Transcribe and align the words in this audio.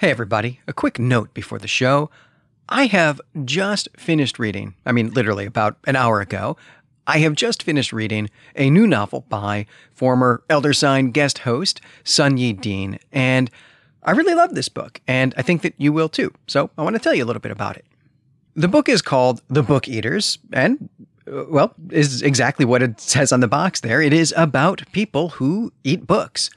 Hey, 0.00 0.12
everybody, 0.12 0.60
a 0.68 0.72
quick 0.72 1.00
note 1.00 1.34
before 1.34 1.58
the 1.58 1.66
show. 1.66 2.08
I 2.68 2.86
have 2.86 3.20
just 3.44 3.88
finished 3.96 4.38
reading, 4.38 4.76
I 4.86 4.92
mean, 4.92 5.10
literally 5.10 5.44
about 5.44 5.76
an 5.88 5.96
hour 5.96 6.20
ago, 6.20 6.56
I 7.08 7.18
have 7.18 7.34
just 7.34 7.64
finished 7.64 7.92
reading 7.92 8.30
a 8.54 8.70
new 8.70 8.86
novel 8.86 9.24
by 9.28 9.66
former 9.92 10.44
Elder 10.48 10.72
Sign 10.72 11.10
guest 11.10 11.38
host 11.40 11.80
Sunyi 12.04 12.60
Dean, 12.60 13.00
and 13.10 13.50
I 14.04 14.12
really 14.12 14.34
love 14.34 14.54
this 14.54 14.68
book, 14.68 15.00
and 15.08 15.34
I 15.36 15.42
think 15.42 15.62
that 15.62 15.74
you 15.78 15.92
will 15.92 16.08
too. 16.08 16.32
So 16.46 16.70
I 16.78 16.84
want 16.84 16.94
to 16.94 17.00
tell 17.00 17.12
you 17.12 17.24
a 17.24 17.26
little 17.26 17.42
bit 17.42 17.50
about 17.50 17.76
it. 17.76 17.84
The 18.54 18.68
book 18.68 18.88
is 18.88 19.02
called 19.02 19.42
The 19.48 19.64
Book 19.64 19.88
Eaters, 19.88 20.38
and 20.52 20.88
well, 21.26 21.74
is 21.90 22.22
exactly 22.22 22.64
what 22.64 22.84
it 22.84 23.00
says 23.00 23.32
on 23.32 23.40
the 23.40 23.48
box 23.48 23.80
there. 23.80 24.00
It 24.00 24.12
is 24.12 24.32
about 24.36 24.84
people 24.92 25.30
who 25.30 25.72
eat 25.82 26.06
books. 26.06 26.50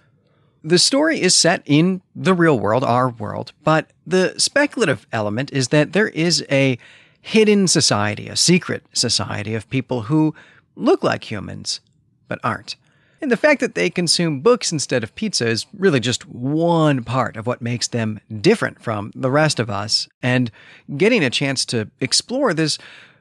The 0.63 0.77
story 0.77 1.19
is 1.19 1.35
set 1.35 1.63
in 1.65 2.01
the 2.15 2.35
real 2.35 2.59
world, 2.59 2.83
our 2.83 3.09
world, 3.09 3.51
but 3.63 3.89
the 4.05 4.35
speculative 4.37 5.07
element 5.11 5.51
is 5.51 5.69
that 5.69 5.93
there 5.93 6.09
is 6.09 6.45
a 6.51 6.77
hidden 7.19 7.67
society, 7.67 8.27
a 8.27 8.35
secret 8.35 8.83
society 8.93 9.55
of 9.55 9.69
people 9.69 10.03
who 10.03 10.35
look 10.75 11.03
like 11.03 11.29
humans, 11.29 11.81
but 12.27 12.39
aren't. 12.43 12.75
And 13.21 13.31
the 13.31 13.37
fact 13.37 13.59
that 13.59 13.75
they 13.75 13.89
consume 13.89 14.41
books 14.41 14.71
instead 14.71 15.03
of 15.03 15.13
pizza 15.13 15.47
is 15.47 15.67
really 15.77 15.99
just 15.99 16.27
one 16.27 17.03
part 17.03 17.37
of 17.37 17.45
what 17.45 17.61
makes 17.61 17.87
them 17.87 18.19
different 18.41 18.81
from 18.81 19.11
the 19.15 19.29
rest 19.29 19.59
of 19.59 19.69
us. 19.69 20.07
And 20.23 20.51
getting 20.97 21.23
a 21.23 21.29
chance 21.29 21.63
to 21.65 21.89
explore 21.99 22.53
this 22.53 22.79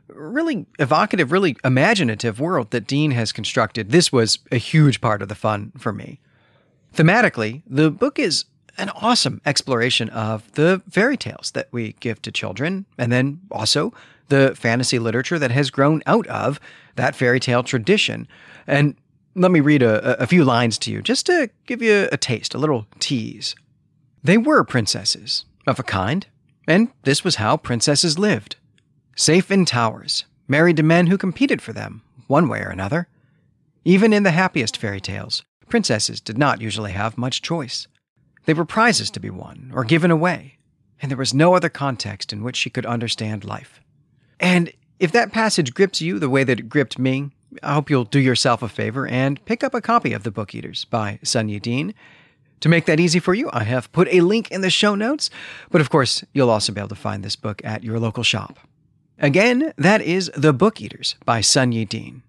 really 0.08 0.66
evocative, 0.78 1.32
really 1.32 1.56
imaginative 1.64 2.40
world 2.40 2.70
that 2.70 2.86
Dean 2.86 3.10
has 3.10 3.30
constructed, 3.30 3.90
this 3.90 4.10
was 4.10 4.38
a 4.50 4.56
huge 4.56 5.02
part 5.02 5.20
of 5.20 5.28
the 5.28 5.34
fun 5.34 5.72
for 5.76 5.92
me. 5.92 6.18
Thematically, 6.94 7.62
the 7.66 7.90
book 7.90 8.18
is 8.18 8.44
an 8.78 8.90
awesome 8.90 9.40
exploration 9.44 10.08
of 10.10 10.50
the 10.52 10.82
fairy 10.90 11.16
tales 11.16 11.50
that 11.52 11.68
we 11.70 11.92
give 12.00 12.22
to 12.22 12.32
children, 12.32 12.86
and 12.98 13.12
then 13.12 13.40
also 13.50 13.92
the 14.28 14.54
fantasy 14.56 14.98
literature 14.98 15.38
that 15.38 15.50
has 15.50 15.70
grown 15.70 16.02
out 16.06 16.26
of 16.28 16.60
that 16.96 17.14
fairy 17.14 17.40
tale 17.40 17.62
tradition. 17.62 18.26
And 18.66 18.96
let 19.34 19.50
me 19.50 19.60
read 19.60 19.82
a, 19.82 20.20
a 20.22 20.26
few 20.26 20.44
lines 20.44 20.78
to 20.78 20.90
you 20.90 21.02
just 21.02 21.26
to 21.26 21.50
give 21.66 21.82
you 21.82 22.08
a 22.10 22.16
taste, 22.16 22.54
a 22.54 22.58
little 22.58 22.86
tease. 22.98 23.54
They 24.22 24.38
were 24.38 24.64
princesses, 24.64 25.44
of 25.66 25.78
a 25.78 25.82
kind, 25.84 26.26
and 26.66 26.88
this 27.02 27.24
was 27.24 27.36
how 27.36 27.56
princesses 27.56 28.18
lived. 28.18 28.56
Safe 29.16 29.50
in 29.50 29.64
towers, 29.64 30.24
married 30.48 30.76
to 30.76 30.82
men 30.82 31.06
who 31.08 31.18
competed 31.18 31.60
for 31.60 31.72
them, 31.72 32.02
one 32.26 32.48
way 32.48 32.60
or 32.60 32.68
another. 32.68 33.08
Even 33.84 34.12
in 34.12 34.22
the 34.22 34.30
happiest 34.30 34.76
fairy 34.76 35.00
tales, 35.00 35.42
princesses 35.70 36.20
did 36.20 36.36
not 36.36 36.60
usually 36.60 36.92
have 36.92 37.16
much 37.16 37.40
choice. 37.42 37.86
They 38.44 38.54
were 38.54 38.64
prizes 38.64 39.10
to 39.12 39.20
be 39.20 39.30
won 39.30 39.70
or 39.74 39.84
given 39.84 40.10
away, 40.10 40.58
and 41.00 41.10
there 41.10 41.18
was 41.18 41.32
no 41.32 41.54
other 41.54 41.68
context 41.68 42.32
in 42.32 42.42
which 42.42 42.56
she 42.56 42.70
could 42.70 42.84
understand 42.84 43.44
life. 43.44 43.80
And 44.38 44.72
if 44.98 45.12
that 45.12 45.32
passage 45.32 45.72
grips 45.72 46.00
you 46.00 46.18
the 46.18 46.28
way 46.28 46.44
that 46.44 46.60
it 46.60 46.68
gripped 46.68 46.98
me, 46.98 47.30
I 47.62 47.74
hope 47.74 47.90
you'll 47.90 48.04
do 48.04 48.20
yourself 48.20 48.62
a 48.62 48.68
favor 48.68 49.06
and 49.06 49.44
pick 49.44 49.64
up 49.64 49.74
a 49.74 49.80
copy 49.80 50.12
of 50.12 50.22
The 50.22 50.30
Book 50.30 50.54
Eaters 50.54 50.84
by 50.84 51.18
Sunyi 51.24 51.60
Dean. 51.60 51.94
To 52.60 52.68
make 52.68 52.84
that 52.84 53.00
easy 53.00 53.18
for 53.18 53.32
you, 53.32 53.48
I 53.52 53.64
have 53.64 53.90
put 53.92 54.08
a 54.12 54.20
link 54.20 54.50
in 54.50 54.60
the 54.60 54.70
show 54.70 54.94
notes, 54.94 55.30
but 55.70 55.80
of 55.80 55.88
course, 55.88 56.22
you'll 56.32 56.50
also 56.50 56.72
be 56.72 56.80
able 56.80 56.88
to 56.88 56.94
find 56.94 57.24
this 57.24 57.36
book 57.36 57.62
at 57.64 57.82
your 57.82 57.98
local 57.98 58.22
shop. 58.22 58.58
Again, 59.18 59.72
that 59.76 60.02
is 60.02 60.30
The 60.36 60.52
Book 60.52 60.80
Eaters 60.80 61.16
by 61.24 61.40
Sun 61.40 61.70
Dean. 61.70 62.22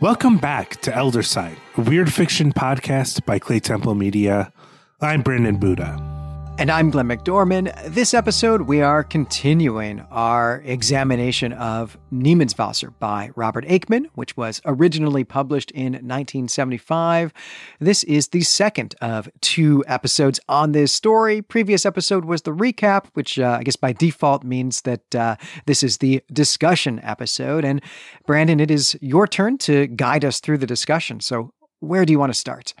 Welcome 0.00 0.36
back 0.36 0.80
to 0.82 0.94
Elder 0.94 1.22
Sign, 1.22 1.56
a 1.76 1.80
weird 1.80 2.12
fiction 2.12 2.52
podcast 2.52 3.24
by 3.24 3.38
Clay 3.38 3.60
Temple 3.60 3.94
Media. 3.94 4.52
I'm 5.00 5.22
Brandon 5.22 5.56
Buddha. 5.56 6.15
And 6.58 6.70
I'm 6.70 6.88
Glenn 6.88 7.06
McDorman. 7.06 7.70
This 7.92 8.14
episode, 8.14 8.62
we 8.62 8.80
are 8.80 9.04
continuing 9.04 10.00
our 10.10 10.62
examination 10.64 11.52
of 11.52 11.98
Niemandswasser 12.10 12.94
by 12.98 13.30
Robert 13.36 13.66
Aickman, 13.66 14.06
which 14.14 14.38
was 14.38 14.62
originally 14.64 15.22
published 15.22 15.70
in 15.72 15.92
1975. 15.92 17.34
This 17.78 18.04
is 18.04 18.28
the 18.28 18.40
second 18.40 18.94
of 19.02 19.28
two 19.42 19.84
episodes 19.86 20.40
on 20.48 20.72
this 20.72 20.92
story. 20.92 21.42
Previous 21.42 21.84
episode 21.84 22.24
was 22.24 22.40
the 22.40 22.52
recap, 22.52 23.08
which 23.12 23.38
uh, 23.38 23.58
I 23.60 23.62
guess 23.62 23.76
by 23.76 23.92
default 23.92 24.42
means 24.42 24.80
that 24.82 25.14
uh, 25.14 25.36
this 25.66 25.82
is 25.82 25.98
the 25.98 26.22
discussion 26.32 27.00
episode. 27.02 27.66
And 27.66 27.82
Brandon, 28.26 28.60
it 28.60 28.70
is 28.70 28.96
your 29.02 29.26
turn 29.26 29.58
to 29.58 29.88
guide 29.88 30.24
us 30.24 30.40
through 30.40 30.58
the 30.58 30.66
discussion. 30.66 31.20
So, 31.20 31.52
where 31.80 32.06
do 32.06 32.14
you 32.14 32.18
want 32.18 32.32
to 32.32 32.38
start? 32.38 32.72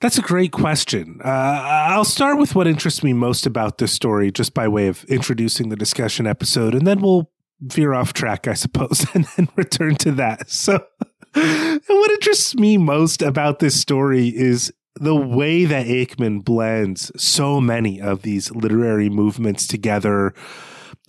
That's 0.00 0.18
a 0.18 0.22
great 0.22 0.52
question. 0.52 1.20
Uh, 1.24 1.28
I'll 1.28 2.04
start 2.04 2.38
with 2.38 2.54
what 2.54 2.66
interests 2.66 3.02
me 3.02 3.12
most 3.12 3.46
about 3.46 3.78
this 3.78 3.92
story, 3.92 4.30
just 4.30 4.52
by 4.52 4.68
way 4.68 4.88
of 4.88 5.04
introducing 5.04 5.70
the 5.70 5.76
discussion 5.76 6.26
episode, 6.26 6.74
and 6.74 6.86
then 6.86 7.00
we'll 7.00 7.30
veer 7.60 7.94
off 7.94 8.12
track, 8.12 8.46
I 8.46 8.54
suppose, 8.54 9.06
and 9.14 9.26
then 9.36 9.48
return 9.56 9.96
to 9.96 10.12
that. 10.12 10.50
So, 10.50 10.84
what 11.32 12.10
interests 12.10 12.54
me 12.54 12.76
most 12.76 13.22
about 13.22 13.58
this 13.58 13.80
story 13.80 14.28
is 14.28 14.72
the 14.94 15.16
way 15.16 15.64
that 15.64 15.86
Aickman 15.86 16.44
blends 16.44 17.12
so 17.20 17.60
many 17.60 18.00
of 18.00 18.22
these 18.22 18.50
literary 18.50 19.10
movements 19.10 19.66
together 19.66 20.34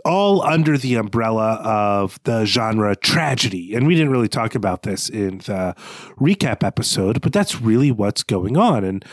all 0.08 0.42
under 0.42 0.78
the 0.78 0.96
umbrella 0.96 1.56
of 1.64 2.18
the 2.24 2.46
genre 2.46 2.96
tragedy. 2.96 3.76
And 3.76 3.86
we 3.86 3.94
didn't 3.94 4.12
really 4.12 4.30
talk 4.30 4.56
about 4.56 4.84
this 4.84 5.10
in 5.10 5.40
the 5.40 5.76
recap 6.18 6.64
episode, 6.64 7.22
but 7.22 7.34
that's 7.34 7.62
really 7.62 7.92
what's 7.92 8.24
going 8.24 8.56
on. 8.56 8.84
And 8.84 9.04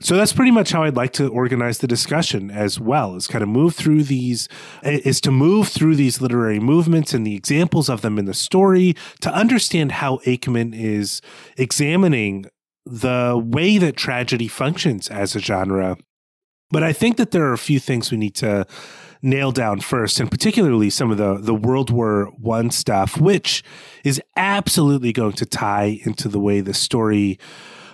so 0.00 0.14
that's 0.14 0.32
pretty 0.32 0.50
much 0.50 0.72
how 0.72 0.84
I'd 0.84 0.94
like 0.94 1.12
to 1.14 1.28
organize 1.28 1.78
the 1.78 1.86
discussion 1.86 2.50
as 2.50 2.78
well, 2.78 3.16
is 3.16 3.26
kind 3.26 3.42
of 3.42 3.48
move 3.48 3.74
through 3.74 4.04
these, 4.04 4.46
is 4.84 5.20
to 5.22 5.30
move 5.30 5.68
through 5.68 5.96
these 5.96 6.20
literary 6.20 6.60
movements 6.60 7.12
and 7.12 7.26
the 7.26 7.34
examples 7.34 7.88
of 7.88 8.02
them 8.02 8.18
in 8.18 8.26
the 8.26 8.34
story 8.34 8.94
to 9.22 9.34
understand 9.34 9.92
how 9.92 10.18
Aickman 10.18 10.78
is 10.78 11.20
examining 11.56 12.46
the 12.84 13.42
way 13.42 13.78
that 13.78 13.96
tragedy 13.96 14.48
functions 14.48 15.08
as 15.08 15.34
a 15.34 15.40
genre. 15.40 15.96
But 16.70 16.82
I 16.82 16.92
think 16.92 17.16
that 17.16 17.30
there 17.30 17.44
are 17.46 17.54
a 17.54 17.58
few 17.58 17.80
things 17.80 18.10
we 18.10 18.18
need 18.18 18.34
to 18.36 18.66
nail 19.22 19.52
down 19.52 19.80
first, 19.80 20.20
and 20.20 20.30
particularly 20.30 20.90
some 20.90 21.10
of 21.10 21.18
the 21.18 21.38
the 21.38 21.54
World 21.54 21.90
War 21.90 22.26
One 22.38 22.70
stuff, 22.70 23.20
which 23.20 23.62
is 24.04 24.20
absolutely 24.36 25.12
going 25.12 25.34
to 25.34 25.46
tie 25.46 26.00
into 26.04 26.28
the 26.28 26.40
way 26.40 26.60
the 26.60 26.74
story 26.74 27.38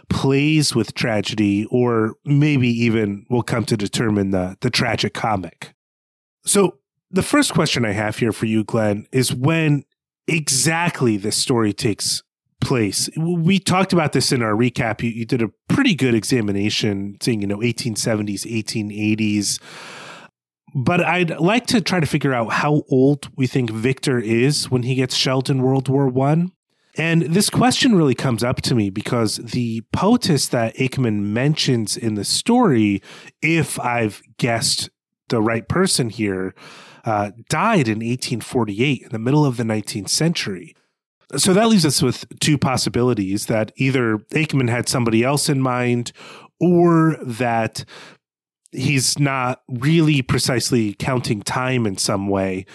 plays 0.08 0.74
with 0.74 0.94
tragedy, 0.94 1.66
or 1.70 2.14
maybe 2.24 2.68
even 2.68 3.24
will 3.30 3.42
come 3.42 3.64
to 3.66 3.76
determine 3.76 4.30
the 4.30 4.56
the 4.60 4.70
tragic 4.70 5.14
comic. 5.14 5.74
So 6.44 6.78
the 7.10 7.22
first 7.22 7.52
question 7.52 7.84
I 7.84 7.92
have 7.92 8.16
here 8.16 8.32
for 8.32 8.46
you, 8.46 8.64
Glenn, 8.64 9.06
is 9.12 9.34
when 9.34 9.84
exactly 10.26 11.16
this 11.16 11.36
story 11.36 11.72
takes 11.72 12.22
place. 12.62 13.10
We 13.16 13.58
talked 13.58 13.92
about 13.92 14.12
this 14.12 14.32
in 14.32 14.42
our 14.42 14.52
recap. 14.54 15.02
You, 15.02 15.10
you, 15.10 15.26
did 15.26 15.42
a 15.42 15.50
pretty 15.68 15.94
good 15.94 16.14
examination, 16.14 17.18
saying, 17.20 17.42
you 17.42 17.46
know, 17.46 17.58
1870s, 17.58 18.46
1880s. 18.46 19.60
But 20.74 21.04
I'd 21.04 21.38
like 21.38 21.66
to 21.66 21.80
try 21.80 22.00
to 22.00 22.06
figure 22.06 22.32
out 22.32 22.52
how 22.52 22.84
old 22.88 23.28
we 23.36 23.46
think 23.46 23.70
Victor 23.70 24.18
is 24.18 24.70
when 24.70 24.84
he 24.84 24.94
gets 24.94 25.14
shelled 25.14 25.50
in 25.50 25.62
World 25.62 25.88
War 25.88 26.08
One. 26.08 26.52
And 26.96 27.22
this 27.22 27.48
question 27.48 27.94
really 27.94 28.14
comes 28.14 28.44
up 28.44 28.60
to 28.62 28.74
me 28.74 28.90
because 28.90 29.36
the 29.36 29.82
poetess 29.92 30.48
that 30.48 30.76
Aickman 30.76 31.20
mentions 31.22 31.96
in 31.96 32.14
the 32.14 32.24
story, 32.24 33.02
if 33.40 33.80
I've 33.80 34.22
guessed 34.36 34.90
the 35.28 35.40
right 35.40 35.66
person 35.66 36.10
here, 36.10 36.54
uh, 37.04 37.30
died 37.48 37.88
in 37.88 37.98
1848 37.98 39.02
in 39.02 39.08
the 39.08 39.18
middle 39.18 39.44
of 39.44 39.56
the 39.56 39.62
19th 39.62 40.10
century. 40.10 40.76
So 41.36 41.54
that 41.54 41.68
leaves 41.68 41.86
us 41.86 42.02
with 42.02 42.26
two 42.40 42.58
possibilities 42.58 43.46
that 43.46 43.72
either 43.76 44.18
Aickman 44.34 44.68
had 44.68 44.86
somebody 44.86 45.24
else 45.24 45.48
in 45.48 45.62
mind 45.62 46.12
or 46.60 47.16
that 47.22 47.86
he's 48.72 49.18
not 49.18 49.62
really 49.68 50.22
precisely 50.22 50.94
counting 50.94 51.42
time 51.42 51.86
in 51.86 51.96
some 51.96 52.28
way. 52.28 52.66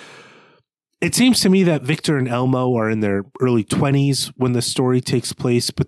It 1.01 1.13
seems 1.13 1.39
to 1.41 1.49
me 1.49 1.63
that 1.63 1.83
Victor 1.83 2.17
and 2.17 2.27
Elmo 2.27 2.75
are 2.75 2.89
in 2.89 3.01
their 3.01 3.25
early 3.41 3.63
20s 3.63 4.31
when 4.37 4.53
the 4.53 4.61
story 4.61 5.01
takes 5.01 5.33
place, 5.33 5.69
but 5.69 5.87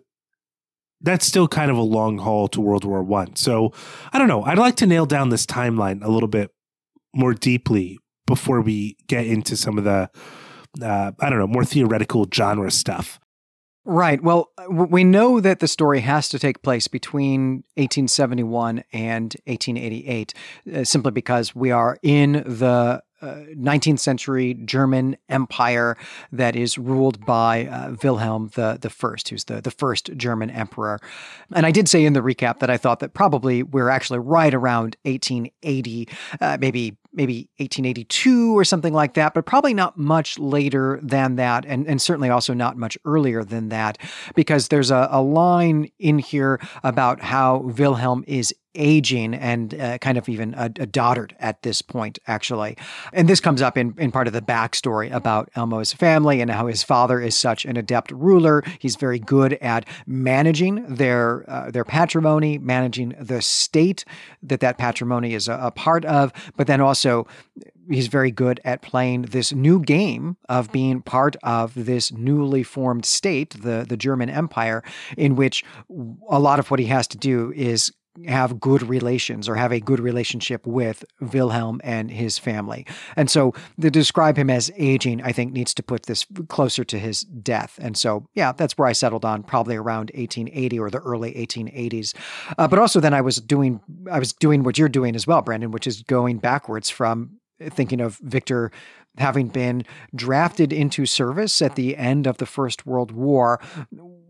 that's 1.01 1.25
still 1.25 1.47
kind 1.47 1.71
of 1.71 1.77
a 1.77 1.81
long 1.81 2.19
haul 2.19 2.47
to 2.49 2.61
World 2.61 2.83
War 2.83 3.01
One. 3.01 3.35
So 3.35 3.73
I 4.11 4.19
don't 4.19 4.27
know. 4.27 4.43
I'd 4.43 4.57
like 4.57 4.75
to 4.77 4.85
nail 4.85 5.05
down 5.05 5.29
this 5.29 5.45
timeline 5.45 6.03
a 6.03 6.09
little 6.09 6.27
bit 6.27 6.51
more 7.15 7.33
deeply 7.33 7.97
before 8.27 8.61
we 8.61 8.97
get 9.07 9.25
into 9.25 9.57
some 9.57 9.77
of 9.77 9.83
the 9.83 10.09
uh, 10.83 11.11
I 11.19 11.29
don't 11.29 11.39
know 11.39 11.47
more 11.47 11.65
theoretical 11.65 12.27
genre 12.31 12.69
stuff. 12.69 13.18
Right. 13.91 14.21
Well, 14.21 14.51
we 14.69 15.03
know 15.03 15.39
that 15.39 15.61
the 15.61 15.67
story 15.67 16.01
has 16.01 16.29
to 16.29 16.37
take 16.37 16.61
place 16.61 16.87
between 16.87 17.63
1871 17.73 18.83
and 18.93 19.35
1888, 19.45 20.33
uh, 20.71 20.83
simply 20.83 21.11
because 21.11 21.55
we 21.55 21.71
are 21.71 21.97
in 22.03 22.33
the 22.45 23.01
uh, 23.21 23.25
19th 23.57 23.97
century 23.97 24.53
German 24.53 25.17
empire 25.27 25.97
that 26.31 26.55
is 26.55 26.77
ruled 26.77 27.25
by 27.25 27.65
uh, 27.65 27.95
Wilhelm 28.03 28.51
the, 28.53 28.77
the 28.79 28.91
First, 28.91 29.29
who's 29.29 29.45
the, 29.45 29.59
the 29.59 29.71
first 29.71 30.15
German 30.15 30.51
emperor. 30.51 30.99
And 31.51 31.65
I 31.65 31.71
did 31.71 31.89
say 31.89 32.05
in 32.05 32.13
the 32.13 32.21
recap 32.21 32.59
that 32.59 32.69
I 32.69 32.77
thought 32.77 32.99
that 32.99 33.15
probably 33.15 33.63
we're 33.63 33.89
actually 33.89 34.19
right 34.19 34.53
around 34.53 34.97
1880, 35.01 36.07
uh, 36.39 36.57
maybe 36.61 36.95
maybe 37.13 37.49
1882 37.57 38.57
or 38.57 38.63
something 38.63 38.93
like 38.93 39.15
that, 39.15 39.33
but 39.33 39.45
probably 39.45 39.73
not 39.73 39.97
much 39.97 40.37
later 40.37 40.99
than 41.01 41.35
that, 41.35 41.65
and, 41.65 41.87
and 41.87 42.01
certainly 42.01 42.29
also 42.29 42.53
not 42.53 42.77
much 42.77 42.97
earlier 43.05 43.43
than 43.43 43.69
that, 43.69 43.97
because 44.35 44.67
there's 44.67 44.91
a, 44.91 45.07
a 45.11 45.21
line 45.21 45.89
in 45.99 46.19
here 46.19 46.59
about 46.83 47.21
how 47.21 47.57
Wilhelm 47.57 48.23
is 48.27 48.53
aging 48.75 49.33
and 49.33 49.73
uh, 49.73 49.97
kind 49.97 50.17
of 50.17 50.29
even 50.29 50.53
a, 50.53 50.65
a 50.65 50.87
dotard 50.87 51.31
at 51.39 51.61
this 51.63 51.81
point, 51.81 52.19
actually. 52.27 52.77
And 53.13 53.27
this 53.27 53.39
comes 53.39 53.61
up 53.61 53.77
in, 53.77 53.95
in 53.97 54.11
part 54.11 54.27
of 54.27 54.33
the 54.33 54.41
backstory 54.41 55.11
about 55.11 55.49
Elmo's 55.55 55.91
family 55.91 56.39
and 56.41 56.51
how 56.51 56.67
his 56.67 56.83
father 56.83 57.19
is 57.19 57.35
such 57.35 57.65
an 57.65 57.77
adept 57.77 58.11
ruler. 58.11 58.63
He's 58.79 58.95
very 58.95 59.19
good 59.19 59.53
at 59.53 59.87
managing 60.05 60.95
their 60.95 61.49
uh, 61.49 61.71
their 61.71 61.83
patrimony, 61.83 62.57
managing 62.57 63.15
the 63.19 63.41
state 63.41 64.05
that 64.43 64.59
that 64.59 64.77
patrimony 64.77 65.33
is 65.33 65.47
a, 65.47 65.59
a 65.61 65.71
part 65.71 66.05
of, 66.05 66.31
but 66.55 66.67
then 66.67 66.81
also 66.81 67.08
he's 67.89 68.07
very 68.07 68.31
good 68.31 68.59
at 68.63 68.81
playing 68.81 69.23
this 69.23 69.51
new 69.51 69.79
game 69.79 70.37
of 70.47 70.65
mm-hmm. 70.65 70.73
being 70.73 71.01
part 71.01 71.35
of 71.43 71.73
this 71.73 72.11
newly 72.11 72.63
formed 72.63 73.05
state, 73.05 73.61
the 73.61 73.85
the 73.87 73.97
German 73.97 74.29
Empire, 74.29 74.83
in 75.17 75.35
which 75.35 75.63
a 76.29 76.39
lot 76.39 76.59
of 76.59 76.69
what 76.71 76.79
he 76.79 76.87
has 76.87 77.07
to 77.07 77.17
do 77.17 77.51
is 77.55 77.91
have 78.27 78.59
good 78.59 78.83
relations 78.83 79.47
or 79.47 79.55
have 79.55 79.71
a 79.71 79.79
good 79.79 79.99
relationship 79.99 80.65
with 80.65 81.03
Wilhelm 81.19 81.81
and 81.83 82.11
his 82.11 82.37
family. 82.37 82.85
And 83.15 83.29
so 83.29 83.53
to 83.79 83.89
describe 83.89 84.37
him 84.37 84.49
as 84.49 84.71
aging, 84.77 85.21
I 85.21 85.31
think 85.31 85.53
needs 85.53 85.73
to 85.75 85.83
put 85.83 86.03
this 86.03 86.25
closer 86.47 86.83
to 86.83 86.99
his 86.99 87.21
death. 87.21 87.79
And 87.81 87.97
so, 87.97 88.27
yeah, 88.33 88.51
that's 88.51 88.77
where 88.77 88.87
I 88.87 88.93
settled 88.93 89.25
on 89.25 89.43
probably 89.43 89.75
around 89.75 90.11
1880 90.15 90.79
or 90.79 90.89
the 90.89 90.99
early 90.99 91.33
1880s. 91.33 92.15
Uh, 92.57 92.67
but 92.67 92.79
also 92.79 92.99
then 92.99 93.13
I 93.13 93.21
was 93.21 93.37
doing 93.37 93.81
I 94.11 94.19
was 94.19 94.33
doing 94.33 94.63
what 94.63 94.77
you're 94.77 94.89
doing 94.89 95.15
as 95.15 95.27
well, 95.27 95.41
Brandon, 95.41 95.71
which 95.71 95.87
is 95.87 96.01
going 96.03 96.39
backwards 96.39 96.89
from 96.89 97.39
thinking 97.59 98.01
of 98.01 98.17
Victor 98.17 98.71
having 99.17 99.47
been 99.47 99.83
drafted 100.15 100.71
into 100.71 101.05
service 101.05 101.61
at 101.61 101.75
the 101.75 101.97
end 101.97 102.27
of 102.27 102.37
the 102.37 102.45
First 102.45 102.85
World 102.85 103.11
War. 103.11 103.59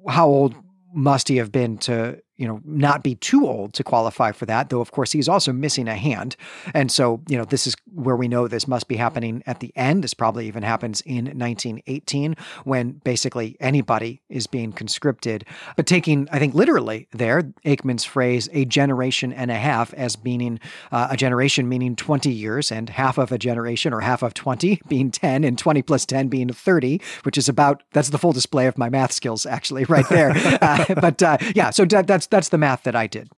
How 0.08 0.28
old 0.28 0.56
must 0.94 1.28
he 1.28 1.38
have 1.38 1.52
been 1.52 1.78
to 1.80 2.20
you 2.40 2.48
know, 2.48 2.62
not 2.64 3.04
be 3.04 3.16
too 3.16 3.46
old 3.46 3.74
to 3.74 3.84
qualify 3.84 4.32
for 4.32 4.46
that, 4.46 4.70
though, 4.70 4.80
of 4.80 4.92
course, 4.92 5.12
he's 5.12 5.28
also 5.28 5.52
missing 5.52 5.90
a 5.90 5.96
hand. 5.96 6.38
And 6.74 6.90
so, 6.90 7.22
you 7.28 7.38
know, 7.38 7.44
this 7.44 7.68
is 7.68 7.76
where 7.94 8.16
we 8.16 8.30
know 8.30 8.48
this 8.48 8.66
must 8.66 8.88
be 8.88 8.96
happening 8.96 9.44
at 9.46 9.60
the 9.60 9.74
end. 9.76 10.06
This 10.06 10.14
probably 10.14 10.48
even 10.48 10.64
happens 10.64 11.02
in 11.02 11.26
1918 11.26 12.38
when 12.64 12.94
basically 13.04 13.58
anybody 13.60 14.22
is 14.30 14.48
being 14.48 14.72
conscripted. 14.72 15.44
But 15.76 15.86
taking, 15.86 16.30
I 16.32 16.40
think, 16.40 16.56
literally 16.56 17.10
there, 17.12 17.44
Aickman's 17.66 18.06
phrase, 18.06 18.48
a 18.54 18.64
generation 18.64 19.34
and 19.34 19.52
a 19.52 19.56
half, 19.56 19.94
as 19.96 20.24
meaning 20.24 20.62
uh, 20.94 21.10
a 21.12 21.18
generation 21.18 21.68
meaning 21.68 21.98
20 21.98 22.32
years, 22.32 22.72
and 22.72 22.90
half 22.90 23.18
of 23.18 23.34
a 23.34 23.38
generation 23.38 23.92
or 23.94 24.00
half 24.00 24.24
of 24.24 24.34
20 24.34 24.82
being 24.88 25.12
10, 25.12 25.44
and 25.44 25.58
20 25.58 25.82
plus 25.82 26.06
10 26.06 26.30
being 26.30 26.54
30, 26.54 27.02
which 27.24 27.38
is 27.38 27.50
about, 27.50 27.84
that's 27.92 28.12
the 28.12 28.18
full 28.18 28.32
display 28.32 28.66
of 28.66 28.78
my 28.78 28.88
math 28.88 29.12
skills, 29.12 29.46
actually, 29.46 29.84
right 29.84 30.08
there. 30.08 30.32
uh, 30.62 30.86
but 31.02 31.22
uh, 31.22 31.38
yeah, 31.54 31.70
so 31.70 31.84
that's 31.84 32.29
that's 32.30 32.50
the 32.50 32.58
math 32.58 32.84
that 32.84 32.96
I 32.96 33.08
did. 33.08 33.30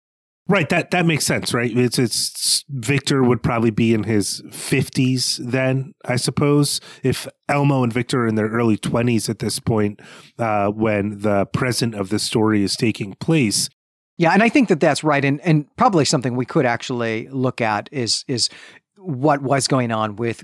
Right, 0.48 0.68
that 0.70 0.92
that 0.92 1.06
makes 1.06 1.26
sense, 1.26 1.54
right? 1.54 1.72
It's 1.76 2.00
it's 2.00 2.66
Victor 2.68 3.24
would 3.24 3.44
probably 3.44 3.70
be 3.70 3.94
in 3.94 4.04
his 4.04 4.42
50s 4.48 5.38
then, 5.38 5.94
I 6.04 6.16
suppose, 6.16 6.82
if 7.04 7.28
Elmo 7.48 7.84
and 7.84 7.94
Victor 7.94 8.24
are 8.24 8.28
in 8.28 8.36
their 8.36 8.50
early 8.50 8.78
20s 8.78 9.30
at 9.30 9.40
this 9.40 9.60
point 9.60 10.02
uh, 10.40 10.70
when 10.70 11.20
the 11.20 11.46
present 11.46 11.96
of 11.96 12.10
the 12.10 12.20
story 12.20 12.64
is 12.64 12.76
taking 12.76 13.14
place. 13.14 13.70
Yeah, 14.18 14.32
and 14.34 14.44
I 14.44 14.50
think 14.50 14.68
that 14.70 14.80
that's 14.80 15.04
right 15.04 15.24
and 15.24 15.40
and 15.42 15.74
probably 15.78 16.06
something 16.06 16.36
we 16.36 16.46
could 16.46 16.66
actually 16.66 17.28
look 17.30 17.62
at 17.62 17.88
is 17.92 18.26
is 18.28 18.50
what 18.98 19.42
was 19.42 19.68
going 19.68 19.92
on 19.92 20.16
with 20.16 20.44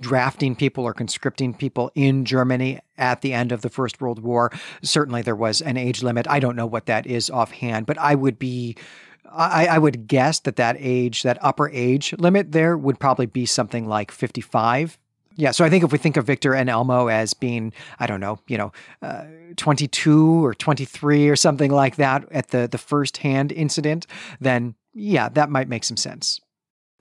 drafting 0.00 0.54
people 0.54 0.84
or 0.84 0.92
conscripting 0.92 1.54
people 1.54 1.90
in 1.94 2.24
Germany 2.24 2.80
at 2.98 3.20
the 3.20 3.32
end 3.32 3.52
of 3.52 3.62
the 3.62 3.70
First 3.70 4.00
World 4.00 4.20
War. 4.20 4.50
Certainly 4.82 5.22
there 5.22 5.36
was 5.36 5.60
an 5.60 5.76
age 5.76 6.02
limit. 6.02 6.26
I 6.28 6.40
don't 6.40 6.56
know 6.56 6.66
what 6.66 6.86
that 6.86 7.06
is 7.06 7.30
offhand, 7.30 7.86
but 7.86 7.98
I 7.98 8.14
would 8.14 8.38
be. 8.38 8.76
I, 9.36 9.66
I 9.66 9.78
would 9.78 10.06
guess 10.06 10.38
that 10.40 10.56
that 10.56 10.76
age, 10.78 11.24
that 11.24 11.38
upper 11.40 11.68
age 11.70 12.14
limit 12.18 12.52
there 12.52 12.76
would 12.76 13.00
probably 13.00 13.26
be 13.26 13.46
something 13.46 13.88
like 13.88 14.12
55, 14.12 14.96
yeah, 15.36 15.50
so 15.50 15.64
I 15.64 15.70
think 15.70 15.82
if 15.82 15.90
we 15.90 15.98
think 15.98 16.16
of 16.16 16.26
Victor 16.26 16.54
and 16.54 16.68
Elmo 16.68 17.08
as 17.08 17.34
being, 17.34 17.72
I 17.98 18.06
don't 18.06 18.20
know, 18.20 18.38
you 18.46 18.56
know, 18.56 18.72
uh, 19.02 19.24
22 19.56 20.44
or 20.44 20.54
23 20.54 21.28
or 21.28 21.36
something 21.36 21.70
like 21.70 21.96
that 21.96 22.26
at 22.30 22.48
the 22.48 22.68
the 22.68 22.78
first 22.78 23.18
hand 23.18 23.50
incident, 23.50 24.06
then 24.40 24.74
yeah, 24.92 25.28
that 25.30 25.50
might 25.50 25.68
make 25.68 25.84
some 25.84 25.96
sense. 25.96 26.40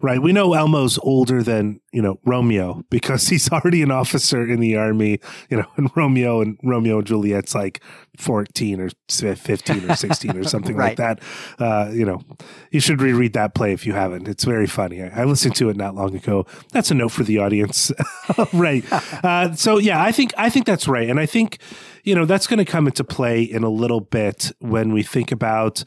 Right. 0.03 0.21
We 0.21 0.33
know 0.33 0.53
Elmo's 0.53 0.99
older 1.01 1.41
than, 1.41 1.79
you 1.93 2.01
know, 2.01 2.19
Romeo 2.25 2.83
because 2.89 3.25
he's 3.29 3.49
already 3.49 3.81
an 3.81 3.89
officer 3.89 4.45
in 4.45 4.59
the 4.59 4.75
army, 4.75 5.21
you 5.49 5.55
know, 5.55 5.65
and 5.77 5.89
Romeo 5.95 6.41
and 6.41 6.59
Romeo 6.61 6.97
and 6.97 7.07
Juliet's 7.07 7.55
like 7.55 7.81
14 8.17 8.81
or 8.81 8.89
15 9.09 9.89
or 9.89 9.95
16 9.95 10.37
or 10.37 10.43
something 10.43 10.75
right. 10.75 10.99
like 10.99 11.17
that. 11.17 11.23
Uh, 11.57 11.89
you 11.93 12.05
know, 12.05 12.21
you 12.69 12.81
should 12.81 13.01
reread 13.01 13.31
that 13.31 13.55
play 13.55 13.71
if 13.71 13.85
you 13.85 13.93
haven't. 13.93 14.27
It's 14.27 14.43
very 14.43 14.67
funny. 14.67 15.01
I, 15.01 15.21
I 15.21 15.23
listened 15.23 15.55
to 15.55 15.69
it 15.69 15.77
not 15.77 15.95
long 15.95 16.13
ago. 16.13 16.45
That's 16.73 16.91
a 16.91 16.95
note 16.95 17.13
for 17.13 17.23
the 17.23 17.37
audience. 17.37 17.89
right. 18.53 18.83
Uh, 19.23 19.55
so 19.55 19.77
yeah, 19.77 20.03
I 20.03 20.11
think, 20.11 20.33
I 20.37 20.49
think 20.49 20.65
that's 20.65 20.85
right. 20.85 21.09
And 21.09 21.17
I 21.17 21.25
think, 21.25 21.59
you 22.03 22.13
know, 22.13 22.25
that's 22.25 22.45
going 22.45 22.59
to 22.59 22.65
come 22.65 22.87
into 22.87 23.05
play 23.05 23.41
in 23.41 23.63
a 23.63 23.69
little 23.69 24.01
bit 24.01 24.51
when 24.59 24.91
we 24.91 25.01
think 25.01 25.31
about 25.31 25.85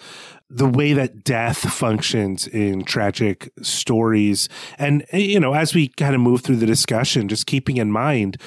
the 0.49 0.69
way 0.69 0.93
that 0.93 1.25
death 1.25 1.59
functions 1.59 2.47
in 2.47 2.85
tragic 2.85 3.51
stories. 3.63 4.49
And, 4.79 5.05
eh, 5.11 5.19
you 5.19 5.41
know, 5.41 5.55
as 5.55 5.75
we 5.75 5.89
kind 5.89 6.15
of 6.15 6.21
move 6.21 6.43
through 6.43 6.57
the 6.57 6.67
discussion, 6.67 7.29
just 7.29 7.47
keeping 7.47 7.79
in 7.79 7.91
mind 7.91 8.41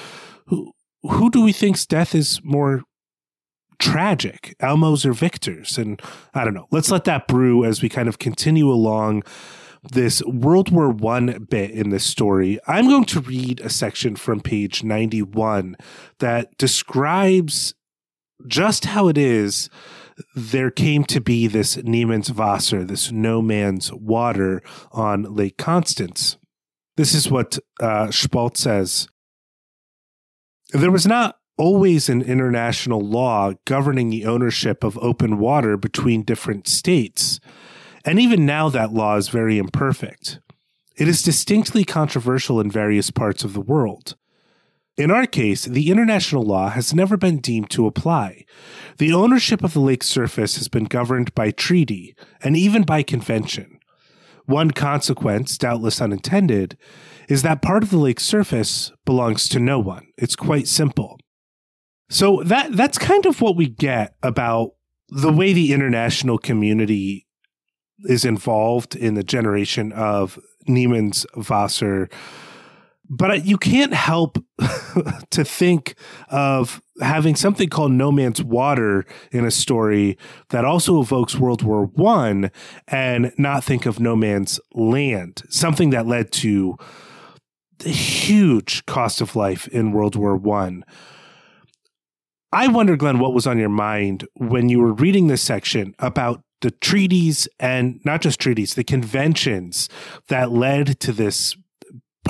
who, 0.46 0.72
who 1.02 1.30
do 1.30 1.42
we 1.42 1.52
think's 1.52 1.86
death 1.86 2.14
is 2.14 2.40
more 2.42 2.82
tragic, 3.78 4.54
Elmo's 4.60 5.04
or 5.04 5.12
Victor's? 5.12 5.78
And 5.78 6.00
I 6.34 6.44
don't 6.44 6.54
know. 6.54 6.66
Let's 6.70 6.90
let 6.90 7.04
that 7.04 7.28
brew 7.28 7.64
as 7.64 7.82
we 7.82 7.88
kind 7.88 8.08
of 8.08 8.18
continue 8.18 8.70
along 8.70 9.22
this 9.92 10.22
World 10.24 10.70
War 10.70 10.90
One 10.90 11.46
bit 11.48 11.70
in 11.70 11.90
this 11.90 12.04
story. 12.04 12.58
I'm 12.66 12.88
going 12.88 13.06
to 13.06 13.20
read 13.20 13.60
a 13.60 13.70
section 13.70 14.16
from 14.16 14.40
page 14.40 14.84
91 14.84 15.76
that 16.18 16.56
describes 16.58 17.74
just 18.46 18.86
how 18.86 19.08
it 19.08 19.16
is 19.16 19.70
there 20.34 20.70
came 20.70 21.04
to 21.04 21.20
be 21.20 21.46
this 21.46 21.76
Niemandswasser, 21.76 22.86
this 22.86 23.10
no 23.12 23.40
man's 23.42 23.92
water 23.92 24.62
on 24.92 25.34
Lake 25.34 25.56
Constance. 25.56 26.36
This 26.96 27.14
is 27.14 27.30
what 27.30 27.58
uh, 27.80 28.08
Spalt 28.08 28.56
says. 28.56 29.08
There 30.72 30.90
was 30.90 31.06
not 31.06 31.36
always 31.56 32.08
an 32.08 32.22
international 32.22 33.00
law 33.00 33.52
governing 33.66 34.10
the 34.10 34.24
ownership 34.24 34.82
of 34.82 34.98
open 34.98 35.38
water 35.38 35.76
between 35.76 36.22
different 36.22 36.66
states. 36.66 37.38
And 38.04 38.18
even 38.18 38.46
now, 38.46 38.70
that 38.70 38.92
law 38.92 39.16
is 39.16 39.28
very 39.28 39.58
imperfect. 39.58 40.40
It 40.96 41.08
is 41.08 41.22
distinctly 41.22 41.84
controversial 41.84 42.60
in 42.60 42.70
various 42.70 43.10
parts 43.10 43.44
of 43.44 43.52
the 43.52 43.60
world. 43.60 44.16
In 44.96 45.10
our 45.10 45.26
case, 45.26 45.64
the 45.64 45.90
international 45.90 46.42
law 46.42 46.68
has 46.68 46.92
never 46.92 47.16
been 47.16 47.38
deemed 47.38 47.70
to 47.70 47.86
apply. 47.86 48.44
The 48.98 49.12
ownership 49.12 49.64
of 49.64 49.72
the 49.72 49.80
lake's 49.80 50.08
surface 50.08 50.56
has 50.56 50.68
been 50.68 50.84
governed 50.84 51.34
by 51.34 51.52
treaty 51.52 52.14
and 52.42 52.56
even 52.56 52.82
by 52.82 53.02
convention. 53.02 53.78
One 54.46 54.72
consequence, 54.72 55.56
doubtless 55.56 56.00
unintended, 56.00 56.76
is 57.28 57.42
that 57.42 57.62
part 57.62 57.82
of 57.82 57.90
the 57.90 57.98
lake's 57.98 58.24
surface 58.24 58.90
belongs 59.06 59.48
to 59.50 59.60
no 59.60 59.78
one. 59.78 60.08
It's 60.18 60.36
quite 60.36 60.66
simple. 60.66 61.18
So 62.10 62.42
that 62.44 62.76
that's 62.76 62.98
kind 62.98 63.24
of 63.24 63.40
what 63.40 63.56
we 63.56 63.68
get 63.68 64.16
about 64.22 64.72
the 65.08 65.32
way 65.32 65.52
the 65.52 65.72
international 65.72 66.38
community 66.38 67.26
is 68.04 68.24
involved 68.24 68.96
in 68.96 69.14
the 69.14 69.22
generation 69.22 69.92
of 69.92 70.38
Nieman's 70.66 71.24
Wasser 71.48 72.08
but 73.10 73.44
you 73.44 73.58
can't 73.58 73.92
help 73.92 74.38
to 75.30 75.44
think 75.44 75.94
of 76.28 76.80
having 77.00 77.34
something 77.34 77.68
called 77.68 77.90
no 77.90 78.12
man's 78.12 78.42
water 78.42 79.04
in 79.32 79.44
a 79.44 79.50
story 79.50 80.16
that 80.50 80.64
also 80.64 81.00
evokes 81.00 81.34
world 81.34 81.62
war 81.62 81.86
one 81.86 82.50
and 82.86 83.32
not 83.36 83.64
think 83.64 83.84
of 83.84 83.98
no 83.98 84.14
man's 84.14 84.60
land 84.74 85.42
something 85.48 85.90
that 85.90 86.06
led 86.06 86.30
to 86.30 86.76
the 87.78 87.90
huge 87.90 88.86
cost 88.86 89.20
of 89.20 89.34
life 89.34 89.66
in 89.68 89.92
world 89.92 90.14
war 90.14 90.36
one. 90.36 90.84
I 92.52 92.68
wonder 92.68 92.96
glenn 92.96 93.18
what 93.18 93.34
was 93.34 93.46
on 93.46 93.58
your 93.58 93.68
mind 93.68 94.26
when 94.34 94.68
you 94.68 94.80
were 94.80 94.92
reading 94.92 95.26
this 95.26 95.42
section 95.42 95.94
about 95.98 96.42
the 96.60 96.70
treaties 96.70 97.48
and 97.58 98.00
not 98.04 98.20
just 98.20 98.38
treaties 98.38 98.74
the 98.74 98.84
conventions 98.84 99.88
that 100.28 100.52
led 100.52 101.00
to 101.00 101.12
this 101.12 101.56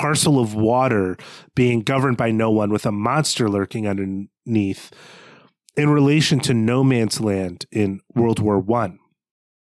parcel 0.00 0.40
of 0.40 0.54
water 0.54 1.16
being 1.54 1.82
governed 1.82 2.16
by 2.16 2.30
no 2.30 2.50
one 2.50 2.70
with 2.70 2.86
a 2.86 2.92
monster 2.92 3.50
lurking 3.50 3.86
underneath 3.86 4.90
in 5.76 5.90
relation 5.90 6.40
to 6.40 6.54
no 6.54 6.82
man's 6.82 7.20
land 7.20 7.66
in 7.70 8.00
World 8.14 8.38
War 8.38 8.58
One. 8.58 8.98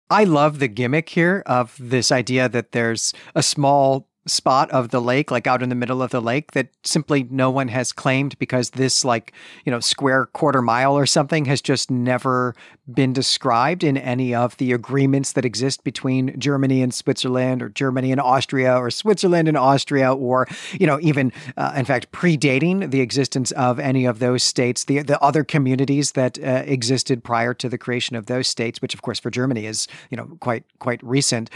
I 0.08 0.24
love 0.24 0.58
the 0.58 0.66
gimmick 0.66 1.10
here 1.10 1.42
of 1.44 1.76
this 1.78 2.10
idea 2.10 2.48
that 2.48 2.72
there's 2.72 3.12
a 3.34 3.42
small 3.42 4.09
spot 4.30 4.70
of 4.70 4.90
the 4.90 5.00
lake, 5.00 5.30
like 5.30 5.46
out 5.46 5.62
in 5.62 5.68
the 5.68 5.74
middle 5.74 6.02
of 6.02 6.10
the 6.10 6.20
lake, 6.20 6.52
that 6.52 6.68
simply 6.84 7.26
no 7.30 7.50
one 7.50 7.68
has 7.68 7.92
claimed 7.92 8.38
because 8.38 8.70
this, 8.70 9.04
like, 9.04 9.32
you 9.64 9.70
know, 9.70 9.80
square 9.80 10.26
quarter 10.26 10.62
mile 10.62 10.96
or 10.96 11.06
something 11.06 11.44
has 11.44 11.60
just 11.60 11.90
never 11.90 12.54
been 12.92 13.12
described 13.12 13.84
in 13.84 13.96
any 13.96 14.34
of 14.34 14.56
the 14.56 14.72
agreements 14.72 15.32
that 15.32 15.44
exist 15.44 15.84
between 15.84 16.38
Germany 16.38 16.82
and 16.82 16.92
Switzerland 16.92 17.62
or 17.62 17.68
Germany 17.68 18.10
and 18.10 18.20
Austria 18.20 18.76
or 18.76 18.90
Switzerland 18.90 19.48
and 19.48 19.56
Austria 19.56 20.12
or, 20.12 20.48
you 20.72 20.86
know, 20.86 20.98
even, 21.00 21.32
uh, 21.56 21.72
in 21.76 21.84
fact, 21.84 22.10
predating 22.12 22.90
the 22.90 23.00
existence 23.00 23.52
of 23.52 23.78
any 23.78 24.04
of 24.04 24.18
those 24.18 24.42
states, 24.42 24.84
the, 24.84 25.02
the 25.02 25.20
other 25.20 25.44
communities 25.44 26.12
that 26.12 26.42
uh, 26.42 26.62
existed 26.66 27.22
prior 27.22 27.54
to 27.54 27.68
the 27.68 27.78
creation 27.78 28.16
of 28.16 28.26
those 28.26 28.48
states, 28.48 28.82
which, 28.82 28.94
of 28.94 29.02
course, 29.02 29.20
for 29.20 29.30
Germany 29.30 29.66
is, 29.66 29.86
you 30.10 30.16
know, 30.16 30.26
quite, 30.40 30.64
quite 30.78 31.02
recent. 31.02 31.50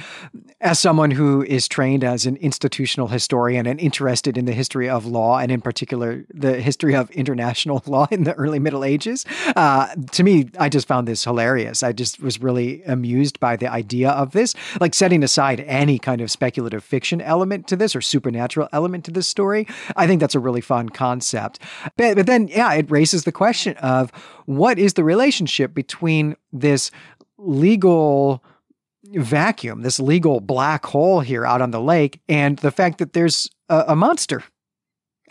As 0.61 0.79
someone 0.79 1.11
who 1.11 1.43
is 1.43 1.69
trained 1.69 2.05
as 2.05 2.27
an 2.27 2.37
institutional 2.65 3.09
historian 3.09 3.67
and 3.67 3.79
interested 3.79 4.39
in 4.39 4.47
the 4.47 4.53
history 4.53 4.89
of 4.89 5.05
law, 5.05 5.39
and 5.39 5.53
in 5.53 5.61
particular 5.61 6.25
the 6.33 6.61
history 6.61 6.95
of 6.95 7.11
international 7.11 7.83
law 7.87 8.07
in 8.11 8.25
the 8.25 8.33
early 8.35 8.59
Middle 8.59 8.85
Ages. 8.85 9.27
Uh, 9.55 9.95
to 10.13 10.23
me, 10.23 10.49
I 10.59 10.71
just 10.71 10.89
found 10.89 11.07
this 11.07 11.25
hilarious. 11.25 11.83
I 11.83 11.93
just 11.93 12.21
was 12.21 12.41
really 12.41 12.83
amused 12.85 13.39
by 13.39 13.57
the 13.57 13.71
idea 13.71 14.11
of 14.11 14.33
this, 14.33 14.55
like 14.81 14.95
setting 14.95 15.23
aside 15.23 15.61
any 15.61 15.99
kind 15.99 16.23
of 16.23 16.31
speculative 16.31 16.83
fiction 16.83 17.21
element 17.21 17.69
to 17.69 17.77
this 17.77 17.95
or 17.95 18.01
supernatural 18.01 18.69
element 18.73 19.05
to 19.05 19.11
this 19.11 19.29
story. 19.29 19.67
I 19.95 20.07
think 20.07 20.21
that's 20.21 20.35
a 20.35 20.41
really 20.41 20.63
fun 20.63 20.89
concept. 20.89 21.59
But, 21.99 22.17
but 22.17 22.27
then, 22.27 22.49
yeah, 22.49 22.73
it 22.73 22.91
raises 22.91 23.25
the 23.25 23.33
question 23.33 23.77
of 23.77 24.11
what 24.47 24.79
is 24.79 24.95
the 24.95 25.05
relationship 25.05 25.75
between 25.75 26.37
this 26.51 26.91
legal 27.37 28.43
vacuum, 29.15 29.83
this 29.83 30.01
legal 30.01 30.41
black 30.41 30.87
hole 30.87 31.21
here 31.21 31.45
out 31.45 31.63
on 31.63 31.71
the 31.71 31.81
lake, 31.81 32.21
and 32.29 32.59
the 32.59 32.71
fact 32.71 32.99
that 32.99 33.13
there's 33.13 33.51
a, 33.69 33.85
a 33.89 33.97
monster 33.97 34.43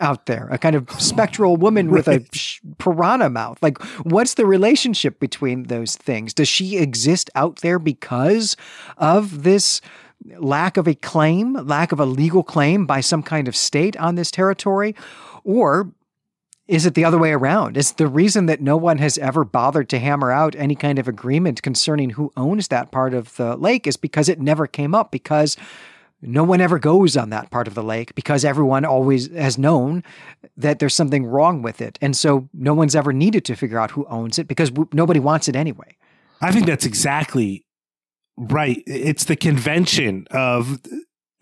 out 0.00 0.26
there, 0.26 0.48
a 0.50 0.58
kind 0.58 0.76
of 0.76 0.90
spectral 0.98 1.56
woman 1.56 1.90
right. 1.90 2.06
with 2.06 2.08
a 2.08 2.74
piranha 2.78 3.30
mouth. 3.30 3.58
Like, 3.62 3.82
what's 4.02 4.34
the 4.34 4.46
relationship 4.46 5.20
between 5.20 5.64
those 5.64 5.96
things? 5.96 6.34
Does 6.34 6.48
she 6.48 6.76
exist 6.76 7.30
out 7.34 7.56
there 7.56 7.78
because 7.78 8.56
of 8.98 9.42
this? 9.42 9.80
Lack 10.38 10.78
of 10.78 10.88
a 10.88 10.94
claim, 10.94 11.52
lack 11.52 11.92
of 11.92 12.00
a 12.00 12.06
legal 12.06 12.42
claim 12.42 12.86
by 12.86 13.02
some 13.02 13.22
kind 13.22 13.46
of 13.46 13.54
state 13.54 13.94
on 13.98 14.14
this 14.14 14.30
territory? 14.30 14.94
Or 15.42 15.92
is 16.66 16.86
it 16.86 16.94
the 16.94 17.04
other 17.04 17.18
way 17.18 17.32
around? 17.32 17.76
Is 17.76 17.92
the 17.92 18.06
reason 18.06 18.46
that 18.46 18.60
no 18.60 18.76
one 18.76 18.98
has 18.98 19.18
ever 19.18 19.44
bothered 19.44 19.88
to 19.90 19.98
hammer 19.98 20.32
out 20.32 20.54
any 20.56 20.74
kind 20.74 20.98
of 20.98 21.08
agreement 21.08 21.62
concerning 21.62 22.10
who 22.10 22.32
owns 22.36 22.68
that 22.68 22.90
part 22.90 23.12
of 23.12 23.36
the 23.36 23.56
lake 23.56 23.86
is 23.86 23.96
because 23.96 24.28
it 24.28 24.40
never 24.40 24.66
came 24.66 24.94
up, 24.94 25.10
because 25.10 25.56
no 26.22 26.42
one 26.42 26.62
ever 26.62 26.78
goes 26.78 27.18
on 27.18 27.28
that 27.28 27.50
part 27.50 27.68
of 27.68 27.74
the 27.74 27.82
lake, 27.82 28.14
because 28.14 28.46
everyone 28.46 28.86
always 28.86 29.30
has 29.32 29.58
known 29.58 30.02
that 30.56 30.78
there's 30.78 30.94
something 30.94 31.26
wrong 31.26 31.60
with 31.60 31.82
it. 31.82 31.98
And 32.00 32.16
so 32.16 32.48
no 32.54 32.72
one's 32.72 32.96
ever 32.96 33.12
needed 33.12 33.44
to 33.44 33.56
figure 33.56 33.78
out 33.78 33.90
who 33.90 34.06
owns 34.06 34.38
it 34.38 34.48
because 34.48 34.72
nobody 34.92 35.20
wants 35.20 35.48
it 35.48 35.56
anyway. 35.56 35.96
I 36.40 36.50
think 36.50 36.64
that's 36.64 36.86
exactly 36.86 37.66
right. 38.38 38.82
It's 38.86 39.24
the 39.24 39.36
convention 39.36 40.26
of 40.30 40.80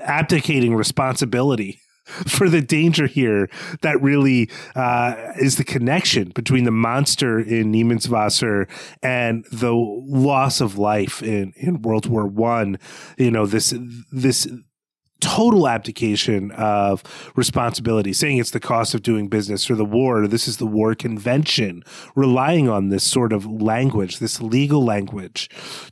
abdicating 0.01 0.75
responsibility 0.75 1.79
for 2.27 2.49
the 2.49 2.61
danger 2.61 3.07
here 3.07 3.49
that 3.83 4.01
really 4.03 4.51
uh, 4.75 5.15
is 5.41 5.57
the 5.57 5.65
connection 5.65 6.31
between 6.31 6.65
the 6.65 6.71
monster 6.71 7.39
in 7.39 7.73
Niemandswasser 7.73 8.69
and 9.03 9.45
the 9.51 9.73
loss 9.73 10.61
of 10.61 10.79
life 10.79 11.23
in, 11.23 11.53
in 11.57 11.83
World 11.83 12.07
War 12.07 12.27
One. 12.27 12.79
You 13.17 13.31
know 13.31 13.47
this 13.47 13.75
this 14.11 14.49
total 15.23 15.69
abdication 15.69 16.51
of 16.51 17.03
responsibility, 17.37 18.13
saying 18.13 18.39
it's 18.39 18.51
the 18.51 18.61
cost 18.61 18.93
of 18.93 19.03
doing 19.03 19.29
business 19.29 19.71
or 19.71 19.77
the 19.77 19.85
war. 19.85 20.27
This 20.27 20.49
is 20.49 20.57
the 20.57 20.67
war 20.67 20.95
convention, 20.95 21.85
relying 22.17 22.69
on 22.69 22.89
this 22.89 23.05
sort 23.05 23.33
of 23.33 23.47
language, 23.47 24.19
this 24.19 24.43
legal 24.43 24.85
language, 24.85 25.49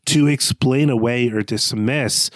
to 0.06 0.26
explain 0.26 0.90
away 0.90 1.28
or 1.28 1.42
dismiss 1.42 2.30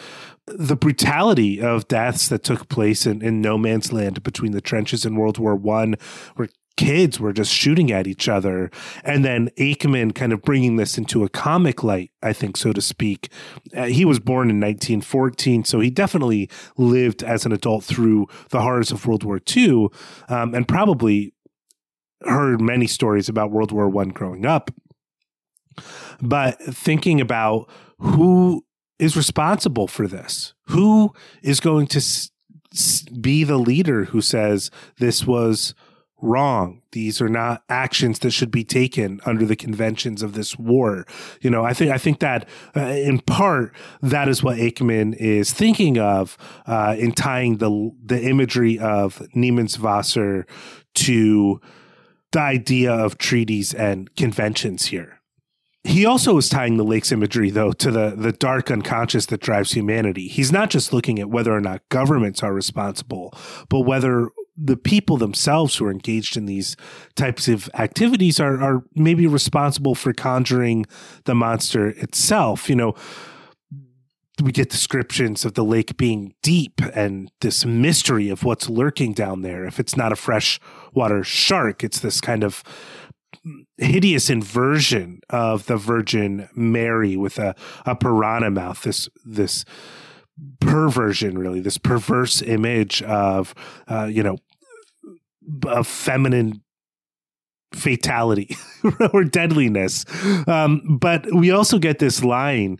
the 0.46 0.76
brutality 0.76 1.60
of 1.60 1.88
deaths 1.88 2.28
that 2.28 2.42
took 2.42 2.68
place 2.68 3.06
in, 3.06 3.22
in 3.22 3.40
no 3.40 3.56
man's 3.56 3.92
land 3.92 4.22
between 4.22 4.52
the 4.52 4.60
trenches 4.60 5.06
in 5.06 5.16
World 5.16 5.38
War 5.38 5.56
One, 5.56 5.96
where 6.36 6.48
kids 6.76 7.20
were 7.20 7.32
just 7.32 7.52
shooting 7.52 7.92
at 7.92 8.06
each 8.06 8.28
other, 8.28 8.70
and 9.04 9.24
then 9.24 9.48
Aickman 9.58 10.14
kind 10.14 10.32
of 10.32 10.42
bringing 10.42 10.76
this 10.76 10.98
into 10.98 11.24
a 11.24 11.28
comic 11.28 11.82
light, 11.82 12.10
I 12.22 12.32
think, 12.32 12.56
so 12.56 12.72
to 12.72 12.80
speak. 12.80 13.30
Uh, 13.74 13.84
he 13.84 14.04
was 14.04 14.18
born 14.18 14.50
in 14.50 14.60
1914, 14.60 15.64
so 15.64 15.80
he 15.80 15.90
definitely 15.90 16.50
lived 16.76 17.22
as 17.22 17.46
an 17.46 17.52
adult 17.52 17.84
through 17.84 18.26
the 18.50 18.60
horrors 18.60 18.90
of 18.90 19.06
World 19.06 19.24
War 19.24 19.40
II, 19.56 19.88
um, 20.28 20.54
and 20.54 20.66
probably 20.66 21.32
heard 22.22 22.60
many 22.60 22.86
stories 22.86 23.28
about 23.28 23.50
World 23.50 23.72
War 23.72 23.88
One 23.88 24.08
growing 24.08 24.44
up. 24.44 24.70
But 26.20 26.60
thinking 26.62 27.20
about 27.20 27.68
who 27.98 28.64
is 28.98 29.16
responsible 29.16 29.86
for 29.86 30.06
this? 30.06 30.54
Who 30.68 31.12
is 31.42 31.60
going 31.60 31.86
to 31.88 32.02
be 33.20 33.44
the 33.44 33.56
leader 33.56 34.04
who 34.04 34.20
says 34.20 34.70
this 34.98 35.26
was 35.26 35.74
wrong? 36.20 36.82
These 36.92 37.20
are 37.20 37.28
not 37.28 37.62
actions 37.68 38.20
that 38.20 38.30
should 38.30 38.50
be 38.50 38.64
taken 38.64 39.20
under 39.26 39.44
the 39.44 39.56
conventions 39.56 40.22
of 40.22 40.34
this 40.34 40.56
war. 40.56 41.06
You 41.40 41.50
know, 41.50 41.64
I 41.64 41.74
think 41.74 41.92
I 41.92 41.98
think 41.98 42.20
that 42.20 42.48
uh, 42.76 42.80
in 42.80 43.20
part 43.20 43.74
that 44.00 44.28
is 44.28 44.42
what 44.42 44.58
Aickman 44.58 45.14
is 45.16 45.52
thinking 45.52 45.98
of 45.98 46.38
uh, 46.66 46.96
in 46.98 47.12
tying 47.12 47.58
the 47.58 47.90
the 48.04 48.22
imagery 48.22 48.78
of 48.78 49.18
Niemandswasser 49.34 50.44
to 50.94 51.60
the 52.32 52.40
idea 52.40 52.92
of 52.92 53.18
treaties 53.18 53.74
and 53.74 54.14
conventions 54.16 54.86
here. 54.86 55.20
He 55.84 56.06
also 56.06 56.38
is 56.38 56.48
tying 56.48 56.78
the 56.78 56.84
lake's 56.84 57.12
imagery, 57.12 57.50
though, 57.50 57.72
to 57.72 57.90
the, 57.90 58.14
the 58.16 58.32
dark 58.32 58.70
unconscious 58.70 59.26
that 59.26 59.42
drives 59.42 59.72
humanity. 59.72 60.28
He's 60.28 60.50
not 60.50 60.70
just 60.70 60.94
looking 60.94 61.18
at 61.18 61.28
whether 61.28 61.52
or 61.52 61.60
not 61.60 61.86
governments 61.90 62.42
are 62.42 62.54
responsible, 62.54 63.34
but 63.68 63.80
whether 63.80 64.30
the 64.56 64.78
people 64.78 65.18
themselves 65.18 65.76
who 65.76 65.84
are 65.84 65.90
engaged 65.90 66.38
in 66.38 66.46
these 66.46 66.76
types 67.16 67.48
of 67.48 67.68
activities 67.74 68.40
are, 68.40 68.62
are 68.62 68.84
maybe 68.94 69.26
responsible 69.26 69.94
for 69.94 70.14
conjuring 70.14 70.86
the 71.24 71.34
monster 71.34 71.88
itself. 71.88 72.70
You 72.70 72.76
know, 72.76 72.94
we 74.42 74.52
get 74.52 74.70
descriptions 74.70 75.44
of 75.44 75.54
the 75.54 75.64
lake 75.64 75.96
being 75.96 76.34
deep 76.42 76.80
and 76.94 77.30
this 77.40 77.64
mystery 77.64 78.28
of 78.28 78.42
what's 78.42 78.68
lurking 78.68 79.12
down 79.12 79.42
there. 79.42 79.64
If 79.64 79.78
it's 79.78 79.96
not 79.96 80.12
a 80.12 80.16
freshwater 80.16 81.22
shark, 81.22 81.84
it's 81.84 82.00
this 82.00 82.20
kind 82.20 82.42
of 82.42 82.62
hideous 83.78 84.30
inversion 84.30 85.20
of 85.30 85.66
the 85.66 85.76
Virgin 85.76 86.48
Mary 86.54 87.16
with 87.16 87.38
a, 87.38 87.54
a 87.86 87.94
piranha 87.94 88.50
mouth, 88.50 88.82
this 88.82 89.08
this 89.24 89.64
perversion, 90.60 91.38
really, 91.38 91.60
this 91.60 91.78
perverse 91.78 92.42
image 92.42 93.02
of 93.02 93.54
uh, 93.88 94.04
you 94.04 94.22
know 94.22 94.38
of 95.66 95.86
feminine 95.86 96.62
fatality 97.72 98.56
or 99.12 99.24
deadliness. 99.24 100.04
Um, 100.46 100.98
but 101.00 101.26
we 101.34 101.50
also 101.50 101.78
get 101.78 101.98
this 101.98 102.22
line 102.22 102.78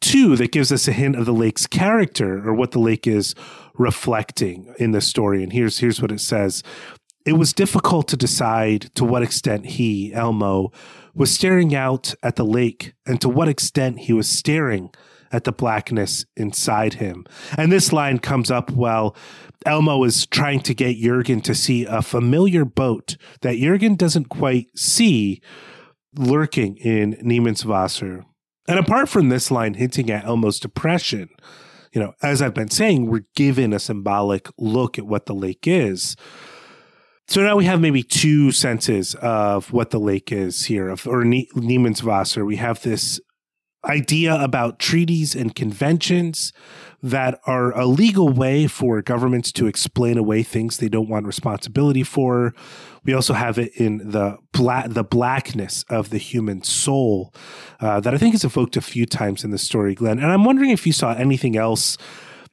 too 0.00 0.36
that 0.36 0.52
gives 0.52 0.72
us 0.72 0.88
a 0.88 0.92
hint 0.92 1.16
of 1.16 1.26
the 1.26 1.32
lake's 1.32 1.66
character 1.66 2.48
or 2.48 2.54
what 2.54 2.70
the 2.70 2.78
lake 2.78 3.06
is 3.06 3.34
reflecting 3.74 4.72
in 4.78 4.92
the 4.92 5.00
story. 5.00 5.42
And 5.42 5.52
here's 5.52 5.78
here's 5.78 6.00
what 6.00 6.12
it 6.12 6.20
says. 6.20 6.62
It 7.26 7.32
was 7.32 7.52
difficult 7.52 8.08
to 8.08 8.16
decide 8.16 8.94
to 8.94 9.04
what 9.04 9.22
extent 9.22 9.66
he, 9.66 10.12
Elmo, 10.14 10.72
was 11.14 11.34
staring 11.34 11.74
out 11.74 12.14
at 12.22 12.36
the 12.36 12.44
lake 12.44 12.94
and 13.06 13.20
to 13.20 13.28
what 13.28 13.48
extent 13.48 14.00
he 14.00 14.12
was 14.12 14.28
staring 14.28 14.90
at 15.30 15.44
the 15.44 15.52
blackness 15.52 16.24
inside 16.36 16.94
him. 16.94 17.26
And 17.56 17.70
this 17.70 17.92
line 17.92 18.18
comes 18.18 18.50
up 18.50 18.70
while 18.70 19.14
Elmo 19.66 20.04
is 20.04 20.26
trying 20.26 20.60
to 20.60 20.74
get 20.74 20.96
Jurgen 20.96 21.40
to 21.42 21.54
see 21.54 21.84
a 21.84 22.02
familiar 22.02 22.64
boat 22.64 23.16
that 23.42 23.58
Jurgen 23.58 23.96
doesn't 23.96 24.28
quite 24.30 24.66
see 24.76 25.42
lurking 26.16 26.76
in 26.76 27.14
Niemandswasser. 27.16 28.24
And 28.66 28.78
apart 28.78 29.08
from 29.08 29.28
this 29.28 29.50
line 29.50 29.74
hinting 29.74 30.10
at 30.10 30.24
Elmo's 30.24 30.60
depression, 30.60 31.28
you 31.92 32.00
know, 32.00 32.12
as 32.22 32.42
I've 32.42 32.54
been 32.54 32.70
saying, 32.70 33.06
we're 33.06 33.26
given 33.34 33.72
a 33.72 33.78
symbolic 33.78 34.48
look 34.58 34.98
at 34.98 35.06
what 35.06 35.26
the 35.26 35.34
lake 35.34 35.66
is. 35.66 36.16
So 37.28 37.42
now 37.42 37.56
we 37.56 37.66
have 37.66 37.78
maybe 37.78 38.02
two 38.02 38.52
senses 38.52 39.14
of 39.16 39.70
what 39.70 39.90
the 39.90 40.00
lake 40.00 40.32
is 40.32 40.64
here, 40.64 40.88
of 40.88 41.06
or 41.06 41.24
Niemandswasser. 41.24 42.44
We 42.46 42.56
have 42.56 42.82
this 42.82 43.20
idea 43.84 44.34
about 44.34 44.78
treaties 44.78 45.34
and 45.34 45.54
conventions 45.54 46.54
that 47.02 47.38
are 47.46 47.78
a 47.78 47.84
legal 47.84 48.30
way 48.30 48.66
for 48.66 49.02
governments 49.02 49.52
to 49.52 49.66
explain 49.66 50.16
away 50.16 50.42
things 50.42 50.78
they 50.78 50.88
don't 50.88 51.08
want 51.08 51.26
responsibility 51.26 52.02
for. 52.02 52.54
We 53.04 53.12
also 53.12 53.34
have 53.34 53.58
it 53.58 53.72
in 53.76 54.10
the 54.10 54.38
black, 54.52 54.86
the 54.88 55.04
blackness 55.04 55.84
of 55.90 56.08
the 56.08 56.18
human 56.18 56.62
soul 56.62 57.34
uh, 57.78 58.00
that 58.00 58.14
I 58.14 58.18
think 58.18 58.34
is 58.34 58.42
evoked 58.42 58.76
a 58.78 58.80
few 58.80 59.04
times 59.04 59.44
in 59.44 59.50
the 59.50 59.58
story, 59.58 59.94
Glenn. 59.94 60.18
And 60.18 60.32
I'm 60.32 60.44
wondering 60.44 60.70
if 60.70 60.86
you 60.86 60.92
saw 60.94 61.12
anything 61.12 61.56
else 61.56 61.98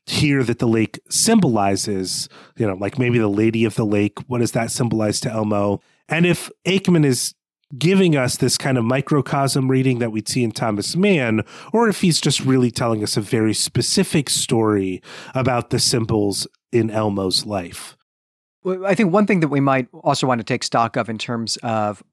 here 0.06 0.44
that 0.44 0.60
the 0.60 0.68
lake 0.68 1.00
symbolizes, 1.10 2.30
you 2.58 2.68
know, 2.68 2.76
like 2.76 3.00
maybe 3.00 3.18
the 3.18 3.28
lady 3.28 3.66
of 3.66 3.76
the 3.76 3.86
lake. 3.86 4.20
What 4.28 4.40
does 4.40 4.52
that 4.52 4.72
symbolize 4.72 5.20
to 5.22 5.32
Elmo? 5.32 5.82
And 6.08 6.26
if 6.26 6.52
Aickman 6.66 7.06
is 7.06 7.34
giving 7.78 8.16
us 8.16 8.38
this 8.38 8.58
kind 8.58 8.78
of 8.78 8.86
microcosm 8.86 9.70
reading 9.70 10.00
that 10.00 10.12
we'd 10.12 10.30
see 10.30 10.44
in 10.44 10.52
Thomas 10.52 10.96
Mann, 10.96 11.42
or 11.74 11.90
if 11.90 12.02
he's 12.02 12.22
just 12.22 12.40
really 12.42 12.70
telling 12.72 13.02
us 13.02 13.18
a 13.18 13.22
very 13.22 13.54
specific 13.54 14.30
story 14.30 15.02
about 15.34 15.72
the 15.72 15.80
symbols 15.80 16.48
in 16.72 16.92
Elmo's 16.92 17.46
life. 17.46 17.98
I 18.86 18.96
think 18.96 19.12
one 19.12 19.28
thing 19.28 19.42
that 19.42 19.48
we 19.50 19.60
might 19.60 19.88
also 19.94 20.28
want 20.28 20.40
to 20.40 20.44
take 20.44 20.64
stock 20.64 20.96
of 20.96 21.10
in 21.10 21.18
terms 21.18 21.58
of 21.58 22.04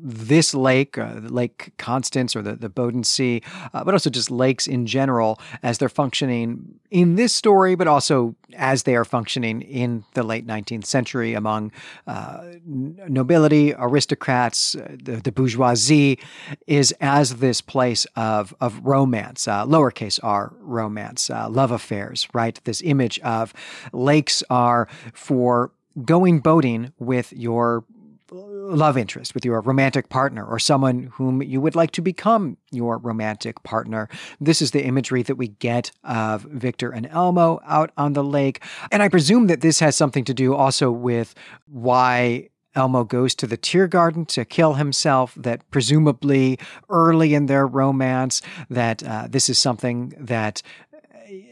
this 0.00 0.54
lake, 0.54 0.98
uh, 0.98 1.20
Lake 1.22 1.72
Constance 1.78 2.36
or 2.36 2.42
the, 2.42 2.54
the 2.54 2.68
Bodensee, 2.68 3.42
uh, 3.74 3.84
but 3.84 3.94
also 3.94 4.10
just 4.10 4.30
lakes 4.30 4.66
in 4.66 4.86
general 4.86 5.40
as 5.62 5.78
they're 5.78 5.88
functioning 5.88 6.78
in 6.90 7.16
this 7.16 7.32
story, 7.32 7.74
but 7.74 7.88
also 7.88 8.36
as 8.54 8.82
they 8.82 8.94
are 8.94 9.04
functioning 9.04 9.62
in 9.62 10.04
the 10.14 10.22
late 10.22 10.46
19th 10.46 10.84
century 10.84 11.34
among 11.34 11.72
uh, 12.06 12.44
nobility, 12.64 13.74
aristocrats, 13.76 14.74
uh, 14.74 14.96
the, 15.02 15.16
the, 15.16 15.32
bourgeoisie, 15.32 16.18
is 16.66 16.94
as 17.00 17.36
this 17.36 17.60
place 17.60 18.06
of, 18.14 18.54
of 18.60 18.80
romance, 18.84 19.48
uh, 19.48 19.64
lowercase 19.66 20.20
r 20.22 20.52
romance, 20.60 21.30
uh, 21.30 21.48
love 21.48 21.70
affairs, 21.70 22.28
right? 22.32 22.60
This 22.64 22.82
image 22.82 23.18
of 23.20 23.54
lakes 23.92 24.42
are 24.50 24.88
for 25.12 25.72
going 26.04 26.40
boating 26.40 26.92
with 26.98 27.32
your 27.32 27.84
love 28.32 28.96
interest, 28.96 29.34
with 29.34 29.44
your 29.44 29.60
romantic 29.60 30.08
partner, 30.08 30.44
or 30.44 30.58
someone 30.58 31.10
whom 31.14 31.42
you 31.42 31.60
would 31.60 31.76
like 31.76 31.90
to 31.92 32.02
become 32.02 32.56
your 32.70 32.98
romantic 32.98 33.62
partner. 33.62 34.08
This 34.40 34.62
is 34.62 34.70
the 34.70 34.84
imagery 34.84 35.22
that 35.22 35.36
we 35.36 35.48
get 35.48 35.90
of 36.02 36.42
Victor 36.42 36.90
and 36.90 37.06
Elmo 37.06 37.60
out 37.66 37.90
on 37.96 38.14
the 38.14 38.24
lake. 38.24 38.62
And 38.90 39.02
I 39.02 39.08
presume 39.08 39.46
that 39.48 39.60
this 39.60 39.80
has 39.80 39.96
something 39.96 40.24
to 40.24 40.34
do 40.34 40.54
also 40.54 40.90
with 40.90 41.34
why 41.66 42.48
Elmo 42.74 43.04
goes 43.04 43.34
to 43.34 43.46
the 43.46 43.58
Tiergarten 43.58 44.26
to 44.28 44.44
kill 44.44 44.74
himself, 44.74 45.34
that 45.36 45.68
presumably 45.70 46.58
early 46.88 47.34
in 47.34 47.46
their 47.46 47.66
romance, 47.66 48.40
that 48.70 49.02
uh, 49.02 49.26
this 49.28 49.48
is 49.50 49.58
something 49.58 50.14
that 50.18 50.62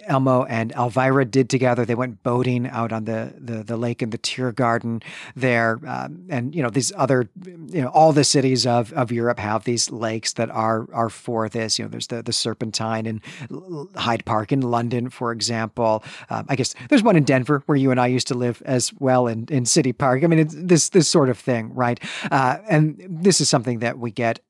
Elmo 0.06 0.44
and 0.44 0.72
Elvira 0.72 1.24
did 1.24 1.48
together. 1.48 1.84
They 1.84 1.94
went 1.94 2.22
boating 2.22 2.66
out 2.66 2.92
on 2.92 3.04
the 3.04 3.34
the, 3.38 3.62
the 3.62 3.76
lake 3.76 4.02
in 4.02 4.10
the 4.10 4.18
Tiergarten 4.18 5.02
there, 5.36 5.78
um, 5.86 6.26
and 6.28 6.54
you 6.54 6.62
know 6.62 6.70
these 6.70 6.92
other, 6.96 7.28
you 7.44 7.82
know, 7.82 7.88
all 7.88 8.12
the 8.12 8.24
cities 8.24 8.66
of, 8.66 8.92
of 8.94 9.12
Europe 9.12 9.38
have 9.38 9.64
these 9.64 9.90
lakes 9.90 10.32
that 10.34 10.50
are 10.50 10.86
are 10.92 11.10
for 11.10 11.48
this. 11.48 11.78
You 11.78 11.84
know, 11.84 11.88
there's 11.88 12.08
the 12.08 12.22
the 12.22 12.32
Serpentine 12.32 13.06
in 13.06 13.22
Hyde 13.96 14.24
Park 14.24 14.52
in 14.52 14.60
London, 14.60 15.10
for 15.10 15.32
example. 15.32 16.02
Um, 16.28 16.46
I 16.48 16.56
guess 16.56 16.74
there's 16.88 17.02
one 17.02 17.16
in 17.16 17.24
Denver 17.24 17.62
where 17.66 17.76
you 17.76 17.90
and 17.90 18.00
I 18.00 18.06
used 18.06 18.28
to 18.28 18.34
live 18.34 18.62
as 18.64 18.92
well 18.98 19.26
in 19.26 19.46
in 19.50 19.64
City 19.66 19.92
Park. 19.92 20.24
I 20.24 20.26
mean, 20.26 20.38
it's 20.38 20.54
this 20.56 20.88
this 20.88 21.08
sort 21.08 21.28
of 21.28 21.38
thing, 21.38 21.74
right? 21.74 22.00
Uh, 22.30 22.58
and 22.68 23.00
this 23.08 23.40
is 23.40 23.48
something 23.48 23.80
that 23.80 23.98
we 23.98 24.10
get 24.10 24.40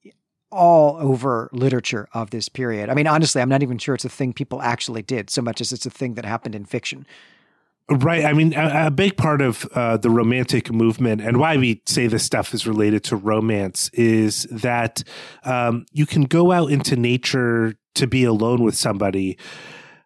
all 0.50 0.97
over 0.97 1.49
literature 1.52 2.09
of 2.12 2.30
this 2.30 2.49
period. 2.49 2.88
I 2.88 2.95
mean, 2.95 3.07
honestly, 3.07 3.40
I'm 3.40 3.49
not 3.49 3.62
even 3.62 3.78
sure 3.78 3.95
it's 3.95 4.04
a 4.04 4.09
thing 4.09 4.33
people 4.33 4.62
actually 4.62 5.02
did 5.02 5.30
so 5.30 5.42
much 5.42 5.61
as 5.61 5.73
it's 5.73 5.87
a 5.87 5.90
thing 5.90 6.14
that 6.14 6.25
happened 6.25 6.54
in 6.54 6.64
fiction. 6.64 7.07
Right. 7.90 8.25
I 8.25 8.33
mean, 8.35 8.54
a, 8.54 8.87
a 8.87 8.90
big 8.90 9.16
part 9.16 9.40
of 9.40 9.66
uh, 9.75 9.97
the 9.97 10.11
romantic 10.11 10.73
movement 10.73 11.21
and 11.21 11.38
why 11.38 11.57
we 11.57 11.83
say 11.87 12.07
this 12.07 12.23
stuff 12.23 12.54
is 12.54 12.64
related 12.64 13.02
to 13.04 13.16
romance 13.16 13.90
is 13.95 14.45
that 14.45 15.02
um, 15.42 15.87
you 15.92 16.07
can 16.07 16.23
go 16.23 16.52
out 16.52 16.71
into 16.71 16.95
nature 16.95 17.75
to 17.97 18.07
be 18.07 18.23
alone 18.23 18.62
with 18.62 18.76
somebody. 18.76 19.37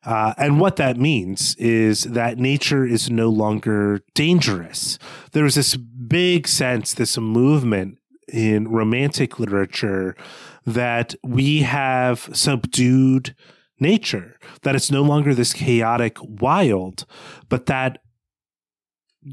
Uh, 0.02 0.32
and 0.38 0.60
what 0.60 0.76
that 0.76 0.96
means 0.96 1.54
is 1.56 2.04
that 2.04 2.38
nature 2.38 2.86
is 2.86 3.10
no 3.10 3.28
longer 3.28 4.00
dangerous. 4.14 4.98
There's 5.32 5.54
this 5.54 5.76
big 5.76 6.48
sense, 6.48 6.94
this 6.94 7.18
movement 7.18 7.98
in 8.32 8.68
romantic 8.68 9.38
literature 9.38 10.16
that 10.66 11.14
we 11.22 11.60
have 11.60 12.28
subdued 12.32 13.34
nature, 13.80 14.38
that 14.62 14.74
it's 14.74 14.90
no 14.90 15.02
longer 15.02 15.34
this 15.34 15.52
chaotic 15.52 16.16
wild, 16.20 17.06
but 17.48 17.66
that 17.66 17.98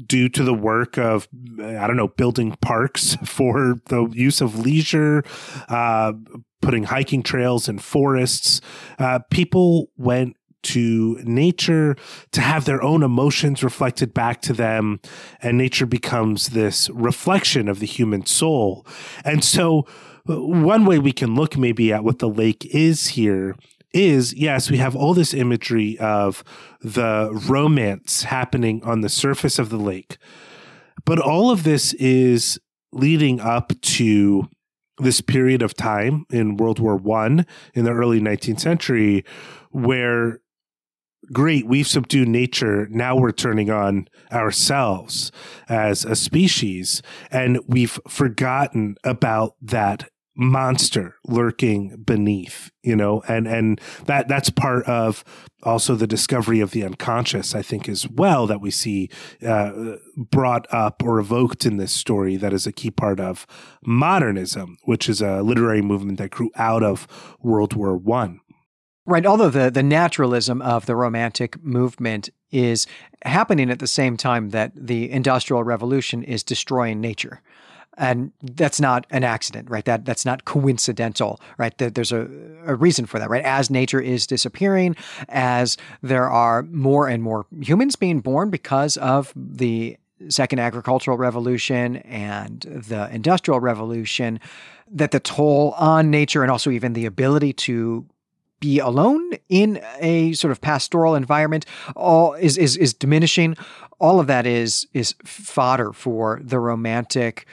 due 0.06 0.28
to 0.28 0.42
the 0.42 0.54
work 0.54 0.96
of 0.96 1.28
I 1.58 1.86
don't 1.86 1.96
know 1.96 2.08
building 2.08 2.56
parks 2.60 3.16
for 3.24 3.80
the 3.86 4.08
use 4.12 4.40
of 4.40 4.58
leisure, 4.58 5.24
uh, 5.68 6.12
putting 6.60 6.84
hiking 6.84 7.22
trails 7.22 7.68
in 7.68 7.78
forests, 7.78 8.60
uh, 8.98 9.20
people 9.30 9.90
went 9.96 10.36
to 10.62 11.20
nature 11.24 11.96
to 12.32 12.40
have 12.40 12.64
their 12.64 12.82
own 12.82 13.02
emotions 13.02 13.62
reflected 13.62 14.14
back 14.14 14.40
to 14.42 14.52
them. 14.52 15.00
And 15.40 15.58
nature 15.58 15.86
becomes 15.86 16.48
this 16.48 16.88
reflection 16.90 17.68
of 17.68 17.80
the 17.80 17.86
human 17.86 18.26
soul. 18.26 18.86
And 19.24 19.42
so, 19.44 19.86
uh, 20.28 20.40
one 20.40 20.84
way 20.84 20.98
we 20.98 21.12
can 21.12 21.34
look 21.34 21.56
maybe 21.56 21.92
at 21.92 22.04
what 22.04 22.20
the 22.20 22.28
lake 22.28 22.64
is 22.66 23.08
here 23.08 23.56
is 23.92 24.32
yes, 24.34 24.70
we 24.70 24.78
have 24.78 24.96
all 24.96 25.14
this 25.14 25.34
imagery 25.34 25.98
of 25.98 26.42
the 26.80 27.30
romance 27.48 28.24
happening 28.24 28.82
on 28.84 29.00
the 29.00 29.08
surface 29.08 29.58
of 29.58 29.68
the 29.68 29.76
lake. 29.76 30.16
But 31.04 31.18
all 31.18 31.50
of 31.50 31.64
this 31.64 31.92
is 31.94 32.58
leading 32.92 33.40
up 33.40 33.72
to 33.80 34.48
this 34.98 35.20
period 35.20 35.62
of 35.62 35.74
time 35.74 36.24
in 36.30 36.56
World 36.56 36.78
War 36.78 36.96
One 36.96 37.46
in 37.74 37.84
the 37.84 37.92
early 37.92 38.20
19th 38.20 38.60
century 38.60 39.24
where 39.70 40.40
great, 41.32 41.66
we've 41.66 41.86
subdued 41.86 42.28
nature. 42.28 42.88
Now 42.90 43.16
we're 43.16 43.32
turning 43.32 43.70
on 43.70 44.08
ourselves 44.32 45.30
as 45.68 46.04
a 46.04 46.16
species. 46.16 47.02
And 47.30 47.60
we've 47.66 47.98
forgotten 48.08 48.96
about 49.04 49.56
that 49.62 50.08
monster 50.34 51.16
lurking 51.26 51.94
beneath 52.06 52.70
you 52.82 52.96
know 52.96 53.22
and 53.28 53.46
and 53.46 53.78
that 54.06 54.28
that's 54.28 54.48
part 54.48 54.82
of 54.86 55.22
also 55.62 55.94
the 55.94 56.06
discovery 56.06 56.58
of 56.60 56.70
the 56.70 56.82
unconscious 56.82 57.54
i 57.54 57.60
think 57.60 57.86
as 57.86 58.08
well 58.08 58.46
that 58.46 58.60
we 58.60 58.70
see 58.70 59.10
uh, 59.46 59.96
brought 60.16 60.66
up 60.72 61.02
or 61.02 61.18
evoked 61.18 61.66
in 61.66 61.76
this 61.76 61.92
story 61.92 62.36
that 62.36 62.54
is 62.54 62.66
a 62.66 62.72
key 62.72 62.90
part 62.90 63.20
of 63.20 63.46
modernism 63.84 64.78
which 64.84 65.06
is 65.06 65.20
a 65.20 65.42
literary 65.42 65.82
movement 65.82 66.16
that 66.16 66.30
grew 66.30 66.50
out 66.56 66.82
of 66.82 67.36
world 67.42 67.74
war 67.74 67.94
one 67.94 68.40
Right. 69.04 69.26
Although 69.26 69.50
the, 69.50 69.68
the 69.70 69.82
naturalism 69.82 70.62
of 70.62 70.86
the 70.86 70.94
Romantic 70.94 71.62
movement 71.64 72.30
is 72.52 72.86
happening 73.24 73.68
at 73.68 73.80
the 73.80 73.88
same 73.88 74.16
time 74.16 74.50
that 74.50 74.72
the 74.76 75.10
Industrial 75.10 75.64
Revolution 75.64 76.22
is 76.22 76.44
destroying 76.44 77.00
nature. 77.00 77.42
And 77.98 78.32
that's 78.42 78.80
not 78.80 79.06
an 79.10 79.22
accident, 79.22 79.68
right? 79.68 79.84
That 79.84 80.04
that's 80.04 80.24
not 80.24 80.44
coincidental, 80.44 81.40
right? 81.58 81.76
There's 81.76 82.12
a, 82.12 82.28
a 82.64 82.74
reason 82.74 83.04
for 83.04 83.18
that, 83.18 83.28
right? 83.28 83.44
As 83.44 83.70
nature 83.70 84.00
is 84.00 84.26
disappearing, 84.26 84.96
as 85.28 85.76
there 86.00 86.30
are 86.30 86.62
more 86.62 87.08
and 87.08 87.22
more 87.22 87.44
humans 87.60 87.96
being 87.96 88.20
born 88.20 88.50
because 88.50 88.96
of 88.96 89.32
the 89.36 89.98
second 90.28 90.60
agricultural 90.60 91.18
revolution 91.18 91.96
and 91.96 92.60
the 92.60 93.10
industrial 93.12 93.60
revolution, 93.60 94.40
that 94.90 95.10
the 95.10 95.20
toll 95.20 95.72
on 95.76 96.10
nature 96.10 96.42
and 96.42 96.50
also 96.50 96.70
even 96.70 96.92
the 96.94 97.04
ability 97.04 97.52
to 97.52 98.06
be 98.62 98.78
alone 98.78 99.32
in 99.48 99.82
a 99.98 100.32
sort 100.34 100.52
of 100.52 100.60
pastoral 100.60 101.14
environment 101.14 101.66
all 101.96 102.32
is 102.34 102.56
is 102.56 102.76
is 102.76 102.94
diminishing. 102.94 103.56
All 103.98 104.20
of 104.20 104.26
that 104.28 104.46
is 104.46 104.86
is 104.94 105.14
fodder 105.24 105.92
for 105.92 106.40
the 106.42 106.58
romantic 106.58 107.46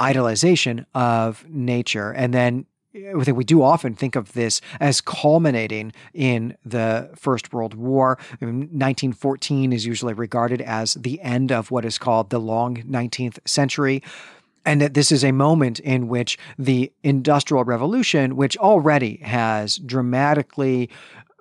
idolization 0.00 0.86
of 0.94 1.46
nature. 1.48 2.10
And 2.10 2.34
then 2.34 2.66
I 2.96 3.24
think 3.24 3.36
we 3.36 3.44
do 3.44 3.62
often 3.62 3.94
think 3.94 4.16
of 4.16 4.32
this 4.32 4.60
as 4.80 5.00
culminating 5.00 5.92
in 6.14 6.56
the 6.64 7.10
First 7.14 7.52
World 7.52 7.74
War. 7.74 8.18
1914 8.38 9.72
is 9.72 9.84
usually 9.84 10.14
regarded 10.14 10.62
as 10.62 10.94
the 10.94 11.20
end 11.20 11.52
of 11.52 11.70
what 11.70 11.84
is 11.84 11.98
called 11.98 12.30
the 12.30 12.38
long 12.38 12.76
19th 12.76 13.38
century 13.44 14.02
and 14.64 14.80
that 14.80 14.94
this 14.94 15.12
is 15.12 15.24
a 15.24 15.32
moment 15.32 15.78
in 15.80 16.08
which 16.08 16.38
the 16.58 16.92
Industrial 17.02 17.64
Revolution, 17.64 18.36
which 18.36 18.56
already 18.56 19.16
has 19.18 19.76
dramatically 19.76 20.90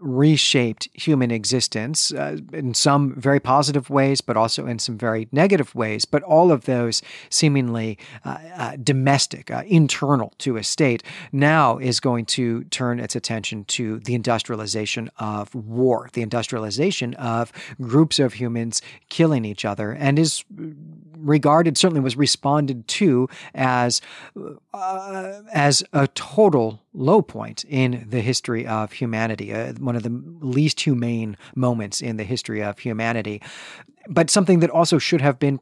reshaped 0.03 0.89
human 0.93 1.31
existence 1.31 2.11
uh, 2.11 2.37
in 2.51 2.73
some 2.73 3.15
very 3.15 3.39
positive 3.39 3.89
ways, 3.89 4.19
but 4.19 4.35
also 4.35 4.67
in 4.67 4.77
some 4.77 4.97
very 4.97 5.27
negative 5.31 5.73
ways. 5.73 6.03
But 6.03 6.23
all 6.23 6.51
of 6.51 6.65
those 6.65 7.01
seemingly 7.29 7.97
uh, 8.25 8.37
uh, 8.55 8.75
domestic, 8.83 9.49
uh, 9.49 9.63
internal 9.65 10.33
to 10.39 10.57
a 10.57 10.63
state, 10.63 11.03
now 11.31 11.77
is 11.77 11.99
going 11.99 12.25
to 12.25 12.65
turn 12.65 12.99
its 12.99 13.15
attention 13.15 13.63
to 13.65 13.99
the 13.99 14.13
industrialization 14.13 15.09
of 15.17 15.55
war, 15.55 16.09
the 16.13 16.21
industrialization 16.21 17.13
of 17.15 17.51
groups 17.81 18.19
of 18.19 18.33
humans 18.33 18.81
killing 19.09 19.45
each 19.45 19.63
other, 19.63 19.93
and 19.93 20.19
is 20.19 20.43
regarded, 21.17 21.77
certainly 21.77 22.01
was 22.01 22.17
responded 22.17 22.87
to 22.89 23.29
as 23.55 24.01
uh, 24.73 25.41
as 25.53 25.83
a 25.93 26.07
total 26.07 26.82
low 26.93 27.21
point 27.21 27.63
in 27.65 28.06
the 28.08 28.21
history 28.21 28.65
of 28.67 28.93
humanity, 28.93 29.53
uh, 29.53 29.73
one 29.73 29.95
of 29.95 30.03
the 30.03 30.23
least 30.41 30.82
humane 30.82 31.38
moments 31.56 32.01
in 32.01 32.17
the 32.17 32.23
history 32.23 32.62
of 32.62 32.79
humanity, 32.79 33.41
but 34.08 34.29
something 34.29 34.60
that 34.60 34.69
also 34.69 34.97
should 34.97 35.21
have 35.21 35.39
been 35.39 35.60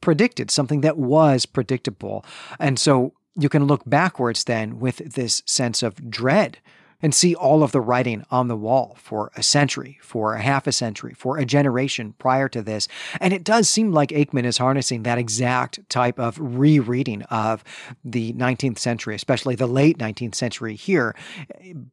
predicted, 0.00 0.50
something 0.50 0.80
that 0.82 0.96
was 0.96 1.46
predictable. 1.46 2.24
And 2.58 2.78
so 2.78 3.14
you 3.36 3.48
can 3.48 3.66
look 3.66 3.82
backwards 3.86 4.44
then 4.44 4.78
with 4.78 4.98
this 5.14 5.42
sense 5.46 5.82
of 5.82 6.10
dread 6.10 6.58
and 7.00 7.14
see 7.14 7.34
all 7.34 7.62
of 7.62 7.72
the 7.72 7.80
writing 7.80 8.24
on 8.30 8.48
the 8.48 8.56
wall 8.56 8.96
for 8.98 9.30
a 9.36 9.42
century, 9.42 9.98
for 10.02 10.34
a 10.34 10.40
half 10.40 10.66
a 10.66 10.72
century, 10.72 11.14
for 11.14 11.38
a 11.38 11.44
generation 11.44 12.14
prior 12.18 12.48
to 12.48 12.62
this. 12.62 12.88
And 13.20 13.32
it 13.32 13.44
does 13.44 13.68
seem 13.68 13.92
like 13.92 14.10
Aickman 14.10 14.44
is 14.44 14.58
harnessing 14.58 15.04
that 15.04 15.18
exact 15.18 15.88
type 15.88 16.18
of 16.18 16.38
rereading 16.40 17.22
of 17.24 17.62
the 18.04 18.32
19th 18.32 18.78
century, 18.78 19.14
especially 19.14 19.54
the 19.54 19.66
late 19.66 19.98
19th 19.98 20.34
century 20.34 20.74
here. 20.74 21.14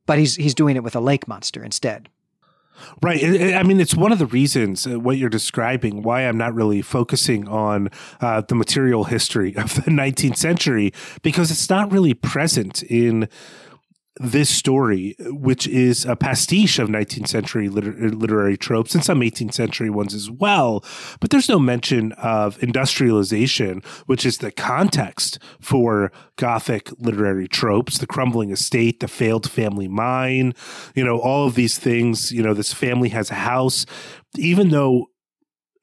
But 0.05 0.17
he's 0.17 0.35
he's 0.35 0.55
doing 0.55 0.75
it 0.75 0.83
with 0.83 0.95
a 0.95 0.99
lake 0.99 1.27
monster 1.27 1.63
instead. 1.63 2.09
Right. 3.01 3.23
I 3.53 3.63
mean, 3.63 3.79
it's 3.79 3.95
one 3.95 4.11
of 4.11 4.19
the 4.19 4.25
reasons 4.25 4.85
uh, 4.85 4.99
what 4.99 5.17
you're 5.17 5.29
describing 5.29 6.01
why 6.03 6.21
I'm 6.21 6.37
not 6.37 6.53
really 6.53 6.81
focusing 6.81 7.47
on 7.47 7.89
uh, 8.19 8.41
the 8.41 8.55
material 8.55 9.05
history 9.05 9.55
of 9.55 9.75
the 9.75 9.81
19th 9.91 10.37
century 10.37 10.91
because 11.21 11.51
it's 11.51 11.69
not 11.69 11.91
really 11.91 12.13
present 12.13 12.83
in 12.83 13.29
this 14.17 14.49
story, 14.49 15.15
which 15.19 15.67
is 15.67 16.05
a 16.05 16.15
pastiche 16.15 16.79
of 16.79 16.87
19th 16.87 17.27
century 17.27 17.67
liter- 17.67 18.09
literary 18.09 18.57
tropes 18.57 18.95
and 18.95 19.03
some 19.03 19.19
18th 19.19 19.53
century 19.53 19.89
ones 19.89 20.13
as 20.13 20.31
well. 20.31 20.83
But 21.19 21.31
there's 21.31 21.49
no 21.49 21.59
mention 21.59 22.13
of 22.13 22.61
industrialization, 22.63 23.81
which 24.05 24.25
is 24.25 24.37
the 24.37 24.51
context 24.51 25.39
for 25.59 26.11
Gothic 26.37 26.89
literary 26.97 27.47
tropes, 27.47 27.97
the 27.97 28.07
crumbling 28.07 28.51
estate, 28.51 29.01
the 29.01 29.07
failed 29.07 29.49
family 29.49 29.87
mine, 29.87 30.53
you 30.95 31.03
know, 31.03 31.19
all 31.19 31.47
of 31.47 31.55
these 31.55 31.77
things. 31.77 32.31
You 32.31 32.43
know, 32.43 32.53
this 32.53 32.73
family 32.73 33.09
has 33.09 33.31
a 33.31 33.35
house. 33.35 33.85
Even 34.37 34.69
though 34.69 35.09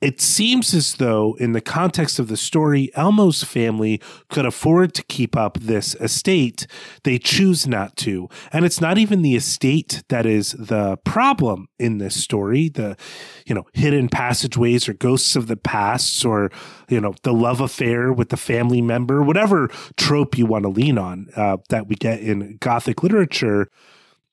it 0.03 0.21
seems 0.21 0.75
as 0.75 0.95
though, 0.95 1.35
in 1.38 1.53
the 1.53 1.61
context 1.61 2.19
of 2.19 2.27
the 2.27 2.37
story, 2.37 2.91
Elmo's 2.95 3.45
family 3.45 4.01
could 4.29 4.45
afford 4.45 4.95
to 4.95 5.05
keep 5.05 5.37
up 5.37 5.59
this 5.59 5.95
estate. 5.95 6.67
They 7.05 7.19
choose 7.19 7.69
not 7.69 7.97
to. 7.99 8.29
And 8.53 8.65
it's 8.65 8.81
not 8.81 8.99
even 8.99 9.23
the 9.23 9.37
estate 9.37 10.03
that 10.09 10.27
is 10.27 10.53
the 10.53 10.97
problem 11.05 11.69
in 11.79 11.99
this 11.99 12.21
story. 12.21 12.69
The, 12.69 12.97
you 13.47 13.55
know, 13.55 13.65
hidden 13.75 14.09
passageways 14.09 14.88
or 14.88 14.95
ghosts 14.95 15.37
of 15.37 15.47
the 15.47 15.57
past 15.57 16.25
or, 16.25 16.51
you 16.88 17.01
know, 17.01 17.15
the 17.23 17.33
love 17.33 17.61
affair 17.61 18.12
with 18.12 18.31
the 18.31 18.37
family 18.37 18.83
member, 18.83 19.23
whatever 19.23 19.69
trope 19.97 20.37
you 20.37 20.47
want 20.47 20.65
to 20.65 20.69
lean 20.69 20.99
on 20.99 21.29
uh, 21.37 21.59
that 21.69 21.87
we 21.87 21.95
get 21.95 22.19
in 22.21 22.57
Gothic 22.59 23.05
literature 23.05 23.71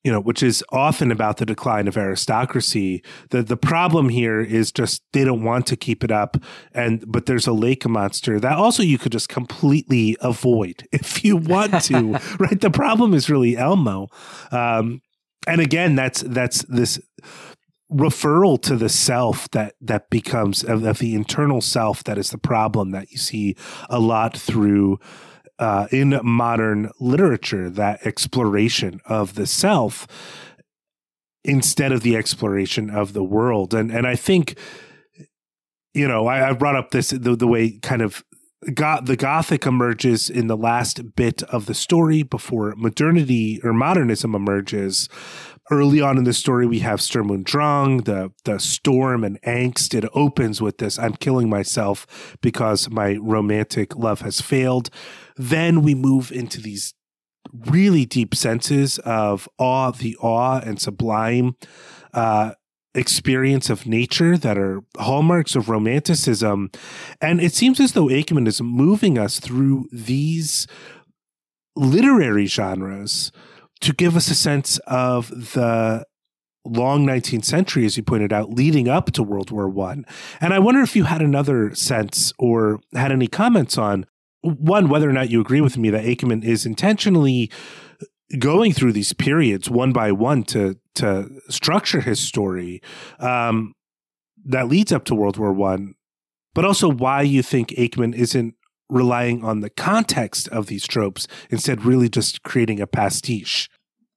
you 0.04 0.10
know, 0.10 0.20
which 0.20 0.42
is 0.42 0.64
often 0.70 1.10
about 1.10 1.36
the 1.36 1.46
decline 1.46 1.86
of 1.86 1.96
aristocracy. 1.96 3.02
The 3.30 3.42
the 3.42 3.56
problem 3.56 4.08
here 4.08 4.40
is 4.40 4.72
just 4.72 5.02
they 5.12 5.24
don't 5.24 5.44
want 5.44 5.66
to 5.68 5.76
keep 5.76 6.02
it 6.02 6.10
up, 6.10 6.36
and 6.72 7.04
but 7.06 7.26
there's 7.26 7.46
a 7.46 7.52
lake 7.52 7.86
monster 7.86 8.40
that 8.40 8.56
also 8.56 8.82
you 8.82 8.98
could 8.98 9.12
just 9.12 9.28
completely 9.28 10.16
avoid 10.20 10.88
if 10.92 11.24
you 11.24 11.36
want 11.36 11.82
to. 11.84 12.12
right? 12.38 12.60
The 12.60 12.70
problem 12.70 13.14
is 13.14 13.28
really 13.28 13.56
Elmo, 13.56 14.08
um, 14.50 15.02
and 15.46 15.60
again, 15.60 15.94
that's 15.94 16.22
that's 16.22 16.62
this 16.62 16.98
referral 17.92 18.60
to 18.62 18.76
the 18.76 18.88
self 18.88 19.50
that 19.50 19.74
that 19.80 20.08
becomes 20.10 20.62
of, 20.62 20.84
of 20.84 20.98
the 20.98 21.14
internal 21.14 21.60
self 21.60 22.04
that 22.04 22.16
is 22.16 22.30
the 22.30 22.38
problem 22.38 22.92
that 22.92 23.10
you 23.10 23.18
see 23.18 23.56
a 23.88 23.98
lot 23.98 24.36
through 24.36 24.98
uh, 25.60 25.86
in 25.92 26.18
modern 26.24 26.90
literature, 26.98 27.70
that 27.70 28.04
exploration 28.04 29.00
of 29.04 29.34
the 29.34 29.46
self 29.46 30.08
instead 31.44 31.92
of 31.92 32.02
the 32.02 32.16
exploration 32.16 32.90
of 32.90 33.12
the 33.12 33.22
world. 33.22 33.74
And 33.74 33.90
and 33.90 34.06
I 34.06 34.16
think, 34.16 34.58
you 35.94 36.08
know, 36.08 36.26
I, 36.26 36.50
I 36.50 36.52
brought 36.54 36.76
up 36.76 36.90
this 36.90 37.10
the, 37.10 37.36
the 37.36 37.46
way 37.46 37.78
kind 37.78 38.02
of 38.02 38.24
got 38.74 39.06
the 39.06 39.16
gothic 39.16 39.66
emerges 39.66 40.28
in 40.28 40.46
the 40.46 40.56
last 40.56 41.14
bit 41.14 41.42
of 41.44 41.66
the 41.66 41.74
story 41.74 42.22
before 42.22 42.74
modernity 42.76 43.60
or 43.62 43.72
modernism 43.72 44.34
emerges 44.34 45.08
early 45.70 46.00
on 46.00 46.18
in 46.18 46.24
the 46.24 46.32
story, 46.32 46.66
we 46.66 46.80
have 46.80 47.00
Sturm 47.00 47.30
und 47.30 47.46
Drang, 47.46 47.98
the 47.98 48.32
the 48.44 48.58
storm 48.58 49.24
and 49.24 49.40
angst. 49.42 49.94
It 49.94 50.08
opens 50.14 50.60
with 50.60 50.78
this: 50.78 50.98
"I'm 50.98 51.14
killing 51.14 51.48
myself 51.48 52.36
because 52.40 52.90
my 52.90 53.16
romantic 53.16 53.96
love 53.96 54.20
has 54.20 54.40
failed." 54.40 54.90
Then 55.40 55.80
we 55.80 55.94
move 55.94 56.30
into 56.30 56.60
these 56.60 56.92
really 57.50 58.04
deep 58.04 58.34
senses 58.34 58.98
of 58.98 59.48
awe, 59.56 59.90
the 59.90 60.14
awe 60.16 60.60
and 60.60 60.78
sublime 60.78 61.56
uh, 62.12 62.52
experience 62.94 63.70
of 63.70 63.86
nature 63.86 64.36
that 64.36 64.58
are 64.58 64.82
hallmarks 64.98 65.56
of 65.56 65.70
romanticism, 65.70 66.70
and 67.22 67.40
it 67.40 67.54
seems 67.54 67.80
as 67.80 67.92
though 67.92 68.08
Aickman 68.08 68.46
is 68.46 68.60
moving 68.60 69.16
us 69.16 69.40
through 69.40 69.88
these 69.90 70.66
literary 71.74 72.44
genres 72.44 73.32
to 73.80 73.94
give 73.94 74.16
us 74.16 74.30
a 74.30 74.34
sense 74.34 74.76
of 74.86 75.30
the 75.54 76.04
long 76.66 77.06
19th 77.06 77.46
century, 77.46 77.86
as 77.86 77.96
you 77.96 78.02
pointed 78.02 78.30
out, 78.30 78.50
leading 78.50 78.88
up 78.88 79.10
to 79.12 79.22
World 79.22 79.50
War 79.50 79.70
One. 79.70 80.04
And 80.38 80.52
I 80.52 80.58
wonder 80.58 80.82
if 80.82 80.94
you 80.94 81.04
had 81.04 81.22
another 81.22 81.74
sense 81.74 82.34
or 82.38 82.80
had 82.92 83.10
any 83.10 83.26
comments 83.26 83.78
on 83.78 84.04
one, 84.42 84.88
whether 84.88 85.08
or 85.08 85.12
not 85.12 85.30
you 85.30 85.40
agree 85.40 85.60
with 85.60 85.76
me 85.76 85.90
that 85.90 86.04
Aickman 86.04 86.44
is 86.44 86.64
intentionally 86.64 87.50
going 88.38 88.72
through 88.72 88.92
these 88.92 89.12
periods 89.12 89.68
one 89.68 89.92
by 89.92 90.12
one 90.12 90.44
to 90.44 90.78
to 90.94 91.28
structure 91.48 92.00
his 92.00 92.20
story 92.20 92.80
um, 93.18 93.74
that 94.44 94.68
leads 94.68 94.92
up 94.92 95.04
to 95.04 95.14
World 95.14 95.36
War 95.36 95.52
One, 95.52 95.94
but 96.54 96.64
also 96.64 96.90
why 96.90 97.22
you 97.22 97.42
think 97.42 97.70
Aickman 97.70 98.14
isn't 98.14 98.54
relying 98.88 99.44
on 99.44 99.60
the 99.60 99.70
context 99.70 100.48
of 100.48 100.66
these 100.66 100.86
tropes, 100.86 101.28
instead, 101.48 101.84
really 101.84 102.08
just 102.08 102.42
creating 102.42 102.80
a 102.80 102.86
pastiche. 102.86 103.68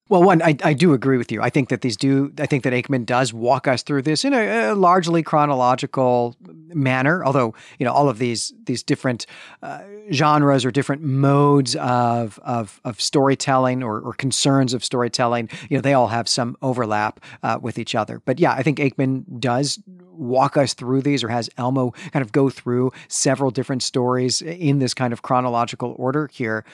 Well, 0.09 0.21
one, 0.21 0.41
I, 0.41 0.57
I 0.63 0.73
do 0.73 0.93
agree 0.93 1.17
with 1.17 1.31
you. 1.31 1.41
I 1.41 1.49
think 1.49 1.69
that 1.69 1.79
these 1.79 1.95
do, 1.95 2.33
I 2.37 2.45
think 2.45 2.65
that 2.65 2.73
Aickman 2.73 3.05
does 3.05 3.33
walk 3.33 3.69
us 3.69 3.83
through 3.83 4.01
this 4.01 4.25
in 4.25 4.33
a, 4.33 4.71
a 4.71 4.75
largely 4.75 5.23
chronological 5.23 6.35
manner. 6.73 7.23
Although, 7.23 7.55
you 7.79 7.85
know, 7.85 7.93
all 7.93 8.09
of 8.09 8.17
these 8.17 8.53
these 8.65 8.83
different 8.83 9.25
uh, 9.61 9.81
genres 10.11 10.65
or 10.65 10.71
different 10.71 11.03
modes 11.03 11.77
of 11.77 12.37
of, 12.43 12.81
of 12.83 12.99
storytelling 12.99 13.81
or, 13.81 14.01
or, 14.01 14.13
concerns 14.13 14.73
of 14.73 14.83
storytelling, 14.83 15.49
you 15.69 15.77
know, 15.77 15.81
they 15.81 15.93
all 15.93 16.07
have 16.07 16.27
some 16.27 16.57
overlap 16.61 17.21
uh, 17.41 17.57
with 17.61 17.79
each 17.79 17.95
other. 17.95 18.21
But 18.25 18.39
yeah, 18.39 18.51
I 18.51 18.61
think 18.61 18.79
Aickman 18.79 19.39
does 19.39 19.79
walk 20.11 20.57
us 20.57 20.73
through 20.73 21.03
these 21.03 21.23
or 21.23 21.29
has 21.29 21.49
Elmo 21.57 21.91
kind 22.11 22.23
of 22.23 22.33
go 22.33 22.49
through 22.49 22.91
several 23.07 23.51
different 23.51 23.81
stories 23.81 24.41
in 24.41 24.79
this 24.79 24.93
kind 24.93 25.13
of 25.13 25.21
chronological 25.21 25.95
order 25.97 26.29
here. 26.31 26.65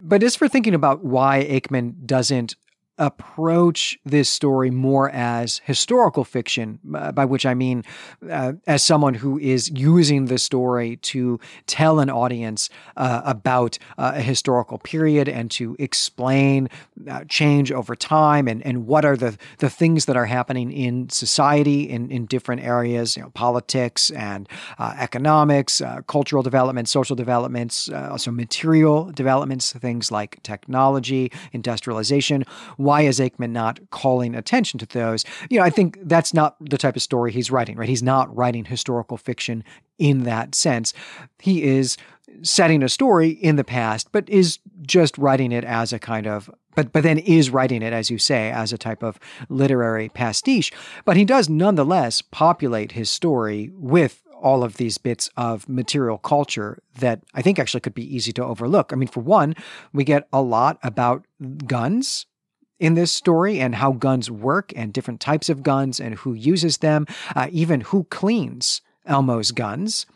But 0.00 0.22
as 0.22 0.36
for 0.36 0.48
thinking 0.48 0.74
about 0.74 1.04
why 1.04 1.46
Aickman 1.48 2.04
doesn't 2.04 2.56
approach 2.98 3.98
this 4.04 4.28
story 4.28 4.70
more 4.70 5.10
as 5.10 5.60
historical 5.64 6.24
fiction, 6.24 6.78
uh, 6.94 7.10
by 7.10 7.24
which 7.24 7.44
I 7.44 7.54
mean 7.54 7.84
uh, 8.30 8.52
as 8.66 8.84
someone 8.84 9.14
who 9.14 9.38
is 9.38 9.70
using 9.70 10.26
the 10.26 10.38
story 10.38 10.96
to 10.96 11.40
tell 11.66 11.98
an 11.98 12.08
audience 12.08 12.70
uh, 12.96 13.22
about 13.24 13.78
uh, 13.98 14.12
a 14.14 14.20
historical 14.20 14.78
period 14.78 15.28
and 15.28 15.50
to 15.52 15.74
explain 15.78 16.68
uh, 17.08 17.24
change 17.28 17.72
over 17.72 17.96
time 17.96 18.46
and, 18.46 18.64
and 18.64 18.86
what 18.86 19.04
are 19.04 19.16
the, 19.16 19.36
the 19.58 19.70
things 19.70 20.04
that 20.04 20.16
are 20.16 20.26
happening 20.26 20.70
in 20.70 21.08
society 21.08 21.82
in, 21.90 22.10
in 22.12 22.26
different 22.26 22.62
areas, 22.62 23.16
you 23.16 23.22
know, 23.22 23.30
politics 23.30 24.10
and 24.10 24.48
economics, 24.78 25.82
cultural 26.06 26.42
development, 26.42 26.88
social 26.88 27.16
developments, 27.16 27.88
also 27.88 28.30
material 28.30 29.10
developments, 29.12 29.72
things 29.72 30.12
like 30.12 30.40
technology, 30.42 31.32
industrialization 31.52 32.44
why 32.84 33.02
is 33.02 33.18
Aickman 33.18 33.50
not 33.50 33.80
calling 33.90 34.34
attention 34.34 34.78
to 34.78 34.86
those? 34.86 35.24
You 35.50 35.58
know, 35.58 35.64
I 35.64 35.70
think 35.70 35.98
that's 36.02 36.34
not 36.34 36.56
the 36.60 36.78
type 36.78 36.96
of 36.96 37.02
story 37.02 37.32
he's 37.32 37.50
writing, 37.50 37.76
right? 37.76 37.88
He's 37.88 38.02
not 38.02 38.34
writing 38.34 38.64
historical 38.64 39.16
fiction 39.16 39.64
in 39.98 40.24
that 40.24 40.54
sense. 40.54 40.92
He 41.38 41.64
is 41.64 41.96
setting 42.42 42.82
a 42.82 42.88
story 42.88 43.30
in 43.30 43.56
the 43.56 43.64
past, 43.64 44.10
but 44.12 44.28
is 44.28 44.58
just 44.82 45.16
writing 45.18 45.52
it 45.52 45.64
as 45.64 45.92
a 45.92 45.98
kind 45.98 46.26
of 46.26 46.50
but 46.74 46.92
but 46.92 47.04
then 47.04 47.18
is 47.18 47.50
writing 47.50 47.82
it, 47.82 47.92
as 47.92 48.10
you 48.10 48.18
say, 48.18 48.50
as 48.50 48.72
a 48.72 48.78
type 48.78 49.02
of 49.02 49.18
literary 49.48 50.08
pastiche. 50.08 50.72
But 51.04 51.16
he 51.16 51.24
does 51.24 51.48
nonetheless 51.48 52.20
populate 52.20 52.92
his 52.92 53.10
story 53.10 53.70
with 53.74 54.22
all 54.42 54.62
of 54.62 54.76
these 54.76 54.98
bits 54.98 55.30
of 55.36 55.68
material 55.68 56.18
culture 56.18 56.82
that 56.98 57.22
I 57.32 57.42
think 57.42 57.58
actually 57.58 57.80
could 57.80 57.94
be 57.94 58.14
easy 58.14 58.32
to 58.32 58.44
overlook. 58.44 58.92
I 58.92 58.96
mean, 58.96 59.08
for 59.08 59.20
one, 59.20 59.54
we 59.92 60.04
get 60.04 60.28
a 60.32 60.42
lot 60.42 60.78
about 60.82 61.24
guns 61.66 62.26
in 62.78 62.94
this 62.94 63.12
story 63.12 63.60
and 63.60 63.76
how 63.76 63.92
guns 63.92 64.30
work 64.30 64.72
and 64.76 64.92
different 64.92 65.20
types 65.20 65.48
of 65.48 65.62
guns 65.62 66.00
and 66.00 66.16
who 66.16 66.34
uses 66.34 66.78
them, 66.78 67.06
uh, 67.34 67.48
even 67.50 67.82
who 67.82 68.04
cleans 68.04 68.82
Elmo's 69.06 69.52
guns. 69.52 70.06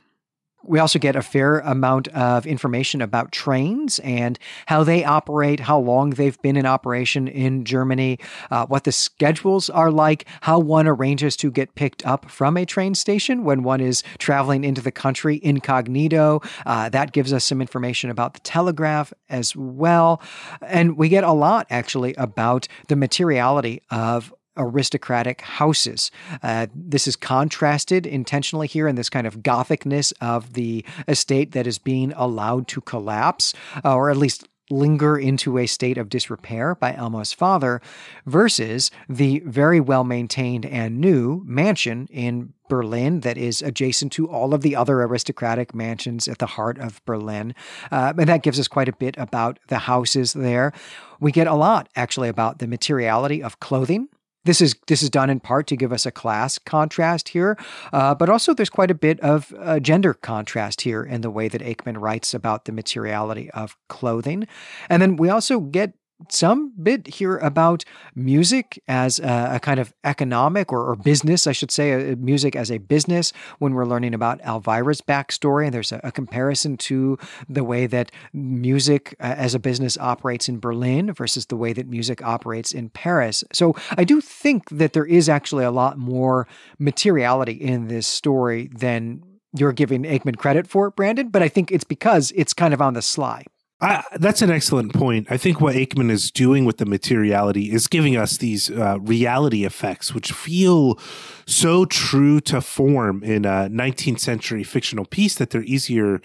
We 0.64 0.80
also 0.80 0.98
get 0.98 1.16
a 1.16 1.22
fair 1.22 1.60
amount 1.60 2.08
of 2.08 2.46
information 2.46 3.00
about 3.00 3.32
trains 3.32 4.00
and 4.00 4.38
how 4.66 4.82
they 4.84 5.04
operate, 5.04 5.60
how 5.60 5.78
long 5.78 6.10
they've 6.10 6.40
been 6.42 6.56
in 6.56 6.66
operation 6.66 7.28
in 7.28 7.64
Germany, 7.64 8.18
uh, 8.50 8.66
what 8.66 8.84
the 8.84 8.92
schedules 8.92 9.70
are 9.70 9.90
like, 9.90 10.26
how 10.42 10.58
one 10.58 10.88
arranges 10.88 11.36
to 11.36 11.50
get 11.50 11.74
picked 11.74 12.04
up 12.04 12.28
from 12.30 12.56
a 12.56 12.66
train 12.66 12.94
station 12.94 13.44
when 13.44 13.62
one 13.62 13.80
is 13.80 14.02
traveling 14.18 14.64
into 14.64 14.82
the 14.82 14.90
country 14.90 15.40
incognito. 15.42 16.42
Uh, 16.66 16.88
that 16.88 17.12
gives 17.12 17.32
us 17.32 17.44
some 17.44 17.60
information 17.60 18.10
about 18.10 18.34
the 18.34 18.40
telegraph 18.40 19.12
as 19.28 19.54
well. 19.54 20.20
And 20.60 20.96
we 20.96 21.08
get 21.08 21.24
a 21.24 21.32
lot, 21.32 21.66
actually, 21.70 22.14
about 22.14 22.66
the 22.88 22.96
materiality 22.96 23.82
of 23.90 24.34
aristocratic 24.58 25.40
houses. 25.40 26.10
Uh, 26.42 26.66
this 26.74 27.06
is 27.06 27.16
contrasted 27.16 28.06
intentionally 28.06 28.66
here 28.66 28.88
in 28.88 28.96
this 28.96 29.08
kind 29.08 29.26
of 29.26 29.42
gothicness 29.42 30.12
of 30.20 30.52
the 30.54 30.84
estate 31.06 31.52
that 31.52 31.66
is 31.66 31.78
being 31.78 32.12
allowed 32.16 32.68
to 32.68 32.80
collapse, 32.80 33.54
uh, 33.84 33.94
or 33.94 34.10
at 34.10 34.16
least 34.16 34.48
linger 34.70 35.16
into 35.16 35.56
a 35.58 35.66
state 35.66 35.96
of 35.96 36.08
disrepair 36.08 36.74
by 36.74 36.94
Elmo's 36.94 37.32
father, 37.32 37.80
versus 38.26 38.90
the 39.08 39.42
very 39.46 39.80
well 39.80 40.04
maintained 40.04 40.66
and 40.66 41.00
new 41.00 41.42
mansion 41.46 42.06
in 42.10 42.52
Berlin 42.68 43.20
that 43.20 43.38
is 43.38 43.62
adjacent 43.62 44.12
to 44.12 44.28
all 44.28 44.52
of 44.52 44.60
the 44.60 44.76
other 44.76 45.02
aristocratic 45.02 45.74
mansions 45.74 46.28
at 46.28 46.38
the 46.38 46.46
heart 46.46 46.78
of 46.78 47.02
Berlin. 47.06 47.54
Uh, 47.90 48.12
and 48.18 48.28
that 48.28 48.42
gives 48.42 48.60
us 48.60 48.68
quite 48.68 48.88
a 48.88 48.92
bit 48.92 49.16
about 49.16 49.58
the 49.68 49.78
houses 49.78 50.34
there. 50.34 50.72
We 51.18 51.32
get 51.32 51.46
a 51.46 51.54
lot, 51.54 51.88
actually, 51.96 52.28
about 52.28 52.58
the 52.58 52.66
materiality 52.66 53.42
of 53.42 53.60
clothing. 53.60 54.08
This 54.48 54.62
is 54.62 54.76
this 54.86 55.02
is 55.02 55.10
done 55.10 55.28
in 55.28 55.40
part 55.40 55.66
to 55.66 55.76
give 55.76 55.92
us 55.92 56.06
a 56.06 56.10
class 56.10 56.56
contrast 56.56 57.28
here, 57.28 57.58
uh, 57.92 58.14
but 58.14 58.30
also 58.30 58.54
there's 58.54 58.70
quite 58.70 58.90
a 58.90 58.94
bit 58.94 59.20
of 59.20 59.52
uh, 59.58 59.78
gender 59.78 60.14
contrast 60.14 60.80
here 60.80 61.02
in 61.02 61.20
the 61.20 61.28
way 61.28 61.48
that 61.48 61.60
Aickman 61.60 62.00
writes 62.00 62.32
about 62.32 62.64
the 62.64 62.72
materiality 62.72 63.50
of 63.50 63.76
clothing, 63.90 64.48
and 64.88 65.02
then 65.02 65.16
we 65.16 65.28
also 65.28 65.60
get 65.60 65.92
some 66.28 66.72
bit 66.82 67.06
here 67.06 67.36
about 67.38 67.84
music 68.14 68.82
as 68.88 69.18
a, 69.18 69.52
a 69.54 69.60
kind 69.60 69.78
of 69.78 69.94
economic 70.04 70.72
or, 70.72 70.90
or, 70.90 70.96
business, 70.96 71.46
I 71.46 71.52
should 71.52 71.70
say, 71.70 72.12
a, 72.12 72.16
music 72.16 72.56
as 72.56 72.70
a 72.70 72.78
business 72.78 73.32
when 73.58 73.74
we're 73.74 73.86
learning 73.86 74.14
about 74.14 74.40
Elvira's 74.42 75.00
backstory. 75.00 75.66
And 75.66 75.74
there's 75.74 75.92
a, 75.92 76.00
a 76.02 76.12
comparison 76.12 76.76
to 76.78 77.18
the 77.48 77.64
way 77.64 77.86
that 77.86 78.10
music 78.32 79.14
uh, 79.20 79.34
as 79.36 79.54
a 79.54 79.58
business 79.58 79.96
operates 79.98 80.48
in 80.48 80.58
Berlin 80.58 81.12
versus 81.12 81.46
the 81.46 81.56
way 81.56 81.72
that 81.72 81.86
music 81.86 82.22
operates 82.22 82.72
in 82.72 82.90
Paris. 82.90 83.44
So 83.52 83.76
I 83.96 84.04
do 84.04 84.20
think 84.20 84.68
that 84.70 84.92
there 84.92 85.06
is 85.06 85.28
actually 85.28 85.64
a 85.64 85.70
lot 85.70 85.98
more 85.98 86.48
materiality 86.78 87.52
in 87.52 87.88
this 87.88 88.06
story 88.06 88.70
than 88.74 89.22
you're 89.56 89.72
giving 89.72 90.02
Aickman 90.02 90.36
credit 90.36 90.66
for, 90.66 90.90
Brandon. 90.90 91.28
But 91.28 91.42
I 91.42 91.48
think 91.48 91.70
it's 91.70 91.84
because 91.84 92.32
it's 92.34 92.52
kind 92.52 92.74
of 92.74 92.82
on 92.82 92.94
the 92.94 93.02
sly. 93.02 93.44
I, 93.80 94.02
that's 94.16 94.42
an 94.42 94.50
excellent 94.50 94.92
point. 94.92 95.28
I 95.30 95.36
think 95.36 95.60
what 95.60 95.76
Aickman 95.76 96.10
is 96.10 96.32
doing 96.32 96.64
with 96.64 96.78
the 96.78 96.86
materiality 96.86 97.70
is 97.70 97.86
giving 97.86 98.16
us 98.16 98.36
these 98.36 98.70
uh, 98.70 98.98
reality 99.00 99.64
effects, 99.64 100.12
which 100.12 100.32
feel 100.32 100.98
so 101.46 101.84
true 101.84 102.40
to 102.40 102.60
form 102.60 103.22
in 103.22 103.44
a 103.44 103.68
19th 103.70 104.18
century 104.18 104.64
fictional 104.64 105.04
piece 105.04 105.36
that 105.36 105.50
they're 105.50 105.62
easier 105.62 106.20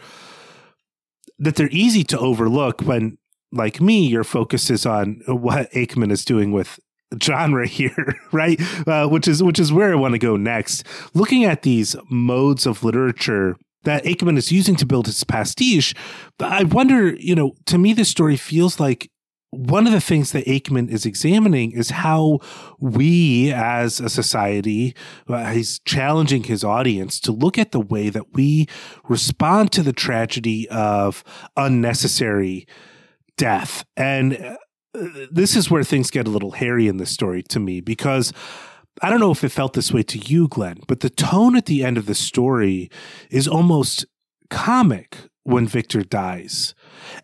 that 1.39 1.56
they're 1.56 1.70
easy 1.72 2.04
to 2.04 2.18
overlook 2.20 2.82
when, 2.82 3.18
like 3.52 3.82
me, 3.82 4.08
your 4.08 4.24
focus 4.24 4.70
is 4.70 4.86
on 4.86 5.22
what 5.28 5.70
Aickman 5.72 6.12
is 6.12 6.24
doing 6.24 6.52
with 6.52 6.80
genre 7.22 7.68
here, 7.68 8.16
right? 8.32 8.60
Uh, 8.88 9.08
which 9.08 9.28
is 9.28 9.44
which 9.44 9.60
is 9.60 9.72
where 9.72 9.92
I 9.92 9.96
want 9.96 10.13
to 10.13 10.20
go 10.20 10.38
next. 10.38 10.84
Looking 11.13 11.44
at 11.44 11.62
these 11.62 11.96
modes 12.10 12.66
of 12.66 12.84
literature 12.84 13.58
that 13.84 14.04
Aickman 14.04 14.38
is 14.38 14.52
using 14.52 14.76
to 14.78 14.86
build 14.86 15.08
his 15.08 15.24
pastiche. 15.24 15.93
I 16.39 16.63
wonder, 16.63 17.15
you 17.15 17.36
know, 17.36 17.54
to 17.65 17.78
me, 17.78 17.93
this 17.93 18.10
story 18.10 18.36
feels 18.36 18.80
like 18.80 19.10
one 19.54 19.86
of 19.86 19.93
the 19.93 20.02
things 20.02 20.32
that 20.32 20.46
Aickman 20.46 20.89
is 20.89 21.06
examining 21.06 21.72
is 21.72 21.91
how 21.91 22.39
we 22.80 23.52
as 23.52 24.00
a 24.00 24.10
society, 24.10 24.96
uh, 25.28 25.52
he's 25.52 25.80
challenging 25.86 26.43
his 26.43 26.63
audience 26.63 27.19
to 27.22 27.32
look 27.32 27.58
at 27.58 27.72
the 27.72 27.80
way 27.80 28.10
that 28.10 28.34
we 28.34 28.67
respond 29.08 29.72
to 29.74 29.84
the 29.84 29.93
tragedy 29.93 30.67
of 30.69 31.24
unnecessary 31.56 32.67
death. 33.38 33.86
And 33.96 34.58
uh, 34.96 35.08
this 35.32 35.56
is 35.56 35.69
where 35.69 35.84
things 35.84 36.10
get 36.10 36.28
a 36.28 36.32
little 36.32 36.52
hairy 36.52 36.88
in 36.88 36.98
this 36.98 37.12
story 37.12 37.43
to 37.43 37.60
me 37.60 37.80
because 37.80 38.34
I 39.01 39.10
don't 39.10 39.19
know 39.19 39.32
if 39.32 39.43
it 39.43 39.49
felt 39.49 39.73
this 39.73 39.91
way 39.91 40.03
to 40.03 40.19
you, 40.19 40.47
Glenn, 40.47 40.79
but 40.88 40.99
the 40.99 41.10
tone 41.10 41.56
at 41.56 41.65
the 41.65 41.84
end 41.84 41.97
of 41.97 42.06
the 42.06 42.15
story 42.15 42.89
is 43.29 43.47
almost 43.47 44.06
comic 44.49 45.17
when 45.43 45.67
Victor 45.67 46.03
dies. 46.03 46.73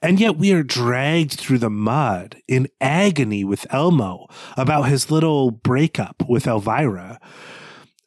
And 0.01 0.19
yet 0.19 0.38
we 0.38 0.51
are 0.51 0.63
dragged 0.63 1.34
through 1.34 1.60
the 1.60 1.69
mud 1.69 2.41
in 2.47 2.67
agony 2.82 3.43
with 3.43 3.71
Elmo 3.73 4.27
about 4.58 4.89
his 4.89 5.10
little 5.10 5.51
breakup 5.51 6.23
with 6.27 6.47
Elvira. 6.47 7.19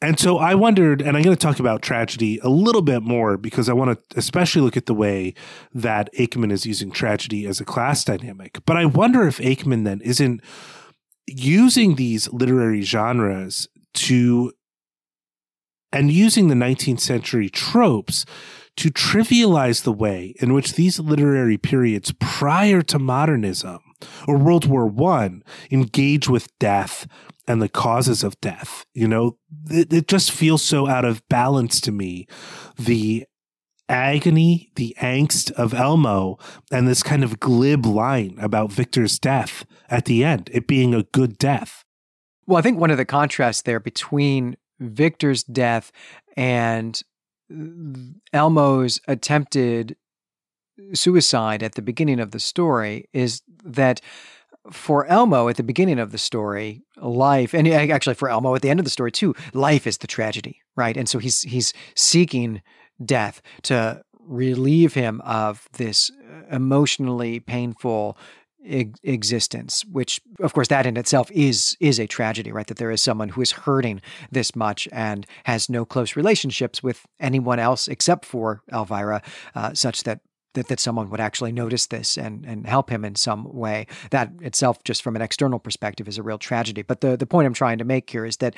And 0.03 0.19
so 0.19 0.39
I 0.39 0.57
wondered, 0.57 1.01
and 1.01 1.17
I'm 1.17 1.23
going 1.23 1.37
to 1.37 1.41
talk 1.41 1.61
about 1.61 1.81
tragedy 1.81 2.41
a 2.43 2.49
little 2.49 2.83
bit 2.83 3.03
more 3.03 3.39
because 3.39 3.69
I 3.69 3.73
want 3.73 3.97
to 3.97 4.19
especially 4.19 4.61
look 4.63 4.77
at 4.77 4.87
the 4.87 4.95
way 4.95 5.33
that 5.73 6.13
Aickman 6.19 6.51
is 6.51 6.67
using 6.67 6.91
tragedy 6.91 7.47
as 7.47 7.61
a 7.61 7.65
class 7.65 8.05
dynamic. 8.05 8.59
But 8.67 8.77
I 8.77 8.85
wonder 8.85 9.27
if 9.29 9.39
Aickman 9.39 9.85
then 9.85 10.01
isn't 10.01 10.43
using 11.27 11.97
these 11.97 12.33
literary 12.33 12.83
genres 12.83 13.69
to 13.95 14.53
and 15.93 16.11
using 16.11 16.49
the 16.49 16.55
19th 16.55 17.01
century 17.01 17.51
tropes 17.51 18.25
to 18.77 18.91
trivialize 18.91 19.83
the 19.83 19.93
way 19.93 20.35
in 20.41 20.55
which 20.55 20.75
these 20.75 20.99
literary 20.99 21.59
periods 21.59 22.13
prior 22.19 22.81
to 22.81 22.99
modernism 22.99 23.81
or 24.27 24.39
World 24.39 24.67
War 24.67 24.87
One 24.87 25.43
engage 25.71 26.29
with 26.29 26.49
death 26.59 27.07
and 27.47 27.61
the 27.61 27.69
causes 27.69 28.25
of 28.25 28.41
death. 28.41 28.87
You 28.95 29.09
know, 29.09 29.37
it, 29.69 29.93
it 29.93 30.09
just 30.09 30.31
feels 30.31 30.63
so 30.63 30.87
out 30.89 31.05
of 31.05 31.27
balance 31.29 31.81
to 31.83 31.93
me. 31.93 32.27
The 32.79 33.27
agony, 33.93 34.71
the 34.77 34.97
angst 35.01 35.53
of 35.53 35.75
Elmo, 35.75 36.39
and 36.73 36.89
this 36.89 37.03
kind 37.03 37.23
of 37.23 37.39
glib 37.39 37.85
line 37.85 38.37
about 38.41 38.73
Victor's 38.73 39.19
death 39.19 39.67
at 39.89 40.07
the 40.07 40.25
end, 40.25 40.51
it 40.53 40.67
being 40.67 40.95
a 40.95 41.03
good 41.03 41.37
death. 41.39 41.85
Well, 42.47 42.59
I 42.59 42.63
think 42.63 42.79
one 42.79 42.91
of 42.91 42.97
the 42.97 43.05
contrasts 43.05 43.63
there 43.63 43.79
between 43.79 44.57
Victor's 44.81 45.45
death 45.45 45.93
and 46.37 47.01
Elmo's 48.33 48.99
attempted 49.07 49.97
suicide 50.95 51.63
at 51.63 51.75
the 51.75 51.83
beginning 51.83 52.19
of 52.19 52.31
the 52.31 52.41
story 52.41 53.09
is 53.13 53.43
that 53.63 54.01
for 54.71 55.07
Elmo 55.07 55.49
at 55.49 55.57
the 55.57 55.63
beginning 55.63 55.99
of 55.99 56.13
the 56.13 56.19
story, 56.19 56.83
life, 56.97 57.53
and 57.53 57.69
actually 57.69 58.15
for 58.15 58.31
Elmo 58.31 58.55
at 58.55 58.63
the 58.63 58.71
end 58.71 58.81
of 58.81 58.85
the 58.85 58.91
story 58.91 59.13
too, 59.13 59.35
life 59.53 59.87
is 59.87 59.99
the 59.99 60.07
tragedy, 60.07 60.61
right? 60.77 60.97
And 60.97 61.09
so 61.09 61.19
he's 61.19 61.43
he's 61.43 61.75
seeking 61.95 62.63
death 63.05 63.43
to 63.63 64.03
relieve 64.21 64.95
him 64.95 65.21
of 65.23 65.69
this 65.73 66.11
uh, 66.11 66.55
emotionally 66.55 67.41
painful 67.41 68.17
existence 69.03 69.85
which 69.91 70.21
of 70.39 70.53
course 70.53 70.69
that 70.69 70.87
in 70.87 70.97
itself 70.97 71.29
is 71.33 71.77
is 71.81 71.99
a 71.99 72.07
tragedy 72.07 72.53
right 72.53 72.69
that 72.69 72.77
there 72.77 72.93
is 72.93 73.03
someone 73.03 73.31
who 73.31 73.43
is 73.43 73.51
hurting 73.51 74.01
this 74.31 74.55
much 74.55 74.87
and 74.93 75.27
has 75.47 75.69
no 75.69 75.85
close 75.85 76.15
relationships 76.15 76.81
with 76.81 77.05
anyone 77.19 77.59
else 77.59 77.89
except 77.89 78.25
for 78.25 78.63
elvira 78.73 79.21
uh, 79.57 79.75
such 79.75 80.05
that 80.05 80.21
that, 80.55 80.69
that 80.69 80.81
someone 80.81 81.11
would 81.11 81.21
actually 81.21 81.53
notice 81.53 81.87
this 81.87 82.17
and, 82.17 82.45
and 82.45 82.67
help 82.67 82.91
him 82.91 83.05
in 83.05 83.15
some 83.15 83.53
way. 83.53 83.87
That 84.11 84.31
itself, 84.41 84.83
just 84.85 85.03
from 85.03 85.17
an 85.17 85.23
external 85.23 85.59
perspective, 85.59 86.09
is 86.09 86.19
a 86.19 86.23
real 86.23 86.39
tragedy. 86.39 86.83
But 86.83 87.01
the, 87.01 87.17
the 87.17 87.27
point 87.27 87.47
I'm 87.47 87.55
trying 87.55 87.79
to 87.79 87.85
make 87.85 88.11
here 88.11 88.25
is 88.27 88.37
that 88.39 88.55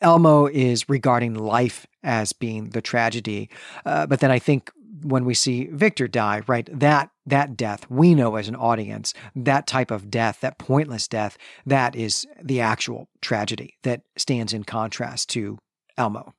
Elmo 0.00 0.46
is 0.46 0.88
regarding 0.88 1.34
life 1.34 1.86
as 2.02 2.32
being 2.32 2.70
the 2.70 2.80
tragedy. 2.80 3.50
Uh, 3.84 4.06
but 4.06 4.20
then 4.20 4.30
I 4.30 4.38
think 4.38 4.70
when 5.02 5.24
we 5.24 5.34
see 5.34 5.66
Victor 5.66 6.08
die, 6.08 6.42
right, 6.46 6.68
that 6.78 7.10
that 7.26 7.56
death 7.56 7.88
we 7.88 8.14
know 8.14 8.36
as 8.36 8.48
an 8.48 8.56
audience, 8.56 9.14
that 9.34 9.66
type 9.66 9.90
of 9.90 10.10
death, 10.10 10.40
that 10.40 10.58
pointless 10.58 11.08
death, 11.08 11.38
that 11.64 11.94
is 11.94 12.26
the 12.42 12.60
actual 12.60 13.08
tragedy 13.20 13.76
that 13.82 14.02
stands 14.16 14.52
in 14.52 14.64
contrast 14.64 15.28
to 15.30 15.58
Elmo. 15.96 16.34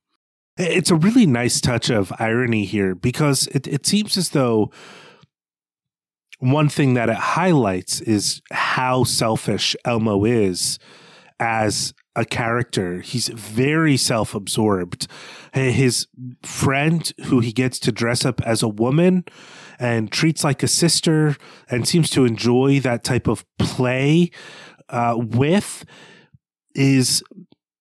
It's 0.58 0.92
a 0.92 0.96
really 0.96 1.26
nice 1.26 1.62
touch 1.62 1.90
of 1.90 2.12
irony 2.20 2.66
here 2.66 2.94
because 2.94 3.48
it, 3.48 3.68
it 3.68 3.86
seems 3.86 4.18
as 4.18 4.30
though 4.30 4.72
one 6.40 6.70
thing 6.70 6.96
that 6.96 7.10
it 7.10 7.16
highlights 7.16 8.02
is 8.02 8.42
how 8.52 9.04
selfish 9.04 9.76
Elmo 9.86 10.26
is 10.26 10.78
as 11.40 11.94
a 12.16 12.26
character. 12.26 13.02
He's 13.02 13.28
very 13.30 13.98
self 13.98 14.36
absorbed. 14.36 15.08
His 15.54 16.08
friend, 16.44 17.12
who 17.26 17.40
he 17.40 17.52
gets 17.52 17.80
to 17.80 17.92
dress 17.92 18.26
up 18.26 18.42
as 18.42 18.62
a 18.64 18.68
woman 18.68 19.26
and 19.80 20.12
treats 20.12 20.44
like 20.44 20.64
a 20.64 20.68
sister 20.68 21.36
and 21.70 21.88
seems 21.88 22.10
to 22.12 22.26
enjoy 22.26 22.80
that 22.82 23.04
type 23.04 23.28
of 23.28 23.46
play 23.58 24.32
uh, 24.90 25.16
with, 25.18 25.86
is 26.76 27.24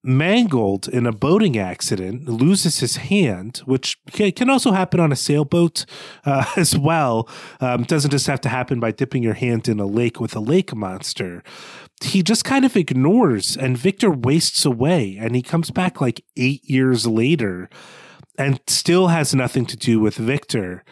mangled 0.02 0.88
in 0.88 1.06
a 1.06 1.12
boating 1.12 1.58
accident, 1.58 2.26
loses 2.28 2.80
his 2.80 2.96
hand, 2.96 3.58
which 3.66 3.98
can 4.12 4.48
also 4.48 4.72
happen 4.72 4.98
on 4.98 5.12
a 5.12 5.16
sailboat 5.16 5.84
uh, 6.24 6.44
as 6.56 6.76
well. 6.76 7.28
Um, 7.60 7.82
doesn't 7.82 8.10
just 8.10 8.26
have 8.26 8.40
to 8.42 8.48
happen 8.48 8.80
by 8.80 8.92
dipping 8.92 9.22
your 9.22 9.34
hand 9.34 9.68
in 9.68 9.78
a 9.80 9.86
lake 9.86 10.20
with 10.20 10.34
a 10.34 10.40
lake 10.40 10.74
monster. 10.74 11.42
He 12.02 12.22
just 12.22 12.44
kind 12.44 12.64
of 12.64 12.76
ignores, 12.76 13.56
and 13.56 13.76
Victor 13.76 14.10
wastes 14.10 14.64
away, 14.64 15.18
and 15.20 15.36
he 15.36 15.42
comes 15.42 15.70
back 15.70 16.00
like 16.00 16.24
eight 16.36 16.64
years 16.64 17.06
later 17.06 17.68
and 18.38 18.58
still 18.66 19.08
has 19.08 19.34
nothing 19.34 19.66
to 19.66 19.76
do 19.76 20.00
with 20.00 20.16
Victor. 20.16 20.82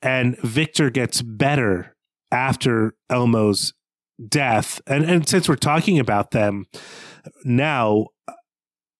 And 0.00 0.38
Victor 0.38 0.88
gets 0.88 1.20
better 1.20 1.94
after 2.32 2.94
Elmo's 3.10 3.74
death. 4.28 4.80
And, 4.86 5.04
and 5.04 5.28
since 5.28 5.48
we're 5.48 5.56
talking 5.56 5.98
about 5.98 6.30
them 6.30 6.66
now, 7.44 8.06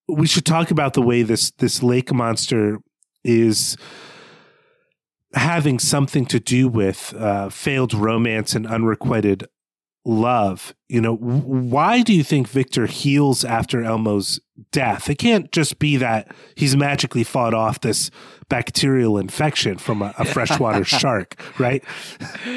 we 0.08 0.26
should 0.26 0.44
talk 0.44 0.70
about 0.70 0.94
the 0.94 1.02
way 1.02 1.22
this 1.22 1.52
this 1.52 1.82
lake 1.82 2.12
monster 2.12 2.78
is 3.24 3.76
having 5.34 5.78
something 5.78 6.26
to 6.26 6.40
do 6.40 6.68
with 6.68 7.14
uh, 7.16 7.48
failed 7.48 7.94
romance 7.94 8.54
and 8.54 8.66
unrequited 8.66 9.46
love. 10.04 10.74
You 10.88 11.00
know, 11.00 11.16
why 11.16 12.02
do 12.02 12.12
you 12.12 12.24
think 12.24 12.48
Victor 12.48 12.86
heals 12.86 13.44
after 13.44 13.82
Elmo's 13.82 14.40
death? 14.72 15.08
It 15.10 15.16
can't 15.16 15.50
just 15.52 15.78
be 15.78 15.96
that 15.98 16.34
he's 16.54 16.76
magically 16.76 17.24
fought 17.24 17.54
off 17.54 17.80
this 17.80 18.10
bacterial 18.48 19.18
infection 19.18 19.78
from 19.78 20.02
a, 20.02 20.14
a 20.18 20.24
freshwater 20.24 20.84
shark, 20.84 21.40
right? 21.58 21.84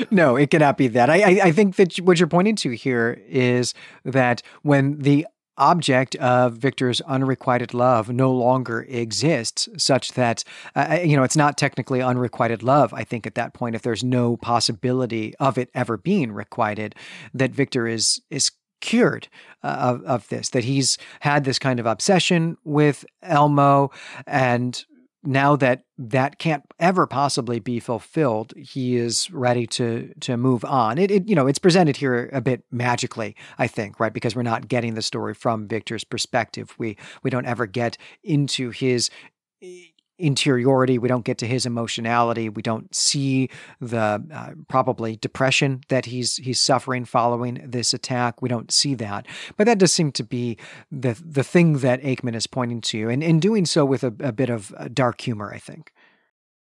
No, 0.09 0.35
it 0.35 0.49
cannot 0.49 0.77
be 0.77 0.87
that. 0.89 1.09
I, 1.09 1.21
I, 1.21 1.39
I 1.45 1.51
think 1.51 1.75
that 1.75 1.95
what 1.97 2.19
you're 2.19 2.27
pointing 2.27 2.55
to 2.57 2.71
here 2.71 3.21
is 3.27 3.73
that 4.03 4.41
when 4.63 4.99
the 4.99 5.27
object 5.57 6.15
of 6.15 6.53
Victor's 6.53 7.01
unrequited 7.01 7.73
love 7.73 8.09
no 8.09 8.31
longer 8.31 8.85
exists, 8.89 9.69
such 9.77 10.13
that, 10.13 10.43
uh, 10.75 10.87
uh, 10.91 10.95
you 10.95 11.15
know, 11.15 11.23
it's 11.23 11.37
not 11.37 11.57
technically 11.57 12.01
unrequited 12.01 12.63
love, 12.63 12.93
I 12.93 13.03
think, 13.03 13.27
at 13.27 13.35
that 13.35 13.53
point, 13.53 13.75
if 13.75 13.81
there's 13.81 14.03
no 14.03 14.37
possibility 14.37 15.33
of 15.39 15.57
it 15.57 15.69
ever 15.73 15.97
being 15.97 16.31
requited, 16.31 16.95
that 17.33 17.51
Victor 17.51 17.87
is, 17.87 18.21
is 18.29 18.51
cured 18.81 19.29
uh, 19.63 19.67
of, 19.79 20.03
of 20.03 20.27
this, 20.29 20.49
that 20.49 20.65
he's 20.65 20.97
had 21.21 21.45
this 21.45 21.59
kind 21.59 21.79
of 21.79 21.85
obsession 21.85 22.57
with 22.63 23.05
Elmo 23.21 23.91
and 24.27 24.85
now 25.23 25.55
that 25.55 25.83
that 25.97 26.37
can't 26.37 26.63
ever 26.79 27.07
possibly 27.07 27.59
be 27.59 27.79
fulfilled, 27.79 28.53
he 28.57 28.97
is 28.97 29.31
ready 29.31 29.65
to 29.67 30.13
to 30.21 30.37
move 30.37 30.65
on. 30.65 30.97
It, 30.97 31.11
it, 31.11 31.29
you 31.29 31.35
know 31.35 31.47
it's 31.47 31.59
presented 31.59 31.97
here 31.97 32.29
a 32.33 32.41
bit 32.41 32.63
magically, 32.71 33.35
I 33.57 33.67
think, 33.67 33.99
right? 33.99 34.13
Because 34.13 34.35
we're 34.35 34.43
not 34.43 34.67
getting 34.67 34.95
the 34.95 35.01
story 35.01 35.33
from 35.33 35.67
Victor's 35.67 36.03
perspective. 36.03 36.75
We 36.77 36.97
we 37.23 37.29
don't 37.29 37.45
ever 37.45 37.65
get 37.65 37.97
into 38.23 38.71
his 38.71 39.09
interiority. 40.19 40.97
We 40.97 41.07
don't 41.07 41.25
get 41.25 41.37
to 41.39 41.47
his 41.47 41.65
emotionality. 41.65 42.49
We 42.49 42.61
don't 42.61 42.93
see 42.93 43.49
the 43.79 44.23
uh, 44.33 44.51
probably 44.67 45.15
depression 45.17 45.81
that 45.89 46.05
he's 46.05 46.37
he's 46.37 46.59
suffering 46.59 47.05
following 47.05 47.63
this 47.65 47.93
attack. 47.93 48.41
We 48.41 48.49
don't 48.49 48.71
see 48.71 48.95
that, 48.95 49.27
but 49.57 49.65
that 49.65 49.77
does 49.77 49.93
seem 49.93 50.11
to 50.13 50.23
be 50.23 50.57
the 50.91 51.19
the 51.25 51.43
thing 51.43 51.79
that 51.79 52.01
Aickman 52.01 52.35
is 52.35 52.47
pointing 52.47 52.81
to, 52.81 53.09
and 53.09 53.23
in 53.23 53.39
doing 53.39 53.65
so 53.65 53.85
with 53.85 54.03
a, 54.03 54.13
a 54.19 54.31
bit 54.31 54.49
of 54.49 54.73
uh, 54.77 54.87
dark 54.93 55.21
humor, 55.21 55.51
I 55.53 55.59
think. 55.59 55.91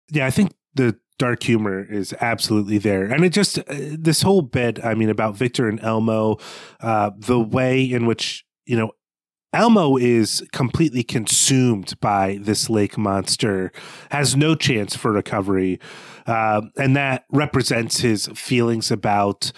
Yeah, 0.09 0.25
I 0.25 0.29
think 0.29 0.53
the 0.73 0.97
dark 1.17 1.43
humor 1.43 1.83
is 1.83 2.13
absolutely 2.21 2.77
there. 2.77 3.05
And 3.05 3.25
it 3.25 3.29
just, 3.29 3.57
uh, 3.59 3.63
this 3.67 4.21
whole 4.21 4.41
bit, 4.41 4.83
I 4.85 4.93
mean, 4.93 5.09
about 5.09 5.35
Victor 5.35 5.67
and 5.67 5.79
Elmo, 5.81 6.37
uh, 6.79 7.11
the 7.17 7.39
way 7.39 7.83
in 7.83 8.05
which, 8.05 8.45
you 8.65 8.77
know, 8.77 8.91
Elmo 9.53 9.97
is 9.97 10.45
completely 10.51 11.03
consumed 11.03 11.99
by 12.01 12.37
this 12.41 12.69
lake 12.69 12.97
monster, 12.97 13.71
has 14.11 14.35
no 14.35 14.55
chance 14.55 14.95
for 14.95 15.11
recovery. 15.11 15.79
Uh, 16.25 16.61
and 16.77 16.95
that 16.95 17.25
represents 17.31 18.01
his 18.01 18.27
feelings 18.35 18.91
about 18.91 19.51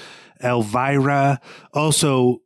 Elvira. 0.43 1.41
Also, 1.73 2.41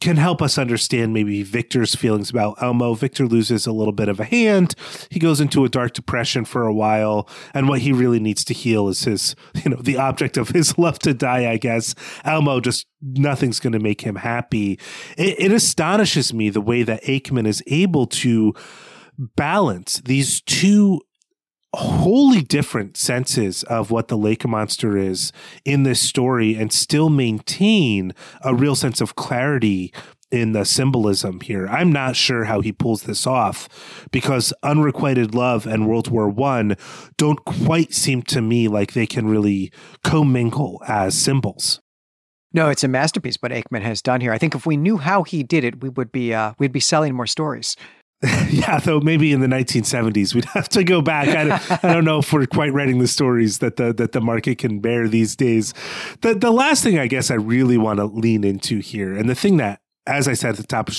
can 0.00 0.16
help 0.16 0.40
us 0.40 0.58
understand 0.58 1.12
maybe 1.12 1.42
Victor's 1.42 1.94
feelings 1.94 2.30
about 2.30 2.62
Elmo. 2.62 2.94
Victor 2.94 3.26
loses 3.26 3.66
a 3.66 3.72
little 3.72 3.92
bit 3.92 4.08
of 4.08 4.20
a 4.20 4.24
hand. 4.24 4.74
He 5.10 5.18
goes 5.18 5.40
into 5.40 5.64
a 5.64 5.68
dark 5.68 5.94
depression 5.94 6.44
for 6.44 6.66
a 6.66 6.74
while. 6.74 7.28
And 7.54 7.68
what 7.68 7.80
he 7.80 7.92
really 7.92 8.20
needs 8.20 8.44
to 8.44 8.54
heal 8.54 8.88
is 8.88 9.04
his, 9.04 9.34
you 9.64 9.70
know, 9.70 9.80
the 9.80 9.96
object 9.96 10.36
of 10.36 10.50
his 10.50 10.78
love 10.78 10.98
to 11.00 11.14
die, 11.14 11.50
I 11.50 11.56
guess. 11.56 11.94
Elmo 12.24 12.60
just, 12.60 12.86
nothing's 13.02 13.60
going 13.60 13.72
to 13.72 13.80
make 13.80 14.02
him 14.02 14.16
happy. 14.16 14.78
It, 15.16 15.40
it 15.40 15.52
astonishes 15.52 16.32
me 16.32 16.50
the 16.50 16.60
way 16.60 16.82
that 16.82 17.02
Aickman 17.04 17.46
is 17.46 17.62
able 17.66 18.06
to 18.06 18.54
balance 19.36 20.00
these 20.04 20.40
two 20.42 21.00
wholly 21.74 22.40
different 22.42 22.96
senses 22.96 23.62
of 23.64 23.90
what 23.90 24.08
the 24.08 24.18
lake 24.18 24.46
monster 24.46 24.96
is 24.96 25.32
in 25.64 25.84
this 25.84 26.00
story 26.00 26.54
and 26.54 26.72
still 26.72 27.08
maintain 27.08 28.12
a 28.42 28.54
real 28.54 28.74
sense 28.74 29.00
of 29.00 29.14
clarity 29.14 29.92
in 30.30 30.52
the 30.52 30.64
symbolism 30.64 31.40
here. 31.40 31.66
I'm 31.68 31.92
not 31.92 32.16
sure 32.16 32.44
how 32.44 32.60
he 32.60 32.72
pulls 32.72 33.02
this 33.02 33.26
off 33.26 33.68
because 34.10 34.52
unrequited 34.62 35.34
love 35.34 35.66
and 35.66 35.88
World 35.88 36.08
War 36.08 36.28
One 36.28 36.76
don't 37.16 37.44
quite 37.44 37.92
seem 37.92 38.22
to 38.22 38.40
me 38.40 38.68
like 38.68 38.92
they 38.92 39.06
can 39.06 39.28
really 39.28 39.72
commingle 40.04 40.82
as 40.86 41.18
symbols. 41.18 41.80
No, 42.52 42.68
it's 42.68 42.82
a 42.82 42.88
masterpiece 42.88 43.36
what 43.40 43.52
Aickman 43.52 43.82
has 43.82 44.02
done 44.02 44.20
here. 44.20 44.32
I 44.32 44.38
think 44.38 44.56
if 44.56 44.66
we 44.66 44.76
knew 44.76 44.96
how 44.96 45.22
he 45.22 45.44
did 45.44 45.62
it, 45.62 45.82
we 45.82 45.88
would 45.88 46.10
be 46.10 46.34
uh, 46.34 46.54
we'd 46.58 46.72
be 46.72 46.80
selling 46.80 47.14
more 47.14 47.26
stories. 47.26 47.76
yeah, 48.50 48.78
though 48.78 49.00
maybe 49.00 49.32
in 49.32 49.40
the 49.40 49.46
1970s 49.46 50.34
we'd 50.34 50.44
have 50.46 50.68
to 50.68 50.84
go 50.84 51.00
back. 51.00 51.28
I 51.28 51.44
don't, 51.44 51.84
I 51.84 51.94
don't, 51.94 52.04
know 52.04 52.18
if 52.18 52.30
we're 52.32 52.44
quite 52.44 52.70
writing 52.72 52.98
the 52.98 53.08
stories 53.08 53.60
that 53.60 53.76
the 53.76 53.94
that 53.94 54.12
the 54.12 54.20
market 54.20 54.58
can 54.58 54.80
bear 54.80 55.08
these 55.08 55.34
days. 55.34 55.72
The 56.20 56.34
the 56.34 56.50
last 56.50 56.84
thing 56.84 56.98
I 56.98 57.06
guess 57.06 57.30
I 57.30 57.36
really 57.36 57.78
want 57.78 57.98
to 57.98 58.04
lean 58.04 58.44
into 58.44 58.80
here, 58.80 59.16
and 59.16 59.28
the 59.28 59.34
thing 59.34 59.56
that, 59.56 59.80
as 60.06 60.28
I 60.28 60.34
said 60.34 60.50
at 60.50 60.56
the 60.58 60.64
top 60.64 60.90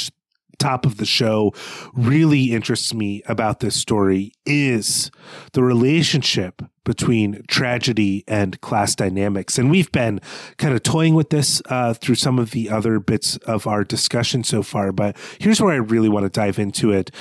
top 0.58 0.86
of 0.86 0.98
the 0.98 1.06
show 1.06 1.54
really 1.94 2.52
interests 2.52 2.94
me 2.94 3.22
about 3.28 3.60
this 3.60 3.76
story 3.76 4.32
is 4.46 5.12
the 5.54 5.64
relationship 5.64 6.62
between 6.84 7.44
tragedy 7.48 8.24
and 8.28 8.60
class 8.62 8.96
dynamics. 8.96 9.58
And 9.58 9.70
we've 9.70 9.92
been 9.92 10.20
kind 10.58 10.74
of 10.74 10.84
toying 10.84 11.16
with 11.16 11.30
this 11.30 11.62
uh, 11.70 11.94
through 11.94 12.16
some 12.16 12.40
of 12.40 12.52
the 12.52 12.70
other 12.70 13.00
bits 13.00 13.38
of 13.38 13.68
our 13.68 13.84
discussion 13.84 14.44
so 14.44 14.64
far. 14.64 14.92
But 14.92 15.18
here's 15.40 15.62
where 15.62 15.74
I 15.74 15.78
really 15.78 16.10
want 16.10 16.26
to 16.26 16.30
dive 16.30 16.60
into 16.60 16.92
it. 16.92 17.12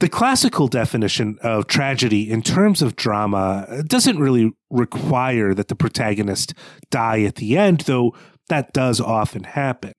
The 0.00 0.08
classical 0.08 0.68
definition 0.68 1.38
of 1.42 1.66
tragedy 1.66 2.30
in 2.30 2.42
terms 2.42 2.82
of 2.82 2.94
drama 2.94 3.82
doesn't 3.86 4.20
really 4.20 4.52
require 4.70 5.54
that 5.54 5.68
the 5.68 5.74
protagonist 5.74 6.54
die 6.90 7.22
at 7.22 7.34
the 7.34 7.58
end, 7.58 7.80
though 7.80 8.14
that 8.48 8.72
does 8.72 9.00
often 9.00 9.44
happen. 9.44 9.92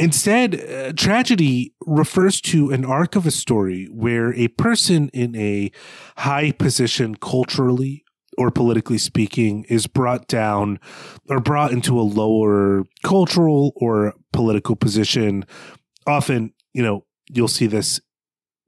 Instead, 0.00 0.58
uh, 0.58 0.92
tragedy 0.94 1.74
refers 1.84 2.40
to 2.40 2.70
an 2.70 2.86
arc 2.86 3.16
of 3.16 3.26
a 3.26 3.30
story 3.30 3.84
where 3.92 4.32
a 4.32 4.48
person 4.48 5.10
in 5.10 5.36
a 5.36 5.70
high 6.16 6.52
position 6.52 7.14
culturally 7.16 8.02
or 8.38 8.50
politically 8.50 8.96
speaking 8.96 9.64
is 9.64 9.86
brought 9.86 10.26
down 10.26 10.80
or 11.28 11.38
brought 11.38 11.70
into 11.70 12.00
a 12.00 12.00
lower 12.00 12.84
cultural 13.04 13.74
or 13.76 14.14
political 14.32 14.74
position. 14.74 15.44
Often, 16.06 16.54
you 16.72 16.82
know, 16.82 17.04
you'll 17.28 17.46
see 17.46 17.66
this 17.66 18.00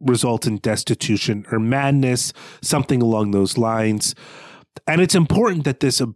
result 0.00 0.46
in 0.46 0.58
destitution 0.58 1.46
or 1.50 1.58
madness, 1.58 2.34
something 2.60 3.00
along 3.00 3.30
those 3.30 3.56
lines. 3.56 4.14
And 4.86 5.00
it's 5.00 5.14
important 5.14 5.64
that 5.64 5.80
this 5.80 5.98
uh, 6.02 6.08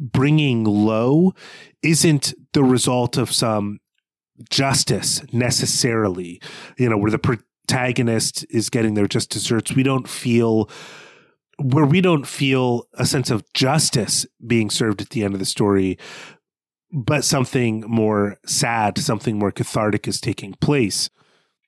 bringing 0.00 0.64
low 0.64 1.34
isn't 1.84 2.34
the 2.52 2.64
result 2.64 3.16
of 3.16 3.30
some 3.32 3.78
justice 4.50 5.22
necessarily, 5.32 6.40
you 6.76 6.88
know, 6.88 6.96
where 6.96 7.10
the 7.10 7.18
protagonist 7.18 8.46
is 8.50 8.70
getting 8.70 8.94
their 8.94 9.08
just 9.08 9.30
desserts. 9.30 9.74
We 9.74 9.82
don't 9.82 10.08
feel 10.08 10.68
where 11.60 11.84
we 11.84 12.00
don't 12.00 12.26
feel 12.26 12.86
a 12.94 13.04
sense 13.04 13.30
of 13.30 13.44
justice 13.52 14.24
being 14.46 14.70
served 14.70 15.02
at 15.02 15.10
the 15.10 15.24
end 15.24 15.34
of 15.34 15.40
the 15.40 15.46
story, 15.46 15.98
but 16.92 17.24
something 17.24 17.80
more 17.86 18.36
sad, 18.46 18.96
something 18.98 19.38
more 19.38 19.50
cathartic 19.50 20.06
is 20.06 20.20
taking 20.20 20.54
place. 20.54 21.10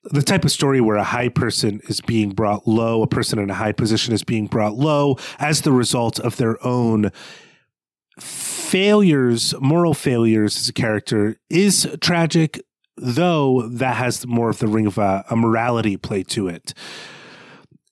the 0.05 0.23
type 0.23 0.43
of 0.43 0.51
story 0.51 0.81
where 0.81 0.95
a 0.95 1.03
high 1.03 1.29
person 1.29 1.79
is 1.87 2.01
being 2.01 2.31
brought 2.31 2.67
low, 2.67 3.03
a 3.03 3.07
person 3.07 3.37
in 3.37 3.51
a 3.51 3.53
high 3.53 3.71
position 3.71 4.13
is 4.13 4.23
being 4.23 4.47
brought 4.47 4.73
low 4.73 5.15
as 5.37 5.61
the 5.61 5.71
result 5.71 6.19
of 6.19 6.37
their 6.37 6.63
own 6.65 7.11
failures, 8.21 9.53
moral 9.59 9.93
failures 9.93 10.57
as 10.57 10.69
a 10.69 10.73
character 10.73 11.37
is 11.49 11.87
tragic, 11.99 12.61
though 12.97 13.67
that 13.67 13.97
has 13.97 14.25
more 14.27 14.49
of 14.49 14.59
the 14.59 14.67
ring 14.67 14.85
of 14.85 14.97
a, 14.97 15.25
a 15.29 15.35
morality 15.35 15.97
play 15.97 16.23
to 16.23 16.47
it. 16.47 16.73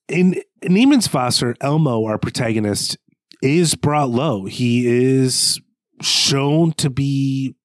In 0.07 0.41
Niemandswasser, 0.63 1.55
Elmo, 1.61 2.05
our 2.05 2.17
protagonist, 2.17 2.97
is 3.41 3.75
brought 3.75 4.09
low. 4.09 4.45
He 4.45 4.87
is 4.87 5.59
shown 6.01 6.73
to 6.73 6.89
be 6.89 7.55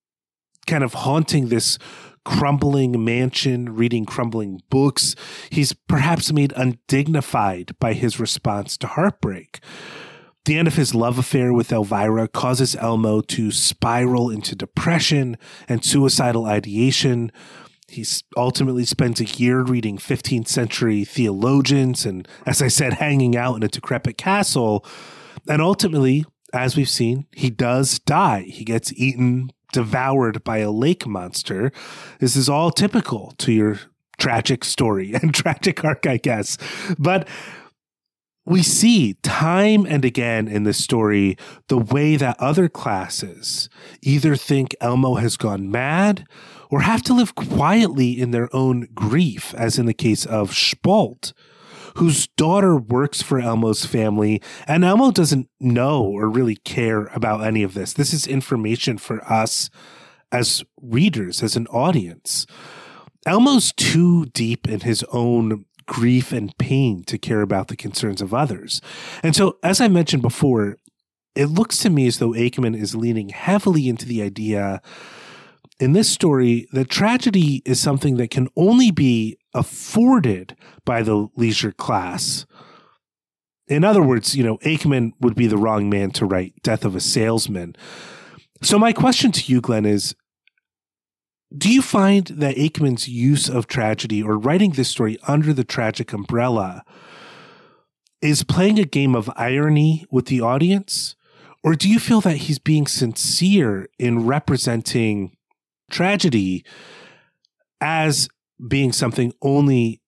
kind 0.67 0.85
of 0.85 0.95
haunting 0.95 1.49
this 1.49 1.79
crumbling 2.25 3.05
mansion, 3.05 3.75
reading 3.75 4.05
crumbling 4.05 4.61
books. 4.71 5.15
He's 5.51 5.73
perhaps 5.73 6.33
made 6.33 6.53
undignified 6.57 7.79
by 7.79 7.93
his 7.93 8.19
response 8.19 8.77
to 8.79 8.87
heartbreak. 8.87 9.61
The 10.45 10.59
end 10.59 10.69
of 10.69 10.77
his 10.77 10.95
love 10.95 11.19
affair 11.19 11.55
with 11.55 11.73
Elvira 11.73 12.29
causes 12.29 12.77
Elmo 12.77 13.23
to 13.23 13.51
spiral 13.51 14.29
into 14.29 14.55
depression 14.55 15.39
and 15.69 15.83
suicidal 15.83 16.45
ideation. 16.45 17.33
He 17.89 18.05
ultimately 18.37 18.85
spends 18.85 19.21
a 19.21 19.25
year 19.25 19.63
reading 19.63 19.97
15th 19.97 20.49
century 20.49 21.05
theologians 21.05 22.05
and, 22.05 22.29
as 22.45 22.61
I 22.61 22.69
said, 22.69 22.95
hanging 22.95 23.37
out 23.37 23.57
in 23.57 23.63
a 23.63 23.69
decrepit 23.69 24.19
castle. 24.19 24.85
And 25.49 25.63
ultimately, 25.63 26.27
as 26.53 26.77
we've 26.77 26.89
seen, 26.91 27.27
he 27.33 27.49
does 27.49 27.99
die. 28.01 28.43
He 28.43 28.65
gets 28.65 28.93
eaten 28.93 29.51
devoured 29.73 30.45
by 30.45 30.59
a 30.59 30.71
lake 30.71 31.07
monster. 31.07 31.73
This 32.21 32.37
is 32.37 32.51
all 32.51 32.71
typical 32.71 33.33
to 33.39 33.51
your 33.51 33.81
tragic 34.19 34.65
story 34.65 35.15
and 35.23 35.35
tragic 35.35 35.83
arc, 35.85 36.07
I 36.07 36.19
guess. 36.19 36.59
But 36.99 37.29
we 38.47 38.63
see 38.63 39.15
time 39.23 39.87
and 39.87 40.05
again 40.05 40.49
in 40.49 40.65
this 40.65 40.83
story 40.83 41.37
the 41.69 41.79
way 41.79 42.17
that 42.17 42.39
other 42.39 42.69
classes 42.69 43.69
either 44.03 44.37
think 44.37 44.75
Elmo 44.81 45.15
has 45.15 45.37
gone 45.37 45.71
mad 45.71 46.27
or 46.71 46.81
have 46.83 47.03
to 47.03 47.15
live 47.15 47.35
quietly 47.35 48.21
in 48.21 48.33
their 48.33 48.55
own 48.55 48.89
grief, 48.95 49.55
as 49.55 49.79
in 49.79 49.87
the 49.87 49.95
case 49.95 50.27
of 50.27 50.51
Spalt, 50.51 51.33
whose 51.97 52.27
daughter 52.37 52.77
works 52.77 53.23
for 53.23 53.39
Elmo's 53.39 53.87
family, 53.87 54.43
and 54.67 54.85
Elmo 54.85 55.11
doesn't 55.11 55.49
know 55.61 56.03
or 56.03 56.29
really 56.29 56.57
care 56.57 57.07
about 57.15 57.47
any 57.47 57.63
of 57.63 57.75
this. 57.75 57.93
This 57.93 58.13
is 58.13 58.27
information 58.27 58.99
for 58.99 59.25
us 59.31 59.71
as 60.33 60.65
readers, 60.83 61.43
as 61.43 61.55
an 61.55 61.67
audience. 61.69 62.47
Elmo's 63.25 63.73
too 63.73 64.27
deep 64.27 64.69
in 64.69 64.81
his 64.81 65.05
own 65.13 65.65
grief 65.87 66.33
and 66.33 66.57
pain 66.59 67.05
to 67.05 67.19
care 67.19 67.41
about 67.41 67.69
the 67.69 67.77
concerns 67.77 68.23
of 68.23 68.35
others. 68.35 68.81
And 69.23 69.35
so, 69.35 69.59
as 69.63 69.81
I 69.81 69.89
mentioned 69.89 70.23
before, 70.23 70.79
it 71.35 71.47
looks 71.47 71.79
to 71.79 71.91
me 71.91 72.07
as 72.07 72.19
though 72.19 72.33
Aickman 72.33 72.79
is 72.79 72.95
leaning 72.95 73.31
heavily 73.31 73.89
into 73.89 74.07
the 74.07 74.23
idea 74.23 74.81
in 75.81 75.93
this 75.93 76.09
story 76.09 76.69
that 76.73 76.89
tragedy 76.89 77.63
is 77.65 77.81
something 77.81 78.17
that 78.17 78.31
can 78.31 78.49
only 78.57 78.91
be 78.91 79.37
afforded 79.53 80.57
by 80.85 81.03
the 81.03 81.29
leisure 81.37 81.73
class. 81.73 82.47
In 83.67 83.83
other 83.83 84.03
words, 84.03 84.37
you 84.37 84.45
know, 84.45 84.59
Aickman 84.59 85.13
would 85.21 85.35
be 85.35 85.47
the 85.47 85.57
wrong 85.57 85.89
man 85.89 86.11
to 86.13 86.27
write 86.27 86.55
Death 86.63 86.85
of 86.85 86.95
a 86.95 87.01
Salesman. 87.01 87.75
So, 88.63 88.79
my 88.79 88.93
question 88.93 89.33
to 89.33 89.53
you, 89.53 89.61
Glenn, 89.61 89.85
is 89.85 90.15
Do 91.57 91.73
you 91.73 91.83
find 91.83 92.27
that 92.27 92.57
Aickman's 92.57 93.09
use 93.09 93.49
of 93.49 93.67
tragedy 93.67 94.23
or 94.23 94.39
writing 94.39 94.73
this 94.73 94.89
story 94.89 95.19
under 95.29 95.53
the 95.53 95.65
tragic 95.65 96.13
umbrella 96.13 96.85
is 98.21 98.43
playing 98.43 98.79
a 98.79 98.85
game 98.85 99.15
of 99.15 99.31
irony 99.37 100.05
with 100.11 100.27
the 100.27 100.41
audience? 100.41 101.17
Or 101.63 101.75
do 101.75 101.89
you 101.89 101.99
feel 101.99 102.21
that 102.23 102.37
he's 102.37 102.59
being 102.59 102.87
sincere 102.87 103.89
in 103.99 104.27
representing 104.27 105.37
tragedy 105.91 106.65
as 107.81 108.29
being 108.67 108.93
something 108.93 109.33
only 109.43 110.01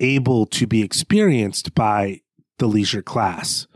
able 0.00 0.46
to 0.46 0.66
be 0.66 0.82
experienced 0.82 1.74
by 1.74 2.20
the 2.58 2.66
leisure 2.66 3.02
class. 3.02 3.66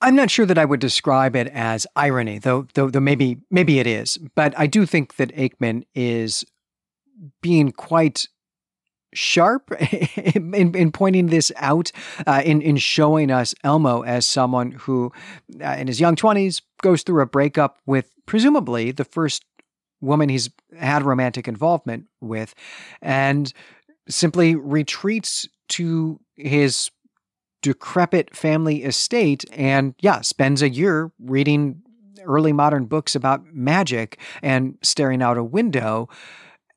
I'm 0.00 0.14
not 0.14 0.30
sure 0.30 0.46
that 0.46 0.58
I 0.58 0.64
would 0.64 0.80
describe 0.80 1.34
it 1.34 1.48
as 1.48 1.86
irony, 1.96 2.38
though, 2.38 2.68
though, 2.74 2.88
though 2.88 3.00
maybe, 3.00 3.38
maybe 3.50 3.80
it 3.80 3.86
is. 3.86 4.16
But 4.34 4.54
I 4.56 4.66
do 4.66 4.86
think 4.86 5.16
that 5.16 5.34
Aickman 5.34 5.84
is 5.94 6.44
being 7.42 7.72
quite 7.72 8.28
sharp 9.14 9.72
in, 10.16 10.54
in 10.54 10.92
pointing 10.92 11.26
this 11.26 11.50
out, 11.56 11.90
uh, 12.26 12.42
in 12.44 12.62
in 12.62 12.76
showing 12.76 13.30
us 13.30 13.54
Elmo 13.64 14.02
as 14.02 14.26
someone 14.26 14.72
who, 14.72 15.12
uh, 15.60 15.76
in 15.78 15.86
his 15.86 16.00
young 16.00 16.16
twenties, 16.16 16.62
goes 16.82 17.02
through 17.02 17.22
a 17.22 17.26
breakup 17.26 17.78
with 17.86 18.12
presumably 18.26 18.90
the 18.92 19.04
first 19.04 19.44
woman 20.00 20.28
he's 20.28 20.50
had 20.78 21.02
romantic 21.02 21.48
involvement 21.48 22.06
with, 22.20 22.54
and 23.02 23.52
simply 24.08 24.54
retreats 24.54 25.48
to 25.68 26.20
his 26.36 26.90
decrepit 27.62 28.34
family 28.34 28.84
estate 28.84 29.44
and, 29.52 29.94
yeah, 30.00 30.20
spends 30.20 30.62
a 30.62 30.68
year 30.68 31.12
reading 31.18 31.82
early 32.24 32.52
modern 32.52 32.86
books 32.86 33.14
about 33.14 33.44
magic 33.52 34.18
and 34.42 34.76
staring 34.82 35.22
out 35.22 35.38
a 35.38 35.44
window 35.44 36.08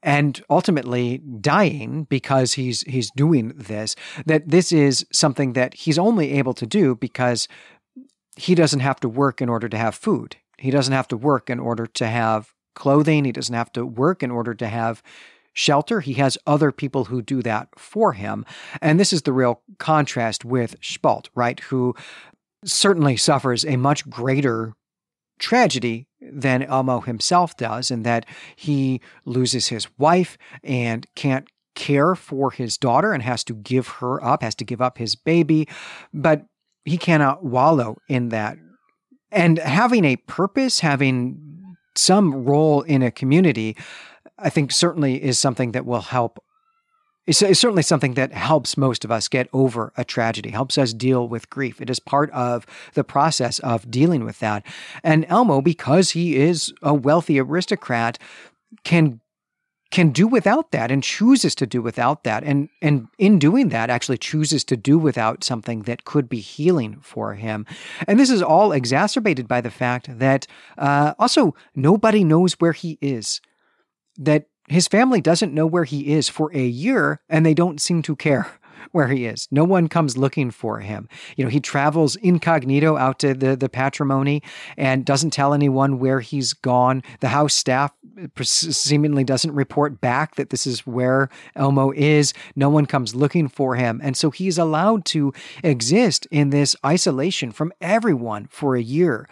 and 0.03 0.41
ultimately 0.49 1.19
dying 1.39 2.05
because 2.05 2.53
he's 2.53 2.81
he's 2.81 3.11
doing 3.11 3.49
this 3.55 3.95
that 4.25 4.49
this 4.49 4.71
is 4.71 5.05
something 5.11 5.53
that 5.53 5.73
he's 5.75 5.99
only 5.99 6.33
able 6.33 6.53
to 6.53 6.65
do 6.65 6.95
because 6.95 7.47
he 8.35 8.55
doesn't 8.55 8.79
have 8.79 8.99
to 8.99 9.09
work 9.09 9.41
in 9.41 9.49
order 9.49 9.69
to 9.69 9.77
have 9.77 9.93
food. 9.93 10.37
He 10.57 10.71
doesn't 10.71 10.93
have 10.93 11.07
to 11.09 11.17
work 11.17 11.49
in 11.49 11.59
order 11.59 11.85
to 11.85 12.07
have 12.07 12.53
clothing. 12.75 13.25
He 13.25 13.31
doesn't 13.31 13.53
have 13.53 13.71
to 13.73 13.85
work 13.85 14.23
in 14.23 14.31
order 14.31 14.53
to 14.53 14.67
have 14.67 15.03
shelter. 15.53 15.99
He 15.99 16.13
has 16.13 16.37
other 16.47 16.71
people 16.71 17.05
who 17.05 17.21
do 17.21 17.41
that 17.41 17.67
for 17.77 18.13
him. 18.13 18.45
And 18.81 18.99
this 18.99 19.13
is 19.13 19.23
the 19.23 19.33
real 19.33 19.61
contrast 19.79 20.45
with 20.45 20.75
Spalt, 20.81 21.29
right? 21.35 21.59
Who 21.61 21.95
certainly 22.63 23.17
suffers 23.17 23.65
a 23.65 23.75
much 23.75 24.09
greater 24.09 24.73
tragedy 25.39 26.07
than 26.21 26.61
Elmo 26.61 27.01
himself 27.01 27.57
does, 27.57 27.89
in 27.89 28.03
that 28.03 28.25
he 28.55 29.01
loses 29.25 29.67
his 29.67 29.87
wife 29.97 30.37
and 30.63 31.07
can't 31.15 31.47
care 31.73 32.15
for 32.15 32.51
his 32.51 32.77
daughter 32.77 33.11
and 33.11 33.23
has 33.23 33.43
to 33.45 33.53
give 33.53 33.87
her 33.87 34.23
up, 34.23 34.43
has 34.43 34.55
to 34.55 34.65
give 34.65 34.81
up 34.81 34.97
his 34.97 35.15
baby. 35.15 35.67
But 36.13 36.45
he 36.85 36.97
cannot 36.97 37.43
wallow 37.43 37.97
in 38.07 38.29
that. 38.29 38.57
And 39.31 39.57
having 39.57 40.05
a 40.05 40.17
purpose, 40.17 40.81
having 40.81 41.75
some 41.95 42.43
role 42.43 42.81
in 42.81 43.01
a 43.01 43.11
community, 43.11 43.77
I 44.41 44.49
think 44.49 44.71
certainly 44.71 45.23
is 45.23 45.39
something 45.39 45.71
that 45.71 45.85
will 45.85 46.01
help. 46.01 46.43
It's, 47.27 47.39
certainly 47.39 47.83
something 47.83 48.15
that 48.15 48.33
helps 48.33 48.75
most 48.75 49.05
of 49.05 49.11
us 49.11 49.27
get 49.27 49.47
over 49.53 49.93
a 49.95 50.03
tragedy, 50.03 50.49
helps 50.49 50.77
us 50.77 50.91
deal 50.91 51.27
with 51.27 51.49
grief. 51.49 51.79
It 51.79 51.89
is 51.89 51.99
part 51.99 52.31
of 52.31 52.65
the 52.93 53.03
process 53.03 53.59
of 53.59 53.91
dealing 53.91 54.25
with 54.25 54.39
that. 54.39 54.65
And 55.03 55.25
Elmo, 55.29 55.61
because 55.61 56.11
he 56.11 56.35
is 56.35 56.73
a 56.81 56.93
wealthy 56.93 57.39
aristocrat, 57.39 58.17
can 58.83 59.21
can 59.91 60.11
do 60.11 60.25
without 60.25 60.71
that 60.71 60.89
and 60.89 61.03
chooses 61.03 61.53
to 61.53 61.67
do 61.67 61.81
without 61.81 62.23
that 62.23 62.43
and 62.43 62.69
and 62.81 63.07
in 63.17 63.37
doing 63.37 63.69
that 63.69 63.89
actually 63.89 64.17
chooses 64.17 64.63
to 64.63 64.77
do 64.77 64.97
without 64.97 65.43
something 65.43 65.81
that 65.81 66.05
could 66.05 66.29
be 66.29 66.39
healing 66.39 66.97
for 67.01 67.33
him 67.33 67.65
and 68.07 68.17
this 68.17 68.29
is 68.29 68.41
all 68.41 68.71
exacerbated 68.71 69.49
by 69.49 69.59
the 69.59 69.69
fact 69.69 70.07
that 70.17 70.47
uh, 70.77 71.13
also 71.19 71.53
nobody 71.75 72.23
knows 72.23 72.53
where 72.53 72.71
he 72.71 72.97
is 73.01 73.41
that 74.21 74.45
his 74.67 74.87
family 74.87 75.19
doesn't 75.19 75.53
know 75.53 75.65
where 75.65 75.83
he 75.83 76.13
is 76.13 76.29
for 76.29 76.51
a 76.55 76.65
year 76.65 77.19
and 77.27 77.45
they 77.45 77.53
don't 77.53 77.81
seem 77.81 78.01
to 78.03 78.15
care 78.15 78.47
where 78.91 79.07
he 79.07 79.25
is. 79.25 79.47
No 79.51 79.63
one 79.63 79.87
comes 79.87 80.17
looking 80.17 80.51
for 80.51 80.79
him. 80.79 81.09
You 81.35 81.43
know, 81.43 81.49
he 81.49 81.59
travels 81.59 82.15
incognito 82.17 82.97
out 82.97 83.19
to 83.19 83.33
the, 83.33 83.55
the 83.55 83.69
patrimony 83.69 84.41
and 84.77 85.05
doesn't 85.05 85.31
tell 85.31 85.53
anyone 85.53 85.99
where 85.99 86.19
he's 86.19 86.53
gone. 86.53 87.03
The 87.19 87.29
house 87.29 87.53
staff 87.53 87.93
seemingly 88.41 89.23
doesn't 89.23 89.53
report 89.53 89.99
back 89.99 90.35
that 90.35 90.51
this 90.51 90.67
is 90.67 90.85
where 90.85 91.29
Elmo 91.55 91.91
is. 91.91 92.33
No 92.55 92.69
one 92.69 92.85
comes 92.85 93.15
looking 93.15 93.47
for 93.47 93.75
him. 93.75 93.99
And 94.03 94.15
so 94.15 94.29
he's 94.29 94.57
allowed 94.57 95.05
to 95.05 95.33
exist 95.63 96.27
in 96.31 96.49
this 96.49 96.75
isolation 96.85 97.51
from 97.51 97.73
everyone 97.81 98.47
for 98.51 98.75
a 98.75 98.81
year. 98.81 99.27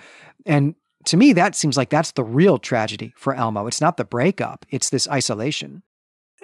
And 0.45 0.75
to 1.06 1.18
me, 1.18 1.34
that 1.34 1.56
seems 1.56 1.78
like 1.78 1.89
that's 1.89 2.12
the 2.12 2.24
real 2.24 2.58
tragedy 2.58 3.14
for 3.16 3.34
Elmo. 3.34 3.68
It's 3.68 3.82
not 3.82 3.97
the 3.97 4.06
breakup, 4.06 4.66
it's 4.70 4.89
this 4.89 5.08
isolation. 5.08 5.84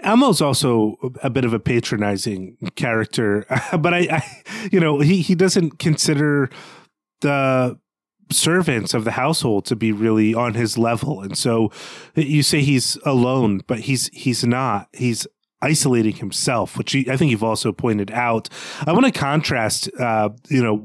Elmo's 0.04 0.42
also 0.42 0.98
a 1.24 1.30
bit 1.30 1.46
of 1.46 1.54
a 1.54 1.60
patronizing 1.60 2.58
character, 2.76 3.46
but 3.80 3.94
I, 3.94 4.00
I, 4.12 4.44
you 4.72 4.80
know, 4.80 5.00
he, 5.00 5.22
he 5.22 5.36
doesn't 5.36 5.80
consider 5.80 6.50
the 7.22 7.80
servants 8.32 8.94
of 8.94 9.04
the 9.04 9.12
household 9.12 9.66
to 9.66 9.76
be 9.76 9.92
really 9.92 10.34
on 10.34 10.54
his 10.54 10.78
level. 10.78 11.22
And 11.22 11.38
so 11.38 11.72
you 12.16 12.44
say 12.44 12.62
he's 12.62 12.98
alone, 13.06 13.62
but 13.68 13.82
he's 13.82 14.08
he's 14.10 14.44
not. 14.44 14.90
He's 14.94 15.28
isolating 15.66 16.16
himself, 16.16 16.78
which 16.78 16.96
I 16.96 17.18
think 17.18 17.32
you've 17.32 17.44
also 17.44 17.72
pointed 17.72 18.12
out. 18.12 18.50
I 18.86 18.94
want 18.94 19.06
to 19.06 19.12
contrast, 19.12 19.90
uh, 20.00 20.30
you 20.48 20.62
know, 20.62 20.78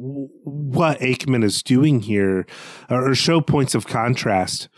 what 0.44 0.98
Aickman 1.00 1.44
is 1.44 1.62
doing 1.62 2.00
here, 2.00 2.46
or 2.88 3.14
show 3.14 3.40
points 3.40 3.74
of 3.74 3.86
contrast 3.86 4.68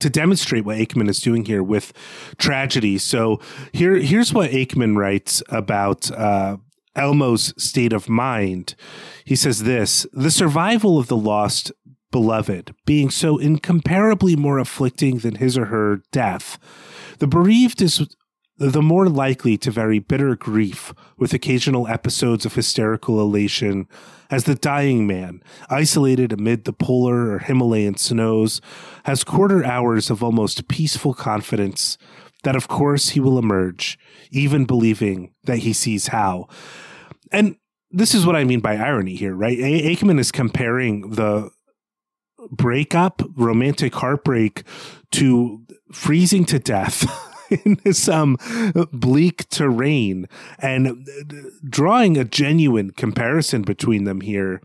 to 0.00 0.10
demonstrate 0.10 0.64
what 0.64 0.78
Aickman 0.78 1.08
is 1.08 1.20
doing 1.20 1.44
here 1.44 1.62
with 1.62 1.92
tragedy. 2.38 2.98
So 2.98 3.40
here, 3.72 3.94
here's 3.94 4.34
what 4.34 4.50
Aickman 4.50 4.96
writes 4.96 5.42
about 5.48 6.10
uh, 6.10 6.56
Elmo's 6.96 7.54
state 7.56 7.92
of 7.92 8.08
mind. 8.08 8.74
He 9.24 9.36
says 9.36 9.62
this: 9.62 10.06
the 10.12 10.30
survival 10.30 10.98
of 10.98 11.06
the 11.06 11.16
lost 11.16 11.70
beloved 12.10 12.74
being 12.84 13.10
so 13.10 13.38
incomparably 13.38 14.36
more 14.36 14.58
afflicting 14.58 15.18
than 15.18 15.36
his 15.36 15.56
or 15.56 15.66
her 15.66 16.02
death. 16.10 16.58
The 17.18 17.26
bereaved 17.26 17.80
is 17.80 18.04
the 18.70 18.82
more 18.82 19.08
likely 19.08 19.56
to 19.58 19.72
vary 19.72 19.98
bitter 19.98 20.36
grief 20.36 20.94
with 21.18 21.34
occasional 21.34 21.88
episodes 21.88 22.46
of 22.46 22.54
hysterical 22.54 23.20
elation 23.20 23.88
as 24.30 24.44
the 24.44 24.54
dying 24.54 25.04
man, 25.06 25.42
isolated 25.68 26.32
amid 26.32 26.64
the 26.64 26.72
polar 26.72 27.32
or 27.32 27.38
Himalayan 27.40 27.96
snows, 27.96 28.60
has 29.04 29.24
quarter 29.24 29.64
hours 29.64 30.10
of 30.10 30.22
almost 30.22 30.68
peaceful 30.68 31.12
confidence 31.12 31.98
that 32.44 32.54
of 32.54 32.68
course 32.68 33.10
he 33.10 33.20
will 33.20 33.36
emerge, 33.36 33.98
even 34.30 34.64
believing 34.64 35.34
that 35.44 35.58
he 35.58 35.72
sees 35.72 36.08
how. 36.08 36.48
And 37.32 37.56
this 37.90 38.14
is 38.14 38.24
what 38.24 38.36
I 38.36 38.44
mean 38.44 38.60
by 38.60 38.76
irony 38.76 39.16
here, 39.16 39.34
right? 39.34 39.58
A- 39.58 39.94
Aickman 39.94 40.20
is 40.20 40.30
comparing 40.30 41.10
the 41.10 41.50
breakup, 42.50 43.22
romantic 43.36 43.94
heartbreak 43.94 44.62
to 45.12 45.62
freezing 45.92 46.44
to 46.44 46.60
death. 46.60 47.04
in 47.52 47.92
some 47.92 48.36
bleak 48.92 49.48
terrain 49.48 50.26
and 50.58 51.08
drawing 51.68 52.16
a 52.16 52.24
genuine 52.24 52.90
comparison 52.90 53.62
between 53.62 54.04
them 54.04 54.20
here 54.20 54.60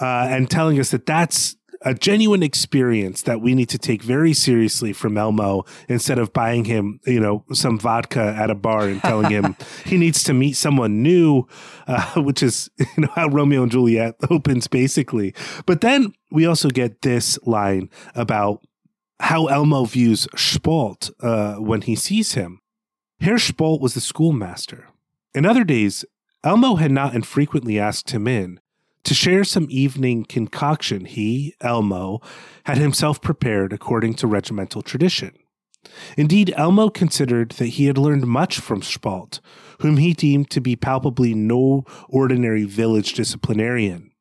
uh, 0.00 0.26
and 0.28 0.50
telling 0.50 0.78
us 0.78 0.90
that 0.90 1.06
that's 1.06 1.56
a 1.84 1.94
genuine 1.94 2.42
experience 2.42 3.22
that 3.22 3.40
we 3.40 3.54
need 3.54 3.68
to 3.68 3.78
take 3.78 4.02
very 4.02 4.32
seriously 4.32 4.92
from 4.92 5.18
Elmo 5.18 5.64
instead 5.88 6.18
of 6.18 6.32
buying 6.32 6.64
him, 6.64 7.00
you 7.06 7.20
know, 7.20 7.44
some 7.52 7.78
vodka 7.78 8.34
at 8.38 8.50
a 8.50 8.54
bar 8.54 8.88
and 8.88 9.00
telling 9.00 9.30
him 9.30 9.56
he 9.84 9.96
needs 9.96 10.22
to 10.24 10.34
meet 10.34 10.56
someone 10.56 11.02
new, 11.02 11.46
uh, 11.86 12.12
which 12.20 12.42
is, 12.42 12.70
you 12.78 12.86
know, 12.98 13.08
how 13.14 13.28
Romeo 13.28 13.62
and 13.62 13.72
Juliet 13.72 14.14
opens 14.30 14.68
basically. 14.68 15.34
But 15.66 15.80
then 15.80 16.12
we 16.30 16.46
also 16.46 16.68
get 16.68 17.02
this 17.02 17.38
line 17.46 17.90
about 18.14 18.62
how 19.22 19.46
Elmo 19.46 19.84
views 19.84 20.26
Spalt 20.34 21.10
uh, 21.20 21.54
when 21.54 21.82
he 21.82 21.94
sees 21.94 22.34
him. 22.34 22.60
Herr 23.20 23.38
Spalt 23.38 23.80
was 23.80 23.94
the 23.94 24.00
schoolmaster. 24.00 24.88
In 25.34 25.46
other 25.46 25.64
days, 25.64 26.04
Elmo 26.44 26.74
had 26.74 26.90
not 26.90 27.14
infrequently 27.14 27.78
asked 27.78 28.10
him 28.10 28.26
in, 28.26 28.60
to 29.04 29.14
share 29.14 29.44
some 29.44 29.68
evening 29.70 30.24
concoction 30.24 31.04
he, 31.04 31.54
Elmo, 31.60 32.20
had 32.66 32.78
himself 32.78 33.20
prepared 33.20 33.72
according 33.72 34.14
to 34.14 34.26
regimental 34.26 34.82
tradition. 34.82 35.36
Indeed, 36.16 36.52
Elmo 36.56 36.88
considered 36.88 37.52
that 37.52 37.66
he 37.66 37.86
had 37.86 37.98
learned 37.98 38.26
much 38.26 38.58
from 38.60 38.82
Spalt, 38.82 39.40
whom 39.80 39.96
he 39.96 40.14
deemed 40.14 40.50
to 40.50 40.60
be 40.60 40.76
palpably 40.76 41.34
no 41.34 41.84
ordinary 42.08 42.64
village 42.64 43.14
disciplinarian. 43.14 44.11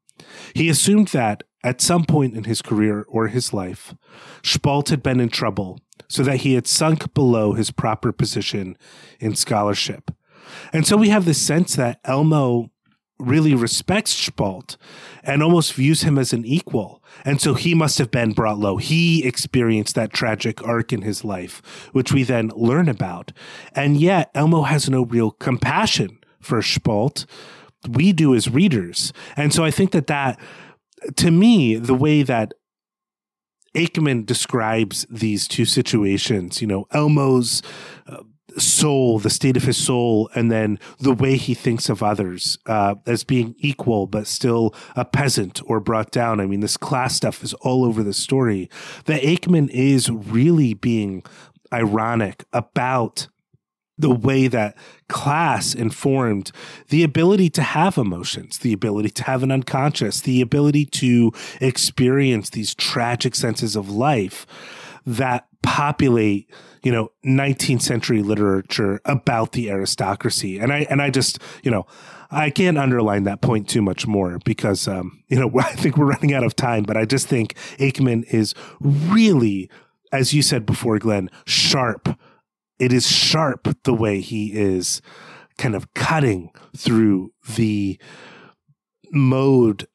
He 0.54 0.70
assumed 0.70 1.10
that, 1.10 1.44
at 1.64 1.82
some 1.82 2.06
point 2.06 2.36
in 2.36 2.46
his 2.46 2.62
career 2.62 3.06
or 3.08 3.28
his 3.28 3.54
life, 3.54 3.94
Spalt 4.44 4.90
had 4.90 5.04
been 5.04 5.20
in 5.20 5.30
trouble, 5.30 5.80
so 6.08 6.24
that 6.24 6.38
he 6.38 6.56
had 6.56 6.68
sunk 6.68 7.14
below 7.14 7.54
his 7.54 7.72
proper 7.72 8.12
position 8.12 8.78
in 9.20 9.36
scholarship. 9.36 10.12
And 10.74 10.86
so 10.86 10.98
we 10.98 11.10
have 11.10 11.26
the 11.26 11.34
sense 11.34 11.76
that 11.76 12.00
Elmo 12.04 12.72
really 13.20 13.54
respects 13.54 14.12
Spalt 14.12 14.78
and 15.24 15.44
almost 15.44 15.74
views 15.74 16.02
him 16.02 16.18
as 16.18 16.34
an 16.34 16.44
equal. 16.44 17.04
And 17.24 17.40
so 17.40 17.54
he 17.54 17.76
must 17.76 18.00
have 18.00 18.10
been 18.10 18.32
brought 18.32 18.58
low. 18.58 18.78
He 18.78 19.24
experienced 19.24 19.96
that 19.96 20.12
tragic 20.12 20.64
arc 20.64 20.92
in 20.92 21.04
his 21.04 21.24
life, 21.24 21.90
which 21.92 22.12
we 22.12 22.24
then 22.24 22.52
learn 22.56 22.90
about. 22.90 23.32
And 23.74 23.98
yet 23.98 24.32
Elmo 24.34 24.64
has 24.64 24.90
no 24.90 25.06
real 25.06 25.32
compassion 25.32 26.20
for 26.40 26.62
Spalt. 26.62 27.26
We 27.90 28.14
do 28.14 28.36
as 28.36 28.50
readers. 28.50 29.14
And 29.36 29.54
so 29.54 29.64
I 29.64 29.72
think 29.72 29.92
that 29.92 30.08
that, 30.08 30.40
to 31.16 31.32
me, 31.32 31.76
the 31.76 31.96
way 31.96 32.24
that 32.24 32.54
Aickman 33.76 34.26
describes 34.26 35.06
these 35.10 35.48
two 35.48 35.66
situations, 35.66 36.62
you 36.62 36.68
know, 36.68 36.88
Elmo's 36.92 37.64
uh, 38.08 38.18
soul, 38.58 39.18
the 39.20 39.30
state 39.30 39.56
of 39.56 39.64
his 39.64 39.78
soul, 39.78 40.30
and 40.36 40.52
then 40.52 40.78
the 41.00 41.14
way 41.14 41.38
he 41.38 41.54
thinks 41.54 41.90
of 41.90 42.04
others 42.04 42.58
uh, 42.66 42.96
as 43.06 43.24
being 43.24 43.56
equal, 43.60 44.08
but 44.08 44.28
still 44.28 44.76
a 44.96 45.06
peasant 45.06 45.62
or 45.66 45.80
brought 45.80 46.12
down. 46.12 46.40
I 46.40 46.46
mean, 46.46 46.60
this 46.60 46.78
class 46.78 47.16
stuff 47.16 47.44
is 47.44 47.54
all 47.56 47.86
over 47.86 48.04
the 48.04 48.14
story. 48.14 48.70
That 49.06 49.22
Aickman 49.22 49.70
is 49.70 50.10
really 50.10 50.74
being 50.74 51.24
ironic 51.74 52.44
about 52.52 53.28
the 54.02 54.14
way 54.14 54.48
that 54.48 54.76
class 55.08 55.74
informed 55.74 56.52
the 56.90 57.04
ability 57.04 57.50
to 57.52 57.62
have 57.62 57.98
emotions, 57.98 58.60
the 58.60 58.74
ability 58.74 59.10
to 59.10 59.24
have 59.24 59.44
an 59.44 59.52
unconscious, 59.52 60.22
the 60.22 60.42
ability 60.42 60.86
to 60.86 61.32
experience 61.60 62.50
these 62.50 62.74
tragic 62.76 63.36
senses 63.36 63.76
of 63.76 63.90
life 63.90 64.46
that 65.06 65.48
populate 65.64 66.50
you 66.84 66.92
know 66.92 67.12
19th 67.26 67.82
century 67.82 68.24
literature 68.24 69.00
about 69.06 69.52
the 69.52 69.70
aristocracy. 69.70 70.58
And 70.60 70.74
i 70.74 70.88
and 70.90 71.02
i 71.02 71.10
just 71.10 71.40
you 71.64 71.70
know 71.70 71.86
i 72.32 72.50
can't 72.50 72.78
underline 72.78 73.24
that 73.24 73.42
point 73.42 73.70
too 73.70 73.82
much 73.82 74.08
more 74.08 74.40
because 74.44 74.88
um 74.88 75.24
you 75.28 75.40
know 75.40 75.52
i 75.60 75.74
think 75.74 75.98
we're 75.98 76.06
running 76.06 76.34
out 76.34 76.44
of 76.44 76.56
time 76.56 76.84
but 76.84 76.98
i 76.98 77.06
just 77.06 77.28
think 77.28 77.54
aickman 77.78 78.24
is 78.34 78.56
really 78.80 79.70
as 80.12 80.34
you 80.34 80.42
said 80.42 80.66
before 80.66 80.98
glenn 80.98 81.30
sharp 81.46 82.18
it 82.82 82.92
is 82.92 83.08
sharp 83.08 83.68
the 83.84 83.94
way 83.94 84.22
he 84.22 84.54
is 84.54 85.04
kind 85.60 85.76
of 85.76 85.94
cutting 85.94 86.50
through 86.76 87.32
the 87.56 88.00
mode 89.12 89.88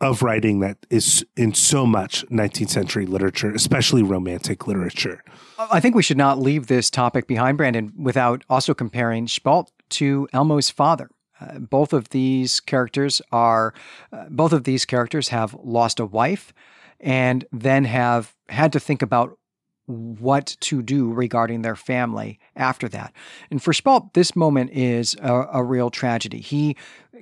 of 0.00 0.22
writing 0.22 0.60
that 0.60 0.78
is 0.88 1.26
in 1.36 1.52
so 1.52 1.84
much 1.84 2.24
19th 2.28 2.70
century 2.70 3.04
literature, 3.04 3.52
especially 3.52 4.02
romantic 4.02 4.66
literature. 4.66 5.22
I 5.58 5.80
think 5.80 5.94
we 5.94 6.02
should 6.02 6.16
not 6.16 6.38
leave 6.38 6.68
this 6.68 6.88
topic 6.88 7.26
behind, 7.26 7.58
Brandon, 7.58 7.92
without 7.94 8.42
also 8.48 8.72
comparing 8.72 9.26
Spalt 9.26 9.70
to 9.90 10.28
Elmo's 10.32 10.70
father. 10.70 11.10
Uh, 11.38 11.58
both 11.58 11.92
of 11.92 12.08
these 12.08 12.58
characters 12.58 13.20
are, 13.30 13.74
uh, 14.12 14.24
both 14.30 14.54
of 14.54 14.64
these 14.64 14.86
characters 14.86 15.28
have 15.28 15.54
lost 15.62 16.00
a 16.00 16.06
wife 16.06 16.54
and 17.00 17.44
then 17.52 17.84
have 17.84 18.34
had 18.48 18.72
to 18.72 18.80
think 18.80 19.02
about 19.02 19.38
what 19.88 20.56
to 20.60 20.82
do 20.82 21.10
regarding 21.10 21.62
their 21.62 21.76
family 21.76 22.38
after 22.54 22.88
that. 22.90 23.12
And 23.50 23.62
for 23.62 23.72
Spalt, 23.72 24.12
this 24.12 24.36
moment 24.36 24.70
is 24.72 25.16
a, 25.22 25.46
a 25.54 25.64
real 25.64 25.88
tragedy. 25.88 26.40
He 26.40 26.76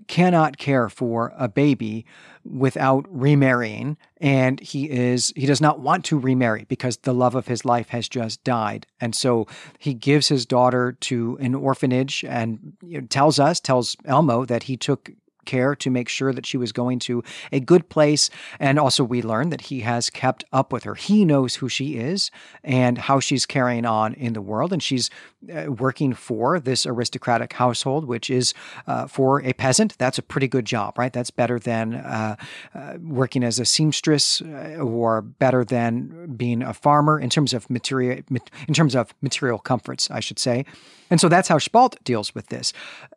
cannot 0.09 0.59
care 0.59 0.89
for 0.89 1.33
a 1.39 1.49
baby 1.49 2.05
without 2.45 3.07
remarrying 3.09 3.97
and 4.19 4.61
he 4.61 4.91
is 4.91 5.33
he 5.35 5.47
does 5.47 5.61
not 5.61 5.81
want 5.81 6.05
to 6.05 6.19
remarry 6.19 6.65
because 6.69 6.99
the 6.99 7.15
love 7.15 7.35
of 7.35 7.49
his 7.49 7.65
life 7.65 7.89
has 7.89 8.09
just 8.09 8.45
died 8.45 8.87
and 9.01 9.17
so 9.17 9.47
he 9.79 9.95
gives 9.95 10.29
his 10.29 10.47
daughter 10.47 10.93
to 11.01 11.37
an 11.41 11.55
orphanage 11.55 12.25
and 12.29 12.77
tells 13.09 13.41
us 13.41 13.59
tells 13.59 13.97
elmo 14.05 14.45
that 14.45 14.65
he 14.65 14.77
took 14.77 15.11
care 15.47 15.75
to 15.77 15.91
make 15.91 16.09
sure 16.09 16.33
that 16.33 16.47
she 16.47 16.57
was 16.57 16.73
going 16.73 16.99
to 17.01 17.23
a 17.53 17.61
good 17.61 17.89
place. 17.89 18.29
And 18.59 18.79
also, 18.79 19.05
we 19.05 19.23
learn 19.23 19.51
that 19.51 19.63
he 19.63 19.81
has 19.81 20.11
kept 20.11 20.45
up 20.53 20.73
with 20.73 20.85
her. 20.85 20.95
He 20.95 21.25
knows 21.25 21.57
who 21.57 21.69
she 21.69 21.97
is 21.97 22.31
and 22.63 22.99
how 22.99 23.21
she's 23.21 23.47
carrying 23.47 23.87
on 23.87 24.15
in 24.15 24.33
the 24.33 24.43
world. 24.43 24.73
And 24.73 24.83
she's 24.83 25.11
uh, 25.53 25.73
working 25.73 26.13
for 26.13 26.59
this 26.59 26.87
aristocratic 26.87 27.53
household, 27.53 28.05
which 28.05 28.31
is 28.31 28.53
uh, 28.87 29.07
for 29.07 29.43
a 29.43 29.53
peasant. 29.53 29.97
That's 29.99 30.19
a 30.19 30.23
pretty 30.23 30.49
good 30.49 30.65
job, 30.65 30.99
right? 30.99 31.13
That's 31.13 31.31
better 31.31 31.59
than 31.59 31.95
uh, 31.95 32.37
uh 32.75 32.95
working 33.01 33.45
as 33.45 33.59
a 33.59 33.65
seamstress 33.65 34.43
uh, 34.43 34.79
or 34.81 35.23
better 35.23 35.65
than 35.65 36.35
being 36.37 36.63
a 36.63 36.75
farmer 36.75 37.21
in 37.21 37.31
terms 37.31 37.55
of 37.55 37.69
material, 37.71 38.21
in 38.67 38.75
terms 38.75 38.95
of 38.95 39.15
material 39.23 39.59
comforts, 39.59 40.11
I 40.11 40.21
should 40.21 40.39
say. 40.39 40.65
And 41.11 41.21
so 41.21 41.29
that's 41.29 41.49
how 41.49 41.59
Spalt 41.59 42.03
deals 42.03 42.35
with 42.35 42.49
this. 42.49 42.73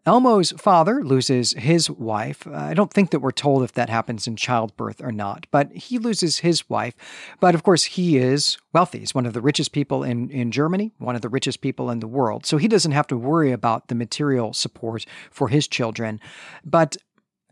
Elmo's 0.05 0.51
father 0.51 1.03
loses 1.03 1.53
his 1.53 1.89
wife. 1.89 2.18
Uh, 2.25 2.53
I 2.53 2.73
don't 2.73 2.91
think 2.91 3.11
that 3.11 3.19
we're 3.19 3.31
told 3.31 3.63
if 3.63 3.73
that 3.73 3.89
happens 3.89 4.27
in 4.27 4.35
childbirth 4.35 5.01
or 5.01 5.11
not, 5.11 5.47
but 5.51 5.71
he 5.71 5.97
loses 5.97 6.39
his 6.39 6.69
wife. 6.69 6.95
But 7.39 7.55
of 7.55 7.63
course, 7.63 7.83
he 7.85 8.17
is 8.17 8.57
wealthy. 8.73 8.99
He's 8.99 9.15
one 9.15 9.25
of 9.25 9.33
the 9.33 9.41
richest 9.41 9.71
people 9.71 10.03
in, 10.03 10.29
in 10.29 10.51
Germany, 10.51 10.91
one 10.97 11.15
of 11.15 11.21
the 11.21 11.29
richest 11.29 11.61
people 11.61 11.89
in 11.89 11.99
the 11.99 12.07
world. 12.07 12.45
So 12.45 12.57
he 12.57 12.67
doesn't 12.67 12.91
have 12.91 13.07
to 13.07 13.17
worry 13.17 13.51
about 13.51 13.87
the 13.87 13.95
material 13.95 14.53
support 14.53 15.05
for 15.31 15.47
his 15.47 15.67
children. 15.67 16.19
But 16.63 16.97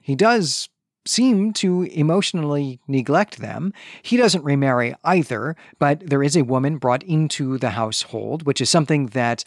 he 0.01 0.15
does 0.15 0.70
seem 1.07 1.53
to 1.53 1.84
emotionally 1.84 2.80
neglect 2.88 3.38
them. 3.38 3.74
He 4.01 4.18
doesn't 4.18 4.43
remarry 4.43 4.93
either, 5.03 5.55
but 5.80 6.01
there 6.01 6.24
is 6.24 6.36
a 6.36 6.43
woman 6.43 6.78
brought 6.78 7.03
into 7.03 7.57
the 7.57 7.72
household, 7.72 8.43
which 8.45 8.61
is 8.61 8.70
something 8.70 9.07
that 9.07 9.43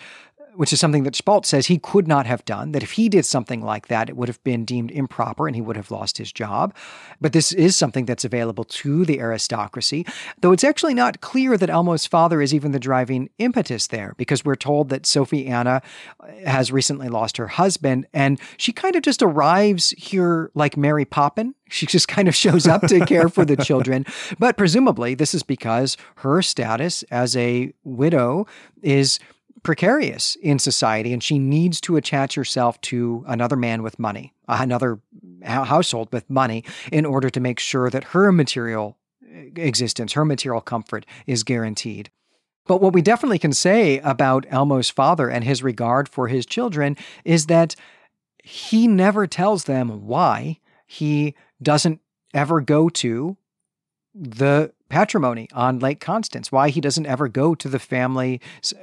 which 0.55 0.73
is 0.73 0.81
something 0.81 1.05
that 1.05 1.15
Spalt 1.15 1.47
says 1.47 1.67
he 1.67 1.79
could 1.79 2.09
not 2.09 2.27
have 2.27 2.45
done, 2.45 2.73
that 2.73 2.83
if 2.83 2.93
he 2.93 3.09
did 3.09 3.25
something 3.25 3.63
like 3.63 3.89
that, 3.89 4.09
it 4.09 4.17
would 4.17 4.29
have 4.29 4.43
been 4.45 4.65
deemed 4.65 4.91
improper 4.91 5.47
and 5.47 5.55
he 5.55 5.63
would 5.63 5.77
have 5.77 5.91
lost 5.91 6.19
his 6.19 6.33
job. 6.33 6.75
But 7.21 7.33
this 7.33 7.53
is 7.53 7.77
something 7.77 8.05
that's 8.05 8.25
available 8.25 8.65
to 8.65 9.05
the 9.05 9.21
aristocracy, 9.21 10.07
though 10.41 10.53
it's 10.53 10.65
actually 10.65 10.95
not 10.95 11.21
clear 11.21 11.57
that 11.57 11.71
Elmo's 11.71 12.07
father 12.07 12.43
is 12.43 12.55
even 12.55 12.73
the 12.73 12.79
driving 12.79 13.31
impetus 13.39 13.87
there, 13.87 14.15
because 14.17 14.45
we're 14.45 14.55
told 14.55 14.89
that 14.89 15.07
Sophie 15.07 15.47
Anna 15.47 15.83
uh, 16.21 16.27
has 16.47 16.73
recently 16.73 17.09
lost 17.09 17.37
her 17.37 17.49
husband, 17.49 18.07
and 18.13 18.41
she 18.57 18.73
kind 18.73 18.97
of 18.97 19.03
just 19.03 19.23
arrives 19.23 19.91
here 19.91 20.51
like 20.55 20.77
Mary 20.77 21.05
Poppin. 21.05 21.55
She 21.69 21.87
just 21.87 22.09
kind 22.09 22.27
of 22.27 22.35
shows 22.35 22.67
up 22.67 22.83
to 22.89 23.07
care 23.07 23.29
for 23.29 23.45
the 23.45 23.57
children. 23.57 24.05
But 24.39 24.57
presumably, 24.57 25.15
this 25.15 25.35
is 25.35 25.45
because 25.45 25.97
her 26.17 26.43
status 26.43 27.05
as 27.05 27.37
a 27.37 27.73
widow 27.85 28.47
is 28.83 29.21
precarious 29.63 30.37
in 30.37 30.59
society 30.59 31.13
and 31.13 31.23
she 31.23 31.39
needs 31.39 31.81
to 31.83 31.97
attach 31.97 32.35
herself 32.35 32.81
to 32.83 33.25
another 33.27 33.57
man 33.57 33.83
with 33.83 33.99
money, 33.99 34.33
another 34.49 35.01
household 35.43 36.09
with 36.13 36.29
money, 36.29 36.65
in 36.93 37.05
order 37.05 37.31
to 37.31 37.41
make 37.41 37.59
sure 37.59 37.91
that 37.91 38.05
her 38.05 38.33
material 38.33 38.97
eh, 39.29 39.51
existence, 39.57 40.13
her 40.13 40.25
material 40.25 40.61
comfort 40.61 41.07
is 41.27 41.43
guaranteed. 41.43 42.11
But 42.67 42.81
what 42.81 42.93
we 42.93 43.03
definitely 43.03 43.39
can 43.39 43.53
say 43.53 43.99
about 43.99 44.47
Elmo's 44.49 44.91
father 44.91 45.29
and 45.29 45.45
his 45.45 45.63
regard 45.63 46.09
for 46.09 46.29
his 46.29 46.47
children 46.47 46.97
is 47.25 47.47
that 47.47 47.75
he 48.43 48.87
never 48.87 49.27
tells 49.27 49.65
them 49.65 50.07
why 50.07 50.61
he 50.87 51.35
doesn't 51.63 52.01
ever 52.33 52.61
go 52.61 52.89
to 52.89 53.37
the 54.15 54.73
patrimony 54.91 55.49
on 55.55 55.79
Lake 55.79 56.01
Constance, 56.01 56.53
why 56.53 56.69
he 56.69 56.81
doesn't 56.81 57.07
ever 57.07 57.29
go 57.29 57.55
to 57.55 57.69
the 57.69 57.79
family 57.79 58.41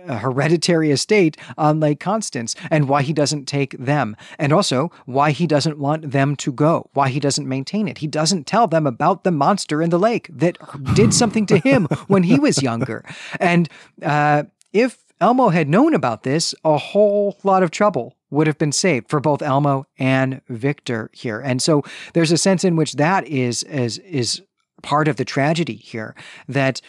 uh, 0.07 0.17
hereditary 0.17 0.89
estate 0.89 1.37
on 1.57 1.79
Lake 1.79 1.99
Constance, 1.99 2.55
and 2.71 2.89
why 2.89 3.03
he 3.03 3.13
doesn't 3.13 3.45
take 3.45 3.77
them, 3.77 4.15
and 4.39 4.51
also 4.51 4.91
why 5.05 5.31
he 5.31 5.45
doesn't 5.45 5.77
want 5.77 6.11
them 6.11 6.35
to 6.37 6.51
go, 6.51 6.89
why 6.93 7.09
he 7.09 7.19
doesn't 7.19 7.47
maintain 7.47 7.87
it. 7.87 7.99
He 7.99 8.07
doesn't 8.07 8.47
tell 8.47 8.67
them 8.67 8.87
about 8.87 9.23
the 9.23 9.31
monster 9.31 9.81
in 9.81 9.91
the 9.91 9.99
lake 9.99 10.29
that 10.31 10.57
did 10.95 11.13
something 11.13 11.45
to 11.47 11.59
him 11.59 11.85
when 12.07 12.23
he 12.23 12.39
was 12.39 12.63
younger. 12.63 13.03
And 13.39 13.69
uh, 14.01 14.43
if 14.73 15.03
Elmo 15.19 15.49
had 15.49 15.67
known 15.67 15.93
about 15.93 16.23
this, 16.23 16.53
a 16.63 16.77
whole 16.77 17.37
lot 17.43 17.63
of 17.63 17.71
trouble 17.71 18.15
would 18.29 18.47
have 18.47 18.57
been 18.57 18.71
saved 18.71 19.09
for 19.09 19.19
both 19.19 19.41
Elmo 19.41 19.85
and 19.97 20.41
Victor 20.49 21.09
here. 21.13 21.39
And 21.39 21.61
so 21.61 21.83
there's 22.13 22.31
a 22.31 22.37
sense 22.37 22.63
in 22.63 22.75
which 22.75 22.93
that 22.93 23.27
is 23.27 23.63
is 23.63 23.99
is 23.99 24.41
part 24.81 25.07
of 25.07 25.15
the 25.17 25.25
tragedy 25.25 25.75
here 25.75 26.15
that 26.47 26.81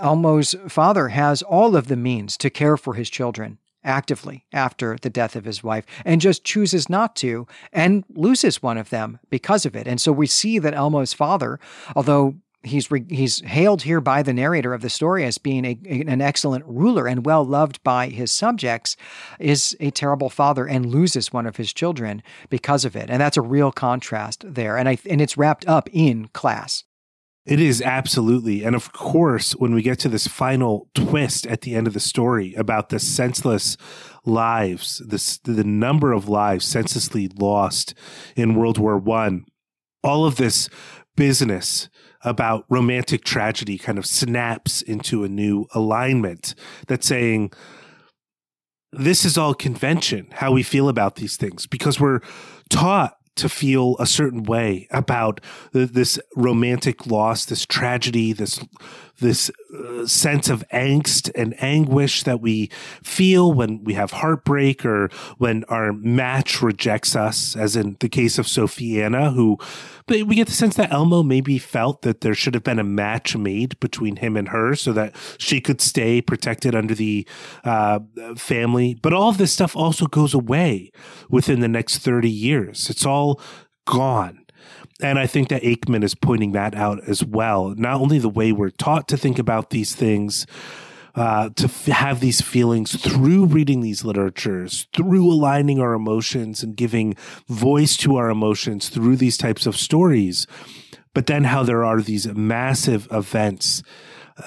Elmo's 0.00 0.54
father 0.68 1.08
has 1.08 1.42
all 1.42 1.76
of 1.76 1.88
the 1.88 1.96
means 1.96 2.36
to 2.38 2.50
care 2.50 2.76
for 2.76 2.94
his 2.94 3.10
children 3.10 3.58
actively 3.84 4.46
after 4.52 4.96
the 5.02 5.10
death 5.10 5.36
of 5.36 5.44
his 5.44 5.62
wife 5.62 5.84
and 6.04 6.20
just 6.20 6.42
chooses 6.42 6.88
not 6.88 7.14
to 7.16 7.46
and 7.72 8.04
loses 8.08 8.62
one 8.62 8.78
of 8.78 8.90
them 8.90 9.18
because 9.28 9.66
of 9.66 9.76
it. 9.76 9.86
And 9.86 10.00
so 10.00 10.10
we 10.10 10.26
see 10.26 10.58
that 10.58 10.74
Elmo's 10.74 11.12
father, 11.12 11.60
although 11.94 12.36
he's 12.64 12.90
re- 12.90 13.06
he's 13.08 13.40
hailed 13.40 13.82
here 13.82 14.00
by 14.00 14.22
the 14.22 14.32
narrator 14.32 14.74
of 14.74 14.82
the 14.82 14.90
story 14.90 15.24
as 15.24 15.38
being 15.38 15.64
a, 15.64 15.78
an 15.86 16.20
excellent 16.20 16.64
ruler 16.66 17.06
and 17.06 17.24
well 17.24 17.44
loved 17.44 17.82
by 17.82 18.08
his 18.08 18.32
subjects, 18.32 18.96
is 19.38 19.76
a 19.80 19.90
terrible 19.90 20.30
father 20.30 20.66
and 20.66 20.86
loses 20.86 21.32
one 21.32 21.46
of 21.46 21.56
his 21.56 21.72
children 21.72 22.22
because 22.48 22.84
of 22.84 22.96
it. 22.96 23.10
And 23.10 23.20
that's 23.20 23.36
a 23.36 23.42
real 23.42 23.72
contrast 23.72 24.44
there. 24.46 24.76
And 24.76 24.88
I 24.88 24.98
and 25.08 25.20
it's 25.20 25.36
wrapped 25.36 25.66
up 25.66 25.88
in 25.92 26.28
class. 26.28 26.84
It 27.46 27.60
is 27.60 27.82
absolutely. 27.82 28.64
And 28.64 28.74
of 28.74 28.92
course, 28.94 29.52
when 29.52 29.74
we 29.74 29.82
get 29.82 29.98
to 30.00 30.08
this 30.08 30.26
final 30.26 30.88
twist 30.94 31.46
at 31.46 31.60
the 31.60 31.74
end 31.74 31.86
of 31.86 31.92
the 31.92 32.00
story 32.00 32.54
about 32.54 32.88
the 32.88 32.98
senseless 32.98 33.76
lives, 34.24 35.02
this, 35.06 35.36
the 35.38 35.62
number 35.62 36.12
of 36.12 36.26
lives 36.26 36.64
senselessly 36.64 37.28
lost 37.28 37.92
in 38.34 38.54
World 38.54 38.78
War 38.78 38.96
One, 38.96 39.44
all 40.02 40.24
of 40.24 40.36
this 40.36 40.70
business 41.16 41.90
about 42.24 42.64
romantic 42.68 43.24
tragedy 43.24 43.78
kind 43.78 43.98
of 43.98 44.06
snaps 44.06 44.82
into 44.82 45.24
a 45.24 45.28
new 45.28 45.66
alignment 45.74 46.54
that's 46.86 47.06
saying, 47.06 47.52
this 48.92 49.24
is 49.24 49.36
all 49.36 49.54
convention, 49.54 50.28
how 50.32 50.52
we 50.52 50.62
feel 50.62 50.88
about 50.88 51.16
these 51.16 51.36
things, 51.36 51.66
because 51.66 52.00
we're 52.00 52.20
taught 52.70 53.16
to 53.36 53.48
feel 53.48 53.96
a 53.98 54.06
certain 54.06 54.44
way 54.44 54.86
about 54.92 55.40
this 55.72 56.20
romantic 56.36 57.06
loss, 57.06 57.44
this 57.44 57.66
tragedy, 57.66 58.32
this 58.32 58.60
this 59.20 59.50
uh, 59.72 60.06
sense 60.06 60.48
of 60.48 60.64
angst 60.72 61.30
and 61.34 61.54
anguish 61.62 62.22
that 62.24 62.40
we 62.40 62.68
feel 63.02 63.52
when 63.52 63.84
we 63.84 63.94
have 63.94 64.12
heartbreak 64.12 64.84
or 64.84 65.08
when 65.38 65.64
our 65.64 65.92
match 65.92 66.62
rejects 66.62 67.14
us, 67.14 67.56
as 67.56 67.76
in 67.76 67.96
the 68.00 68.08
case 68.08 68.38
of 68.38 68.46
Sophiana, 68.46 69.34
who, 69.34 69.58
but 70.06 70.22
we 70.24 70.36
get 70.36 70.46
the 70.46 70.52
sense 70.52 70.76
that 70.76 70.92
Elmo 70.92 71.22
maybe 71.22 71.58
felt 71.58 72.02
that 72.02 72.20
there 72.20 72.34
should 72.34 72.54
have 72.54 72.64
been 72.64 72.78
a 72.78 72.84
match 72.84 73.36
made 73.36 73.78
between 73.80 74.16
him 74.16 74.36
and 74.36 74.48
her 74.48 74.74
so 74.74 74.92
that 74.92 75.14
she 75.38 75.60
could 75.60 75.80
stay 75.80 76.20
protected 76.20 76.74
under 76.74 76.94
the 76.94 77.26
uh, 77.64 78.00
family. 78.36 78.98
But 79.00 79.12
all 79.12 79.30
of 79.30 79.38
this 79.38 79.52
stuff 79.52 79.76
also 79.76 80.06
goes 80.06 80.34
away 80.34 80.90
within 81.30 81.60
the 81.60 81.68
next 81.68 81.98
30 81.98 82.30
years. 82.30 82.90
It's 82.90 83.06
all 83.06 83.40
gone. 83.86 84.43
And 85.00 85.18
I 85.18 85.26
think 85.26 85.48
that 85.48 85.62
Aickman 85.62 86.04
is 86.04 86.14
pointing 86.14 86.52
that 86.52 86.74
out 86.74 87.00
as 87.08 87.24
well. 87.24 87.74
Not 87.76 88.00
only 88.00 88.18
the 88.18 88.28
way 88.28 88.52
we're 88.52 88.70
taught 88.70 89.08
to 89.08 89.16
think 89.16 89.38
about 89.38 89.70
these 89.70 89.94
things, 89.94 90.46
uh, 91.16 91.50
to 91.50 91.64
f- 91.64 91.86
have 91.86 92.20
these 92.20 92.40
feelings 92.40 93.00
through 93.00 93.46
reading 93.46 93.80
these 93.80 94.04
literatures, 94.04 94.88
through 94.94 95.30
aligning 95.30 95.80
our 95.80 95.94
emotions 95.94 96.62
and 96.62 96.76
giving 96.76 97.14
voice 97.48 97.96
to 97.96 98.16
our 98.16 98.30
emotions 98.30 98.88
through 98.88 99.16
these 99.16 99.36
types 99.36 99.66
of 99.66 99.76
stories, 99.76 100.46
but 101.12 101.26
then 101.26 101.44
how 101.44 101.62
there 101.62 101.84
are 101.84 102.00
these 102.00 102.26
massive 102.28 103.06
events 103.12 103.82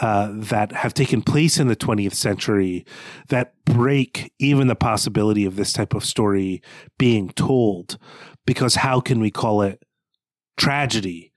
uh, 0.02 0.30
that 0.34 0.74
have 0.74 0.94
taken 0.94 1.22
place 1.22 1.58
in 1.58 1.70
the 1.70 1.76
20th 1.76 2.14
century 2.14 2.86
that 3.30 3.54
break 3.64 4.34
even 4.38 4.68
the 4.68 4.76
possibility 4.76 5.46
of 5.46 5.56
this 5.56 5.72
type 5.72 5.94
of 5.94 6.04
story 6.04 6.62
being 6.98 7.30
told. 7.30 7.98
Because 8.46 8.76
how 8.76 9.00
can 9.00 9.22
we 9.22 9.32
call 9.32 9.62
it 9.62 9.82
tragedy 10.58 11.32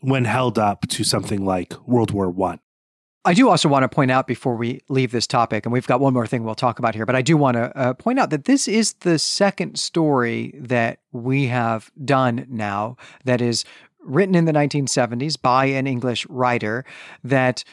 when 0.00 0.24
held 0.24 0.58
up 0.58 0.86
to 0.88 1.04
something 1.04 1.44
like 1.44 1.74
World 1.86 2.10
War 2.12 2.30
One. 2.30 2.60
I. 3.24 3.34
do 3.34 3.48
also 3.48 3.68
want 3.68 3.82
to 3.82 3.88
point 3.88 4.12
out 4.12 4.28
before 4.28 4.54
we 4.54 4.80
leave 4.88 5.10
this 5.10 5.26
topic, 5.26 5.66
and 5.66 5.72
we've 5.72 5.86
got 5.86 5.98
one 5.98 6.14
more 6.14 6.26
thing 6.26 6.44
we'll 6.44 6.54
talk 6.54 6.78
about 6.78 6.94
here, 6.94 7.04
but 7.04 7.16
I 7.16 7.22
do 7.22 7.36
want 7.36 7.56
to 7.56 7.76
uh, 7.76 7.94
point 7.94 8.20
out 8.20 8.30
that 8.30 8.44
this 8.44 8.68
is 8.68 8.92
the 9.00 9.18
second 9.18 9.78
story 9.78 10.54
that 10.60 11.00
we 11.10 11.46
have 11.46 11.90
done 12.04 12.46
now 12.48 12.96
that 13.24 13.40
is 13.40 13.64
written 14.00 14.36
in 14.36 14.44
the 14.44 14.52
1970s 14.52 15.40
by 15.40 15.66
an 15.66 15.88
English 15.88 16.24
writer 16.28 16.84
that 17.24 17.64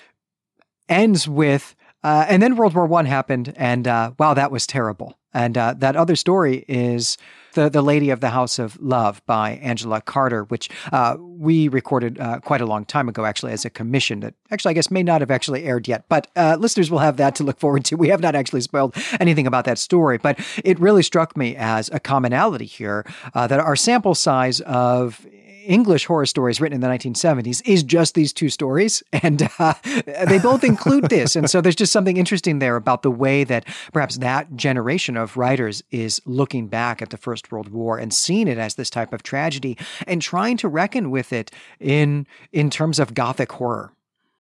ends 0.90 1.28
with, 1.28 1.76
uh, 2.04 2.26
and 2.28 2.42
then 2.42 2.56
World 2.56 2.74
War 2.74 2.88
One 2.88 3.06
happened, 3.06 3.54
and 3.56 3.88
uh, 3.88 4.14
wow, 4.18 4.34
that 4.34 4.52
was 4.52 4.66
terrible. 4.66 5.20
And 5.34 5.58
uh, 5.58 5.76
that 5.78 5.96
other 5.96 6.16
story 6.16 6.66
is 6.68 7.18
the 7.54 7.70
the 7.70 7.82
Lady 7.82 8.10
of 8.10 8.20
the 8.20 8.30
House 8.30 8.60
of 8.60 8.80
Love 8.82 9.26
by 9.26 9.52
Angela 9.62 10.02
Carter, 10.02 10.44
which 10.46 10.70
uh, 10.92 11.16
we 11.20 11.68
recorded 11.68 12.20
uh, 12.20 12.40
quite 12.40 12.62
a 12.62 12.66
long 12.66 12.86
time 12.86 13.10
ago, 13.10 13.26
actually, 13.26 13.54
as 13.54 13.66
a 13.66 13.70
commission 13.70 14.20
that 14.20 14.34
actually 14.52 14.72
I 14.72 14.74
guess 14.74 14.92
may 14.92 15.04
not 15.04 15.22
have 15.22 15.32
actually 15.32 15.64
aired 15.64 15.88
yet. 15.88 16.06
But 16.10 16.28
uh, 16.36 16.58
listeners 16.60 16.92
will 16.92 17.00
have 17.00 17.18
that 17.18 17.36
to 17.36 17.44
look 17.44 17.60
forward 17.60 17.86
to. 17.86 17.96
We 17.96 18.10
have 18.10 18.22
not 18.22 18.36
actually 18.36 18.62
spoiled 18.62 18.96
anything 19.20 19.48
about 19.48 19.66
that 19.66 19.78
story, 19.78 20.18
but 20.18 20.40
it 20.64 20.80
really 20.80 21.04
struck 21.04 21.38
me 21.38 21.56
as 21.56 21.90
a 21.94 22.00
commonality 22.00 22.66
here 22.66 23.06
uh, 23.34 23.48
that 23.48 23.60
our 23.60 23.76
sample 23.76 24.16
size 24.16 24.62
of 24.62 25.26
English 25.66 26.06
horror 26.06 26.26
stories 26.26 26.60
written 26.60 26.76
in 26.76 26.82
the 26.82 26.88
1970s 26.88 27.62
is 27.66 27.84
just 27.84 28.16
these 28.16 28.34
two 28.34 28.50
stories, 28.50 29.04
and 29.12 29.50
uh, 29.60 29.74
they 30.28 30.40
both 30.40 30.64
include 30.64 31.10
this. 31.10 31.36
And 31.36 31.50
so 31.50 31.62
there's 31.62 31.76
just 31.76 31.92
something 31.92 32.18
interesting 32.18 32.60
there 32.60 32.76
about 32.76 33.02
the 33.02 33.12
way 33.12 33.44
that 33.44 33.66
perhaps 33.92 34.18
that 34.18 34.56
generation 34.56 35.18
of 35.18 35.38
writers 35.38 35.84
is 35.92 36.22
looking 36.26 36.68
back 36.68 37.02
at 37.02 37.10
the 37.10 37.18
First 37.18 37.52
World 37.52 37.70
War 37.70 37.98
and 37.98 38.14
seeing 38.14 38.48
it 38.48 38.58
as 38.58 38.76
this 38.76 38.90
type 38.90 39.14
of 39.14 39.24
tragedy 39.24 39.78
and 40.08 40.22
trying 40.22 40.58
to 40.58 40.68
reckon 40.68 41.12
with 41.12 41.34
it 41.34 41.52
in 41.80 42.28
in 42.52 42.70
terms 42.70 43.00
of 43.00 43.14
gothic 43.14 43.52
horror. 43.54 43.94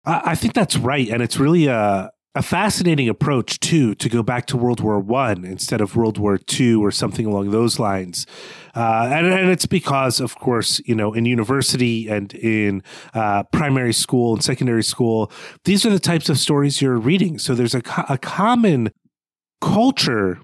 I 0.05 0.35
think 0.35 0.55
that's 0.55 0.77
right, 0.77 1.09
and 1.09 1.23
it's 1.23 1.39
really 1.39 1.67
a 1.67 2.11
a 2.35 2.43
fascinating 2.43 3.09
approach 3.09 3.61
too 3.61 3.95
to 3.97 4.09
go 4.09 4.23
back 4.23 4.47
to 4.47 4.57
World 4.57 4.81
War 4.81 4.99
One 4.99 5.45
instead 5.45 5.81
of 5.81 5.97
World 5.97 6.17
War 6.19 6.39
Two 6.39 6.83
or 6.83 6.91
something 6.91 7.27
along 7.27 7.51
those 7.51 7.79
lines, 7.79 8.27
uh, 8.75 9.11
and, 9.13 9.27
and, 9.27 9.51
it's 9.51 9.67
because, 9.67 10.19
of 10.19 10.37
course, 10.37 10.81
you 10.87 10.95
know, 10.95 11.13
in 11.13 11.27
university 11.27 12.09
and 12.09 12.33
in 12.35 12.83
uh, 13.13 13.43
primary 13.53 13.93
school 13.93 14.33
and 14.33 14.43
secondary 14.43 14.83
school, 14.83 15.31
these 15.65 15.85
are 15.85 15.91
the 15.91 15.99
types 15.99 16.31
of 16.31 16.39
stories 16.39 16.81
you're 16.81 16.99
reading. 16.99 17.39
So 17.39 17.55
there's 17.55 17.75
a, 17.75 17.83
a 18.09 18.17
common 18.17 18.93
culture 19.61 20.41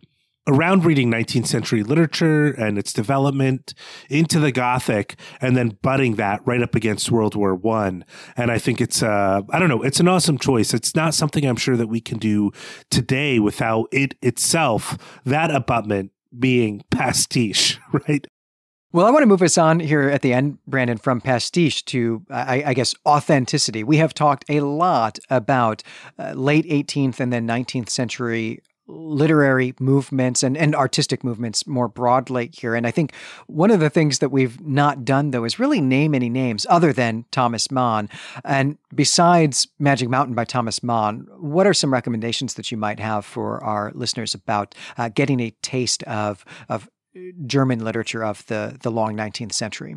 around 0.49 0.85
reading 0.85 1.11
19th 1.11 1.47
century 1.47 1.83
literature 1.83 2.47
and 2.47 2.79
its 2.79 2.93
development 2.93 3.75
into 4.09 4.41
the 4.41 4.51
Gothic, 4.51 5.17
and 5.41 5.57
then 5.57 5.79
butting 5.83 6.17
that 6.17 6.41
right 6.47 6.63
up 6.63 6.75
against 6.75 7.11
World 7.11 7.35
War 7.37 7.55
One. 7.55 8.05
And 8.37 8.51
I 8.51 8.59
think 8.59 8.81
it's, 8.81 9.03
uh, 9.03 9.43
I 9.51 9.59
don't 9.59 9.69
know, 9.69 9.83
it's 9.83 10.01
an 10.01 10.09
awesome 10.09 10.39
choice. 10.39 10.73
It's 10.75 10.97
not 10.97 11.15
something 11.15 11.45
I'm 11.45 11.57
sure 11.57 11.77
that 11.77 11.89
we 11.89 12.01
can 12.01 12.19
do 12.19 12.51
today 12.91 13.39
without 13.39 13.89
it 13.93 14.15
itself, 14.23 14.97
that 15.25 15.51
abutment 15.51 16.11
being 16.37 16.83
pastiche, 16.91 17.79
right? 18.09 18.27
Well, 18.91 19.05
I 19.05 19.11
want 19.11 19.23
to 19.23 19.27
move 19.27 19.43
us 19.43 19.59
on 19.59 19.81
here 19.81 20.09
at 20.09 20.23
the 20.23 20.33
end, 20.33 20.59
Brandon, 20.67 20.97
from 20.97 21.21
pastiche 21.21 21.85
to, 21.87 22.25
I, 22.31 22.63
I 22.69 22.75
guess, 22.75 22.95
authenticity. 23.07 23.85
We 23.85 23.99
have 23.99 24.15
talked 24.15 24.47
a 24.49 24.61
lot 24.61 25.19
about 25.29 25.83
uh, 26.19 26.33
late 26.33 26.65
18th 26.65 27.21
and 27.21 27.31
then 27.31 27.47
19th 27.47 27.91
century 27.91 28.63
literary 28.89 29.75
movements 29.79 30.43
and, 30.43 30.57
and 30.57 30.75
artistic 30.75 31.23
movements 31.23 31.67
more 31.67 31.89
broadly 31.89 32.51
here. 32.53 32.75
And 32.75 32.87
I 32.87 32.91
think 32.91 33.13
one 33.47 33.71
of 33.71 33.81
the 33.81 33.91
things 33.91 34.19
that 34.19 34.31
we've 34.31 34.61
not 34.61 35.05
done, 35.05 35.31
though, 35.31 35.45
is 35.45 35.59
really 35.59 35.81
name 35.81 36.15
any 36.15 36.29
names 36.29 36.67
other 36.69 36.93
than 36.93 37.27
Thomas 37.31 37.71
Mann. 37.71 38.09
And 38.45 38.79
besides 38.95 39.69
Magic 39.79 40.09
Mountain 40.09 40.35
by 40.35 40.45
Thomas 40.45 40.83
Mann, 40.83 41.27
what 41.39 41.67
are 41.67 41.75
some 41.75 41.93
recommendations 41.93 42.55
that 42.55 42.71
you 42.71 42.77
might 42.77 42.99
have 42.99 43.25
for 43.25 43.63
our 43.63 43.93
listeners 43.95 44.35
about 44.35 44.75
uh, 44.97 45.09
getting 45.09 45.41
a 45.41 45.51
taste 45.63 46.03
of, 46.05 46.45
of 46.69 46.89
German 47.47 47.85
literature 47.85 48.25
of 48.25 48.47
the, 48.47 48.79
the 48.83 48.91
long 48.91 49.15
19th 49.15 49.53
century? 49.53 49.97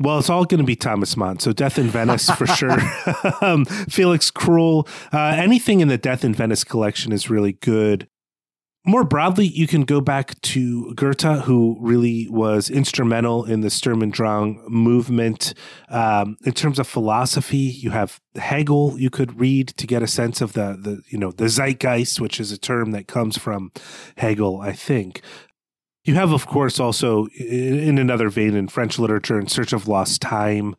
Well, 0.00 0.18
it's 0.18 0.30
all 0.30 0.46
going 0.46 0.60
to 0.60 0.64
be 0.66 0.76
Thomas 0.76 1.14
Mann. 1.14 1.38
So 1.40 1.52
Death 1.52 1.78
in 1.78 1.88
Venice 1.88 2.30
for 2.30 2.46
sure. 2.46 2.78
um, 3.42 3.66
Felix 3.66 4.30
Krull. 4.30 4.88
Uh, 5.12 5.36
anything 5.36 5.80
in 5.80 5.88
the 5.88 5.98
Death 5.98 6.24
in 6.24 6.34
Venice 6.34 6.64
collection 6.64 7.12
is 7.12 7.28
really 7.28 7.52
good. 7.52 8.08
More 8.86 9.04
broadly, 9.04 9.46
you 9.46 9.66
can 9.66 9.82
go 9.82 10.00
back 10.00 10.40
to 10.40 10.94
Goethe, 10.94 11.42
who 11.42 11.76
really 11.80 12.26
was 12.30 12.70
instrumental 12.70 13.44
in 13.44 13.60
the 13.60 13.68
Sturm 13.68 14.00
und 14.00 14.14
Drang 14.14 14.64
movement. 14.68 15.52
Um, 15.90 16.38
in 16.46 16.52
terms 16.52 16.78
of 16.78 16.88
philosophy, 16.88 17.58
you 17.58 17.90
have 17.90 18.22
Hegel 18.36 18.98
you 18.98 19.10
could 19.10 19.38
read 19.38 19.68
to 19.76 19.86
get 19.86 20.02
a 20.02 20.06
sense 20.06 20.40
of 20.40 20.54
the, 20.54 20.78
the 20.80 21.02
you 21.08 21.18
know 21.18 21.30
the 21.30 21.50
zeitgeist, 21.50 22.20
which 22.20 22.40
is 22.40 22.52
a 22.52 22.58
term 22.58 22.92
that 22.92 23.06
comes 23.06 23.36
from 23.36 23.70
Hegel, 24.16 24.62
I 24.62 24.72
think. 24.72 25.20
You 26.04 26.14
have, 26.14 26.32
of 26.32 26.46
course, 26.46 26.80
also 26.80 27.26
in 27.26 27.98
another 27.98 28.30
vein 28.30 28.54
in 28.56 28.68
French 28.68 28.98
literature, 28.98 29.38
In 29.38 29.48
Search 29.48 29.74
of 29.74 29.86
Lost 29.86 30.22
Time, 30.22 30.74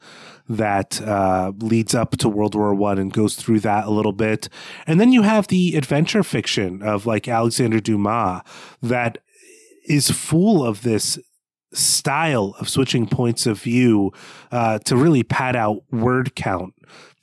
that 0.50 1.00
uh, 1.02 1.52
leads 1.60 1.94
up 1.94 2.18
to 2.18 2.30
World 2.30 2.56
War 2.56 2.74
One 2.74 2.98
and 2.98 3.14
goes 3.14 3.36
through 3.36 3.60
that 3.62 3.86
a 3.86 3.92
little 3.92 4.14
bit, 4.14 4.50
and 4.88 5.00
then 5.00 5.12
you 5.12 5.22
have 5.22 5.48
the 5.48 5.76
adventure 5.76 6.24
fiction 6.24 6.82
of 6.82 7.06
like 7.06 7.28
Alexander 7.28 7.80
Dumas 7.80 8.42
that 8.82 9.20
is 9.88 10.10
full 10.10 10.66
of 10.66 10.82
this 10.82 11.20
style 11.74 12.56
of 12.60 12.68
switching 12.68 13.08
points 13.08 13.46
of 13.46 13.62
view 13.62 14.12
uh, 14.52 14.80
to 14.80 14.98
really 14.98 15.24
pad 15.24 15.56
out 15.56 15.84
word 15.92 16.36
count 16.36 16.74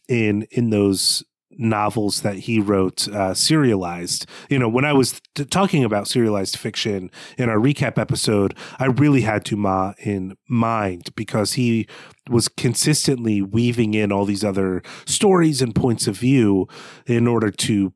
in 0.08 0.46
in 0.50 0.70
those 0.70 1.24
novels 1.58 2.22
that 2.22 2.36
he 2.36 2.60
wrote 2.60 3.08
uh, 3.08 3.34
serialized. 3.34 4.26
You 4.48 4.58
know, 4.58 4.68
when 4.68 4.84
I 4.84 4.92
was 4.92 5.20
t- 5.34 5.44
talking 5.44 5.84
about 5.84 6.08
serialized 6.08 6.56
fiction 6.56 7.10
in 7.36 7.48
our 7.48 7.58
recap 7.58 7.98
episode, 7.98 8.56
I 8.78 8.86
really 8.86 9.22
had 9.22 9.44
Dumas 9.44 9.94
in 9.98 10.36
mind 10.48 11.14
because 11.16 11.54
he 11.54 11.86
was 12.30 12.48
consistently 12.48 13.42
weaving 13.42 13.94
in 13.94 14.12
all 14.12 14.24
these 14.24 14.44
other 14.44 14.82
stories 15.04 15.60
and 15.60 15.74
points 15.74 16.06
of 16.06 16.16
view 16.16 16.68
in 17.06 17.26
order 17.26 17.50
to 17.50 17.92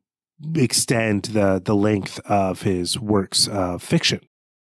extend 0.55 1.23
the 1.25 1.61
the 1.63 1.75
length 1.75 2.19
of 2.25 2.63
his 2.63 2.99
works 2.99 3.47
of 3.47 3.81
fiction. 3.81 4.19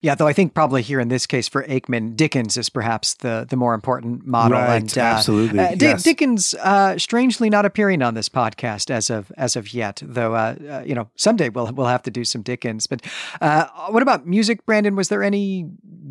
Yeah, 0.04 0.16
though 0.16 0.28
I 0.28 0.34
think 0.34 0.54
probably 0.54 0.82
here 0.82 1.00
in 1.00 1.08
this 1.08 1.26
case 1.26 1.48
for 1.48 1.64
Aickman, 1.64 2.18
Dickens 2.18 2.58
is 2.58 2.68
perhaps 2.68 3.14
the 3.14 3.48
the 3.50 3.56
more 3.56 3.74
important 3.74 4.28
model. 4.28 4.58
Right, 4.58 4.76
and, 4.76 4.98
uh, 4.98 5.02
absolutely. 5.02 5.60
Uh, 5.60 5.76
D- 5.76 5.86
yes. 5.86 6.04
Dickens, 6.04 6.54
uh, 6.56 6.98
strangely 6.98 7.50
not 7.50 7.64
appearing 7.64 8.02
on 8.02 8.14
this 8.14 8.28
podcast 8.28 8.92
as 8.92 9.10
of 9.10 9.32
as 9.38 9.56
of 9.56 9.74
yet. 9.74 10.02
Though, 10.06 10.36
uh, 10.36 10.56
uh, 10.70 10.84
you 10.86 10.94
know, 10.94 11.10
someday 11.16 11.48
we'll 11.48 11.72
we'll 11.72 11.88
have 11.88 12.04
to 12.04 12.12
do 12.12 12.26
some 12.26 12.42
Dickens. 12.42 12.86
But 12.86 13.00
uh, 13.40 13.68
what 13.92 14.04
about 14.04 14.28
music, 14.28 14.66
Brandon? 14.66 14.98
Was 14.98 15.08
there 15.08 15.24
any 15.24 15.70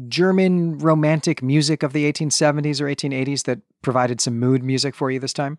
German 0.08 0.78
romantic 0.78 1.42
music 1.42 1.82
of 1.82 1.92
the 1.92 2.10
1870s 2.10 2.80
or 2.80 2.86
1880s 2.86 3.44
that 3.44 3.60
provided 3.82 4.22
some 4.22 4.40
mood 4.40 4.62
music 4.62 4.94
for 4.94 5.10
you 5.10 5.20
this 5.20 5.34
time? 5.34 5.58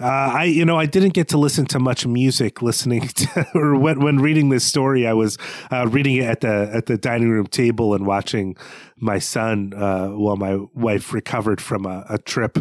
Uh, 0.00 0.32
I, 0.34 0.44
you 0.44 0.64
know, 0.64 0.78
I 0.78 0.86
didn't 0.86 1.14
get 1.14 1.28
to 1.28 1.38
listen 1.38 1.66
to 1.66 1.78
much 1.78 2.06
music 2.06 2.62
listening 2.62 3.08
to, 3.08 3.46
or 3.54 3.76
when, 3.76 4.00
when 4.00 4.18
reading 4.18 4.48
this 4.48 4.64
story, 4.64 5.06
I 5.06 5.12
was 5.12 5.38
uh, 5.72 5.88
reading 5.88 6.16
it 6.16 6.24
at 6.24 6.40
the 6.40 6.70
at 6.72 6.86
the 6.86 6.96
dining 6.96 7.30
room 7.30 7.46
table 7.46 7.94
and 7.94 8.06
watching 8.06 8.56
my 8.96 9.18
son 9.18 9.72
uh, 9.74 10.08
while 10.08 10.36
my 10.36 10.56
wife 10.74 11.12
recovered 11.12 11.60
from 11.60 11.86
a, 11.86 12.04
a 12.08 12.18
trip 12.18 12.58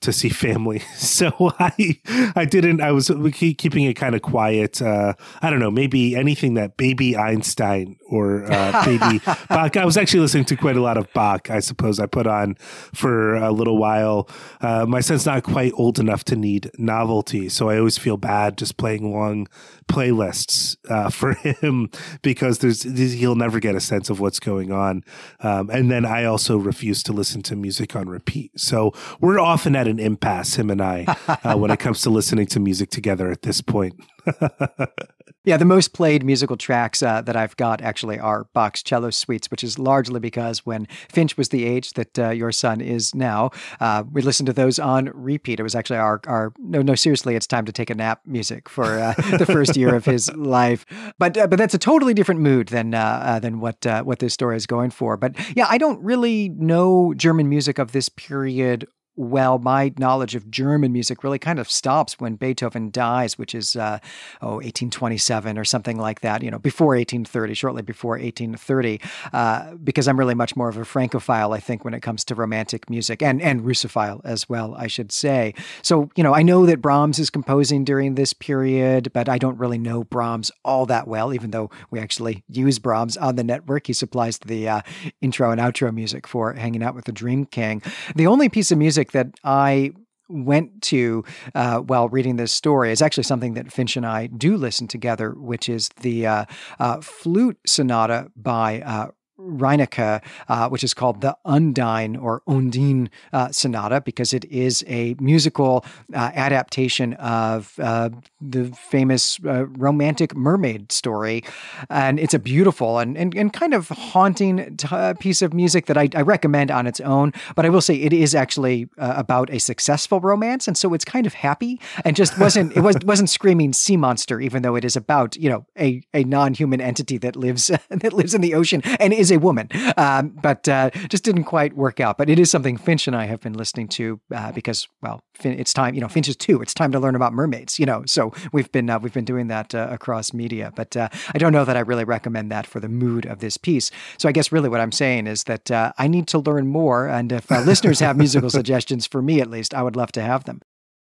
to 0.00 0.12
see 0.12 0.30
family. 0.30 0.82
So 0.96 1.52
I 1.58 1.98
I 2.34 2.44
didn't 2.44 2.80
I 2.80 2.92
was 2.92 3.10
keeping 3.32 3.84
it 3.84 3.94
kind 3.94 4.14
of 4.14 4.22
quiet. 4.22 4.80
Uh, 4.80 5.14
I 5.42 5.50
don't 5.50 5.58
know, 5.58 5.70
maybe 5.70 6.16
anything 6.16 6.54
that 6.54 6.76
baby 6.76 7.16
Einstein 7.16 7.96
or 8.10 8.44
uh, 8.50 8.84
baby 8.84 9.20
Bach. 9.48 9.76
I 9.76 9.84
was 9.84 9.96
actually 9.96 10.20
listening 10.20 10.44
to 10.46 10.56
quite 10.56 10.76
a 10.76 10.82
lot 10.82 10.96
of 10.96 11.10
Bach. 11.12 11.48
I 11.50 11.60
suppose 11.60 11.98
I 11.98 12.06
put 12.06 12.26
on 12.26 12.56
for 12.92 13.36
a 13.36 13.52
little 13.52 13.78
while. 13.78 14.28
Uh, 14.60 14.84
my 14.86 15.00
son's 15.00 15.24
not 15.24 15.44
quite 15.44 15.72
old 15.76 15.98
enough 15.98 16.24
to 16.24 16.36
need 16.36 16.70
novelty, 16.76 17.48
so 17.48 17.70
I 17.70 17.78
always 17.78 17.96
feel 17.96 18.16
bad 18.16 18.58
just 18.58 18.76
playing 18.76 19.12
long 19.12 19.46
playlists 19.88 20.76
uh, 20.88 21.10
for 21.10 21.34
him 21.34 21.90
because 22.22 22.58
there's 22.58 22.82
he'll 22.82 23.34
never 23.34 23.60
get 23.60 23.74
a 23.74 23.80
sense 23.80 24.10
of 24.10 24.20
what's 24.20 24.40
going 24.40 24.72
on. 24.72 25.04
Um, 25.40 25.70
and 25.70 25.90
then 25.90 26.04
I 26.04 26.24
also 26.24 26.56
refuse 26.56 27.02
to 27.04 27.12
listen 27.12 27.42
to 27.42 27.56
music 27.56 27.94
on 27.94 28.08
repeat. 28.08 28.58
So 28.58 28.92
we're 29.20 29.40
often 29.40 29.76
at 29.76 29.86
an 29.86 29.98
impasse, 29.98 30.56
him 30.56 30.70
and 30.70 30.82
I, 30.82 31.04
uh, 31.44 31.56
when 31.56 31.70
it 31.70 31.78
comes 31.78 32.02
to 32.02 32.10
listening 32.10 32.46
to 32.48 32.60
music 32.60 32.90
together 32.90 33.30
at 33.30 33.42
this 33.42 33.60
point. 33.60 34.00
yeah, 35.44 35.56
the 35.56 35.64
most 35.64 35.92
played 35.92 36.24
musical 36.24 36.56
tracks 36.56 37.02
uh, 37.02 37.22
that 37.22 37.36
I've 37.36 37.56
got 37.56 37.80
actually 37.80 38.18
are 38.18 38.44
Bach's 38.52 38.82
cello 38.82 39.10
suites, 39.10 39.50
which 39.50 39.64
is 39.64 39.78
largely 39.78 40.20
because 40.20 40.66
when 40.66 40.86
Finch 41.08 41.36
was 41.36 41.48
the 41.48 41.64
age 41.64 41.94
that 41.94 42.18
uh, 42.18 42.30
your 42.30 42.52
son 42.52 42.80
is 42.80 43.14
now, 43.14 43.50
uh, 43.80 44.04
we 44.10 44.22
listened 44.22 44.46
to 44.48 44.52
those 44.52 44.78
on 44.78 45.10
repeat. 45.14 45.60
It 45.60 45.62
was 45.62 45.74
actually 45.74 45.98
our 45.98 46.20
our 46.26 46.52
no 46.58 46.82
no 46.82 46.94
seriously, 46.94 47.36
it's 47.36 47.46
time 47.46 47.64
to 47.66 47.72
take 47.72 47.90
a 47.90 47.94
nap 47.94 48.20
music 48.26 48.68
for 48.68 48.84
uh, 48.84 49.14
the 49.38 49.46
first 49.46 49.76
year 49.76 49.94
of 49.94 50.04
his 50.04 50.30
life. 50.34 50.84
But 51.18 51.36
uh, 51.36 51.46
but 51.46 51.58
that's 51.58 51.74
a 51.74 51.78
totally 51.78 52.14
different 52.14 52.40
mood 52.40 52.68
than 52.68 52.94
uh, 52.94 53.38
than 53.40 53.60
what 53.60 53.86
what 54.04 54.18
this 54.18 54.34
story 54.34 54.56
is 54.56 54.66
going 54.66 54.90
for. 54.90 55.16
But 55.16 55.36
yeah, 55.56 55.66
I 55.68 55.78
don't 55.78 56.02
really 56.02 56.50
know 56.50 57.14
German 57.14 57.48
music 57.48 57.78
of 57.78 57.92
this 57.92 58.08
period 58.08 58.86
well, 59.20 59.58
my 59.58 59.92
knowledge 59.98 60.34
of 60.34 60.50
German 60.50 60.94
music 60.94 61.22
really 61.22 61.38
kind 61.38 61.58
of 61.58 61.70
stops 61.70 62.18
when 62.18 62.36
Beethoven 62.36 62.90
dies, 62.90 63.36
which 63.36 63.54
is, 63.54 63.76
uh, 63.76 63.98
oh, 64.40 64.54
1827 64.54 65.58
or 65.58 65.64
something 65.64 65.98
like 65.98 66.20
that, 66.22 66.42
you 66.42 66.50
know, 66.50 66.58
before 66.58 66.96
1830, 66.96 67.52
shortly 67.52 67.82
before 67.82 68.12
1830, 68.12 68.98
uh, 69.34 69.74
because 69.84 70.08
I'm 70.08 70.18
really 70.18 70.34
much 70.34 70.56
more 70.56 70.70
of 70.70 70.78
a 70.78 70.86
Francophile, 70.86 71.52
I 71.52 71.60
think, 71.60 71.84
when 71.84 71.92
it 71.92 72.00
comes 72.00 72.24
to 72.24 72.34
romantic 72.34 72.88
music 72.88 73.20
and, 73.20 73.42
and 73.42 73.60
Russophile 73.60 74.22
as 74.24 74.48
well, 74.48 74.74
I 74.74 74.86
should 74.86 75.12
say. 75.12 75.52
So, 75.82 76.08
you 76.16 76.24
know, 76.24 76.34
I 76.34 76.40
know 76.40 76.64
that 76.64 76.80
Brahms 76.80 77.18
is 77.18 77.28
composing 77.28 77.84
during 77.84 78.14
this 78.14 78.32
period, 78.32 79.12
but 79.12 79.28
I 79.28 79.36
don't 79.36 79.58
really 79.58 79.78
know 79.78 80.02
Brahms 80.02 80.50
all 80.64 80.86
that 80.86 81.06
well, 81.06 81.34
even 81.34 81.50
though 81.50 81.70
we 81.90 82.00
actually 82.00 82.42
use 82.48 82.78
Brahms 82.78 83.18
on 83.18 83.36
the 83.36 83.44
network. 83.44 83.86
He 83.86 83.92
supplies 83.92 84.38
the 84.38 84.66
uh, 84.66 84.80
intro 85.20 85.50
and 85.50 85.60
outro 85.60 85.92
music 85.92 86.26
for 86.26 86.54
Hanging 86.54 86.82
Out 86.82 86.94
with 86.94 87.04
the 87.04 87.12
Dream 87.12 87.44
King. 87.44 87.82
The 88.16 88.26
only 88.26 88.48
piece 88.48 88.70
of 88.70 88.78
music 88.78 89.09
that 89.12 89.28
I 89.44 89.92
went 90.28 90.82
to 90.82 91.24
uh, 91.54 91.78
while 91.78 92.08
reading 92.08 92.36
this 92.36 92.52
story 92.52 92.92
is 92.92 93.02
actually 93.02 93.24
something 93.24 93.54
that 93.54 93.72
Finch 93.72 93.96
and 93.96 94.06
I 94.06 94.28
do 94.28 94.56
listen 94.56 94.86
together, 94.86 95.32
which 95.32 95.68
is 95.68 95.88
the 96.00 96.26
uh, 96.26 96.44
uh, 96.78 97.00
flute 97.00 97.58
sonata 97.66 98.30
by 98.36 98.80
uh, 98.80 99.08
Reinecke, 99.40 100.22
uh, 100.48 100.68
which 100.68 100.84
is 100.84 100.94
called 100.94 101.20
the 101.20 101.36
Undine 101.44 102.16
or 102.16 102.42
Undine 102.46 103.10
uh, 103.32 103.50
Sonata, 103.50 104.00
because 104.00 104.32
it 104.32 104.44
is 104.46 104.84
a 104.86 105.14
musical 105.20 105.84
uh, 106.14 106.30
adaptation 106.34 107.14
of 107.14 107.74
uh, 107.78 108.10
the 108.40 108.66
famous 108.66 109.38
uh, 109.44 109.66
romantic 109.66 110.36
mermaid 110.36 110.92
story. 110.92 111.42
And 111.88 112.18
it's 112.20 112.34
a 112.34 112.38
beautiful 112.38 112.98
and, 112.98 113.16
and, 113.16 113.34
and 113.34 113.52
kind 113.52 113.74
of 113.74 113.88
haunting 113.88 114.76
t- 114.76 114.88
uh, 114.90 115.14
piece 115.14 115.42
of 115.42 115.54
music 115.54 115.86
that 115.86 115.96
I, 115.96 116.08
I, 116.14 116.22
recommend 116.22 116.70
on 116.70 116.86
its 116.86 117.00
own. 117.00 117.32
But 117.56 117.66
I 117.66 117.70
will 117.70 117.80
say 117.80 117.96
it 117.96 118.12
is 118.12 118.34
actually 118.34 118.88
about 118.98 119.50
a 119.50 119.58
successful 119.58 120.20
romance. 120.20 120.68
And 120.68 120.76
so 120.76 120.94
it's 120.94 121.04
kind 121.04 121.26
of 121.26 121.34
happy 121.34 121.80
and 122.04 122.14
just 122.14 122.38
wasn't, 122.38 122.76
it 122.76 122.80
was, 122.80 122.96
wasn't 123.04 123.30
screaming 123.30 123.72
sea 123.72 123.96
monster, 123.96 124.40
even 124.40 124.62
though 124.62 124.76
it 124.76 124.84
is 124.84 124.96
about, 124.96 125.36
you 125.36 125.48
know, 125.48 125.66
a, 125.78 126.02
a 126.14 126.24
non 126.24 126.54
human 126.54 126.80
entity 126.80 127.18
that 127.18 127.36
lives, 127.36 127.66
that 127.88 128.12
lives 128.12 128.34
in 128.34 128.40
the 128.40 128.54
ocean 128.54 128.82
and 129.00 129.12
is 129.12 129.29
a 129.30 129.38
woman, 129.38 129.68
um, 129.96 130.30
but 130.42 130.68
uh, 130.68 130.90
just 131.08 131.24
didn't 131.24 131.44
quite 131.44 131.76
work 131.76 132.00
out. 132.00 132.18
But 132.18 132.30
it 132.30 132.38
is 132.38 132.50
something 132.50 132.76
Finch 132.76 133.06
and 133.06 133.16
I 133.16 133.26
have 133.26 133.40
been 133.40 133.54
listening 133.54 133.88
to 133.88 134.20
uh, 134.34 134.52
because, 134.52 134.88
well, 135.02 135.22
fin- 135.34 135.58
it's 135.58 135.72
time. 135.72 135.94
You 135.94 136.00
know, 136.00 136.08
Finch 136.08 136.28
is 136.28 136.36
two. 136.36 136.60
It's 136.62 136.74
time 136.74 136.92
to 136.92 137.00
learn 137.00 137.14
about 137.14 137.32
mermaids. 137.32 137.78
You 137.78 137.86
know, 137.86 138.04
so 138.06 138.32
we've 138.52 138.70
been 138.72 138.90
uh, 138.90 138.98
we've 138.98 139.12
been 139.12 139.24
doing 139.24 139.48
that 139.48 139.74
uh, 139.74 139.88
across 139.90 140.32
media. 140.32 140.72
But 140.74 140.96
uh, 140.96 141.08
I 141.34 141.38
don't 141.38 141.52
know 141.52 141.64
that 141.64 141.76
I 141.76 141.80
really 141.80 142.04
recommend 142.04 142.50
that 142.50 142.66
for 142.66 142.80
the 142.80 142.88
mood 142.88 143.26
of 143.26 143.40
this 143.40 143.56
piece. 143.56 143.90
So 144.18 144.28
I 144.28 144.32
guess 144.32 144.52
really 144.52 144.68
what 144.68 144.80
I'm 144.80 144.92
saying 144.92 145.26
is 145.26 145.44
that 145.44 145.70
uh, 145.70 145.92
I 145.98 146.08
need 146.08 146.26
to 146.28 146.38
learn 146.38 146.66
more. 146.68 147.06
And 147.08 147.32
if 147.32 147.50
listeners 147.50 148.00
have 148.00 148.16
musical 148.16 148.50
suggestions 148.60 149.06
for 149.06 149.22
me, 149.22 149.40
at 149.40 149.50
least, 149.50 149.74
I 149.74 149.82
would 149.82 149.96
love 149.96 150.12
to 150.12 150.22
have 150.22 150.44
them. 150.44 150.60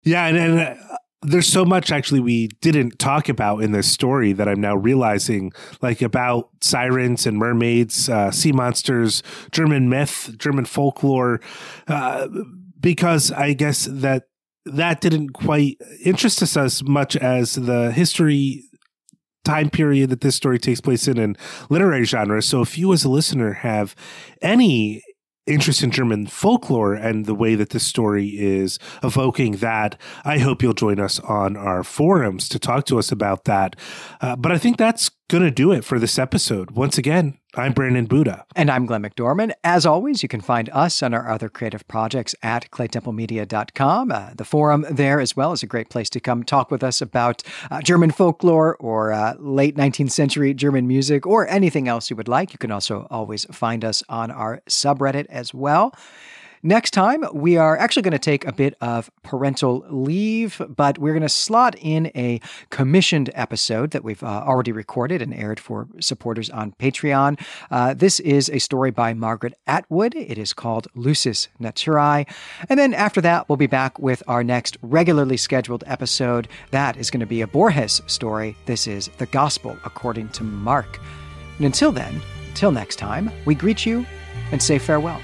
Yeah, 0.04 0.26
and, 0.28 0.38
and 0.38 0.78
there's 1.24 1.48
so 1.48 1.66
much 1.66 1.92
actually 1.92 2.20
we 2.20 2.48
didn't 2.62 3.00
talk 3.00 3.30
about 3.30 3.60
in 3.60 3.72
this 3.72 3.92
story 3.92 4.34
that 4.34 4.48
I'm 4.48 4.62
now 4.62 4.76
realizing, 4.76 5.52
like 5.82 6.02
about 6.02 6.50
sirens 6.62 7.26
and 7.26 7.38
mermaids, 7.38 8.10
uh, 8.10 8.32
sea 8.32 8.52
monsters, 8.52 9.24
German 9.52 9.90
myth, 9.90 10.36
German 10.38 10.66
folklore, 10.66 11.42
uh, 11.88 12.28
because 12.80 13.32
I 13.32 13.54
guess 13.54 13.88
that 13.90 14.24
that 14.66 15.02
didn't 15.02 15.30
quite 15.30 15.78
interest 16.04 16.42
us 16.42 16.56
as 16.56 16.84
much 16.84 17.16
as 17.18 17.56
the 17.56 17.92
history 17.92 18.64
time 19.44 19.70
period 19.70 20.10
that 20.10 20.22
this 20.22 20.36
story 20.36 20.58
takes 20.58 20.80
place 20.80 21.08
in 21.08 21.18
and 21.18 21.38
literary 21.70 22.06
genre. 22.06 22.42
So 22.42 22.62
if 22.62 22.78
you 22.78 22.94
as 22.94 23.04
a 23.04 23.10
listener 23.10 23.54
have 23.54 23.94
any 24.42 25.04
interest 25.46 25.84
in 25.84 25.92
German 25.92 26.28
folklore 26.28 26.94
and 26.94 27.26
the 27.26 27.36
way 27.36 27.56
that 27.56 27.72
this 27.72 27.86
story 27.86 28.28
is 28.30 28.80
evoking 29.04 29.58
that, 29.58 30.00
I 30.24 30.40
hope 30.40 30.64
you'll 30.64 30.74
join 30.74 31.00
us 31.00 31.20
on 31.20 31.58
our 31.58 31.84
forums 31.84 32.48
to 32.50 32.60
talk 32.60 32.86
to 32.86 32.98
us 32.98 33.12
about 33.12 33.46
that. 33.46 33.76
Uh, 34.22 34.36
but 34.36 34.52
I 34.52 34.58
think 34.58 34.78
that's 34.78 35.10
going 35.28 35.44
to 35.44 35.52
do 35.52 35.72
it 35.72 35.84
for 35.84 36.00
this 36.00 36.18
episode. 36.18 36.72
Once 36.72 36.98
again, 36.98 37.38
I'm 37.56 37.74
Brandon 37.74 38.06
Buddha. 38.06 38.48
And 38.56 38.72
I'm 38.72 38.88
Glenn 38.88 39.04
McDorman. 39.04 39.52
As 39.64 39.86
always, 39.86 40.24
you 40.24 40.30
can 40.30 40.42
find 40.42 40.70
us 40.70 41.04
and 41.04 41.14
our 41.14 41.30
other 41.30 41.50
creative 41.50 41.88
projects 41.88 42.34
at 42.42 42.72
claytemplemedia.com. 42.72 44.12
Uh, 44.12 44.32
the 44.36 44.44
forum 44.44 44.88
there 44.90 45.20
as 45.20 45.36
well 45.36 45.52
is 45.52 45.62
a 45.62 45.68
great 45.68 45.90
place 45.90 46.10
to 46.12 46.20
come 46.20 46.44
talk 46.44 46.72
with 46.72 46.84
us 46.84 47.00
about 47.00 47.44
uh, 47.70 47.80
German 47.80 48.10
folklore 48.10 48.76
or 48.80 49.14
uh, 49.14 49.36
late 49.38 49.76
19th 49.76 50.10
century 50.10 50.56
German 50.56 50.88
music 50.88 51.28
or 51.28 51.48
anything 51.48 51.88
else 51.88 52.10
you 52.10 52.16
would 52.16 52.28
like. 52.28 52.54
You 52.54 52.58
can 52.58 52.72
also 52.72 53.06
always 53.12 53.46
find 53.52 53.86
us 53.86 54.02
on 54.10 54.32
our 54.32 54.62
subreddit 54.68 55.28
as 55.30 55.54
well. 55.54 55.94
Next 56.66 56.92
time, 56.92 57.26
we 57.34 57.58
are 57.58 57.78
actually 57.78 58.04
going 58.04 58.14
to 58.14 58.20
take 58.20 58.46
a 58.46 58.54
bit 58.54 58.78
of 58.80 59.12
parental 59.22 59.86
leave, 59.90 60.62
but 60.70 60.98
we're 60.98 61.12
going 61.12 61.22
to 61.22 61.28
slot 61.28 61.76
in 61.78 62.10
a 62.16 62.40
commissioned 62.70 63.30
episode 63.34 63.92
that 63.92 64.02
we've 64.02 64.24
uh, 64.24 64.46
already 64.48 64.72
recorded 64.72 65.22
and 65.22 65.34
aired 65.34 65.60
for 65.60 65.90
supporters 66.00 66.50
on 66.50 66.72
Patreon. 66.80 67.38
Uh, 67.70 67.94
this 67.94 68.22
is 68.22 68.50
a 68.50 68.60
story 68.60 68.92
by 68.92 69.14
Margaret 69.14 69.56
Atwood. 69.68 70.16
It 70.16 70.38
is 70.38 70.54
called 70.54 70.88
Lusus 70.96 71.50
Naturae. 71.60 72.26
And 72.70 72.80
then 72.80 72.94
after 72.94 73.20
that, 73.20 73.50
we'll 73.50 73.58
be 73.58 73.68
back 73.68 74.00
with 74.00 74.24
our 74.30 74.42
next 74.42 74.78
regularly 74.82 75.36
scheduled 75.36 75.84
episode. 75.86 76.48
That 76.72 76.96
is 76.96 77.12
going 77.12 77.20
to 77.20 77.26
be 77.26 77.42
a 77.42 77.48
Borges 77.48 78.02
story. 78.08 78.56
This 78.68 78.88
is 78.88 79.10
The 79.18 79.26
Gospel 79.26 79.78
According 79.84 80.30
to 80.30 80.46
Mark. 80.46 80.98
And 81.58 81.66
until 81.66 81.92
then, 81.92 82.22
till 82.54 82.72
next 82.72 82.96
time, 82.96 83.32
we 83.44 83.54
greet 83.54 83.86
you 83.86 84.06
and 84.54 84.64
say 84.64 84.80
farewell. 84.80 85.20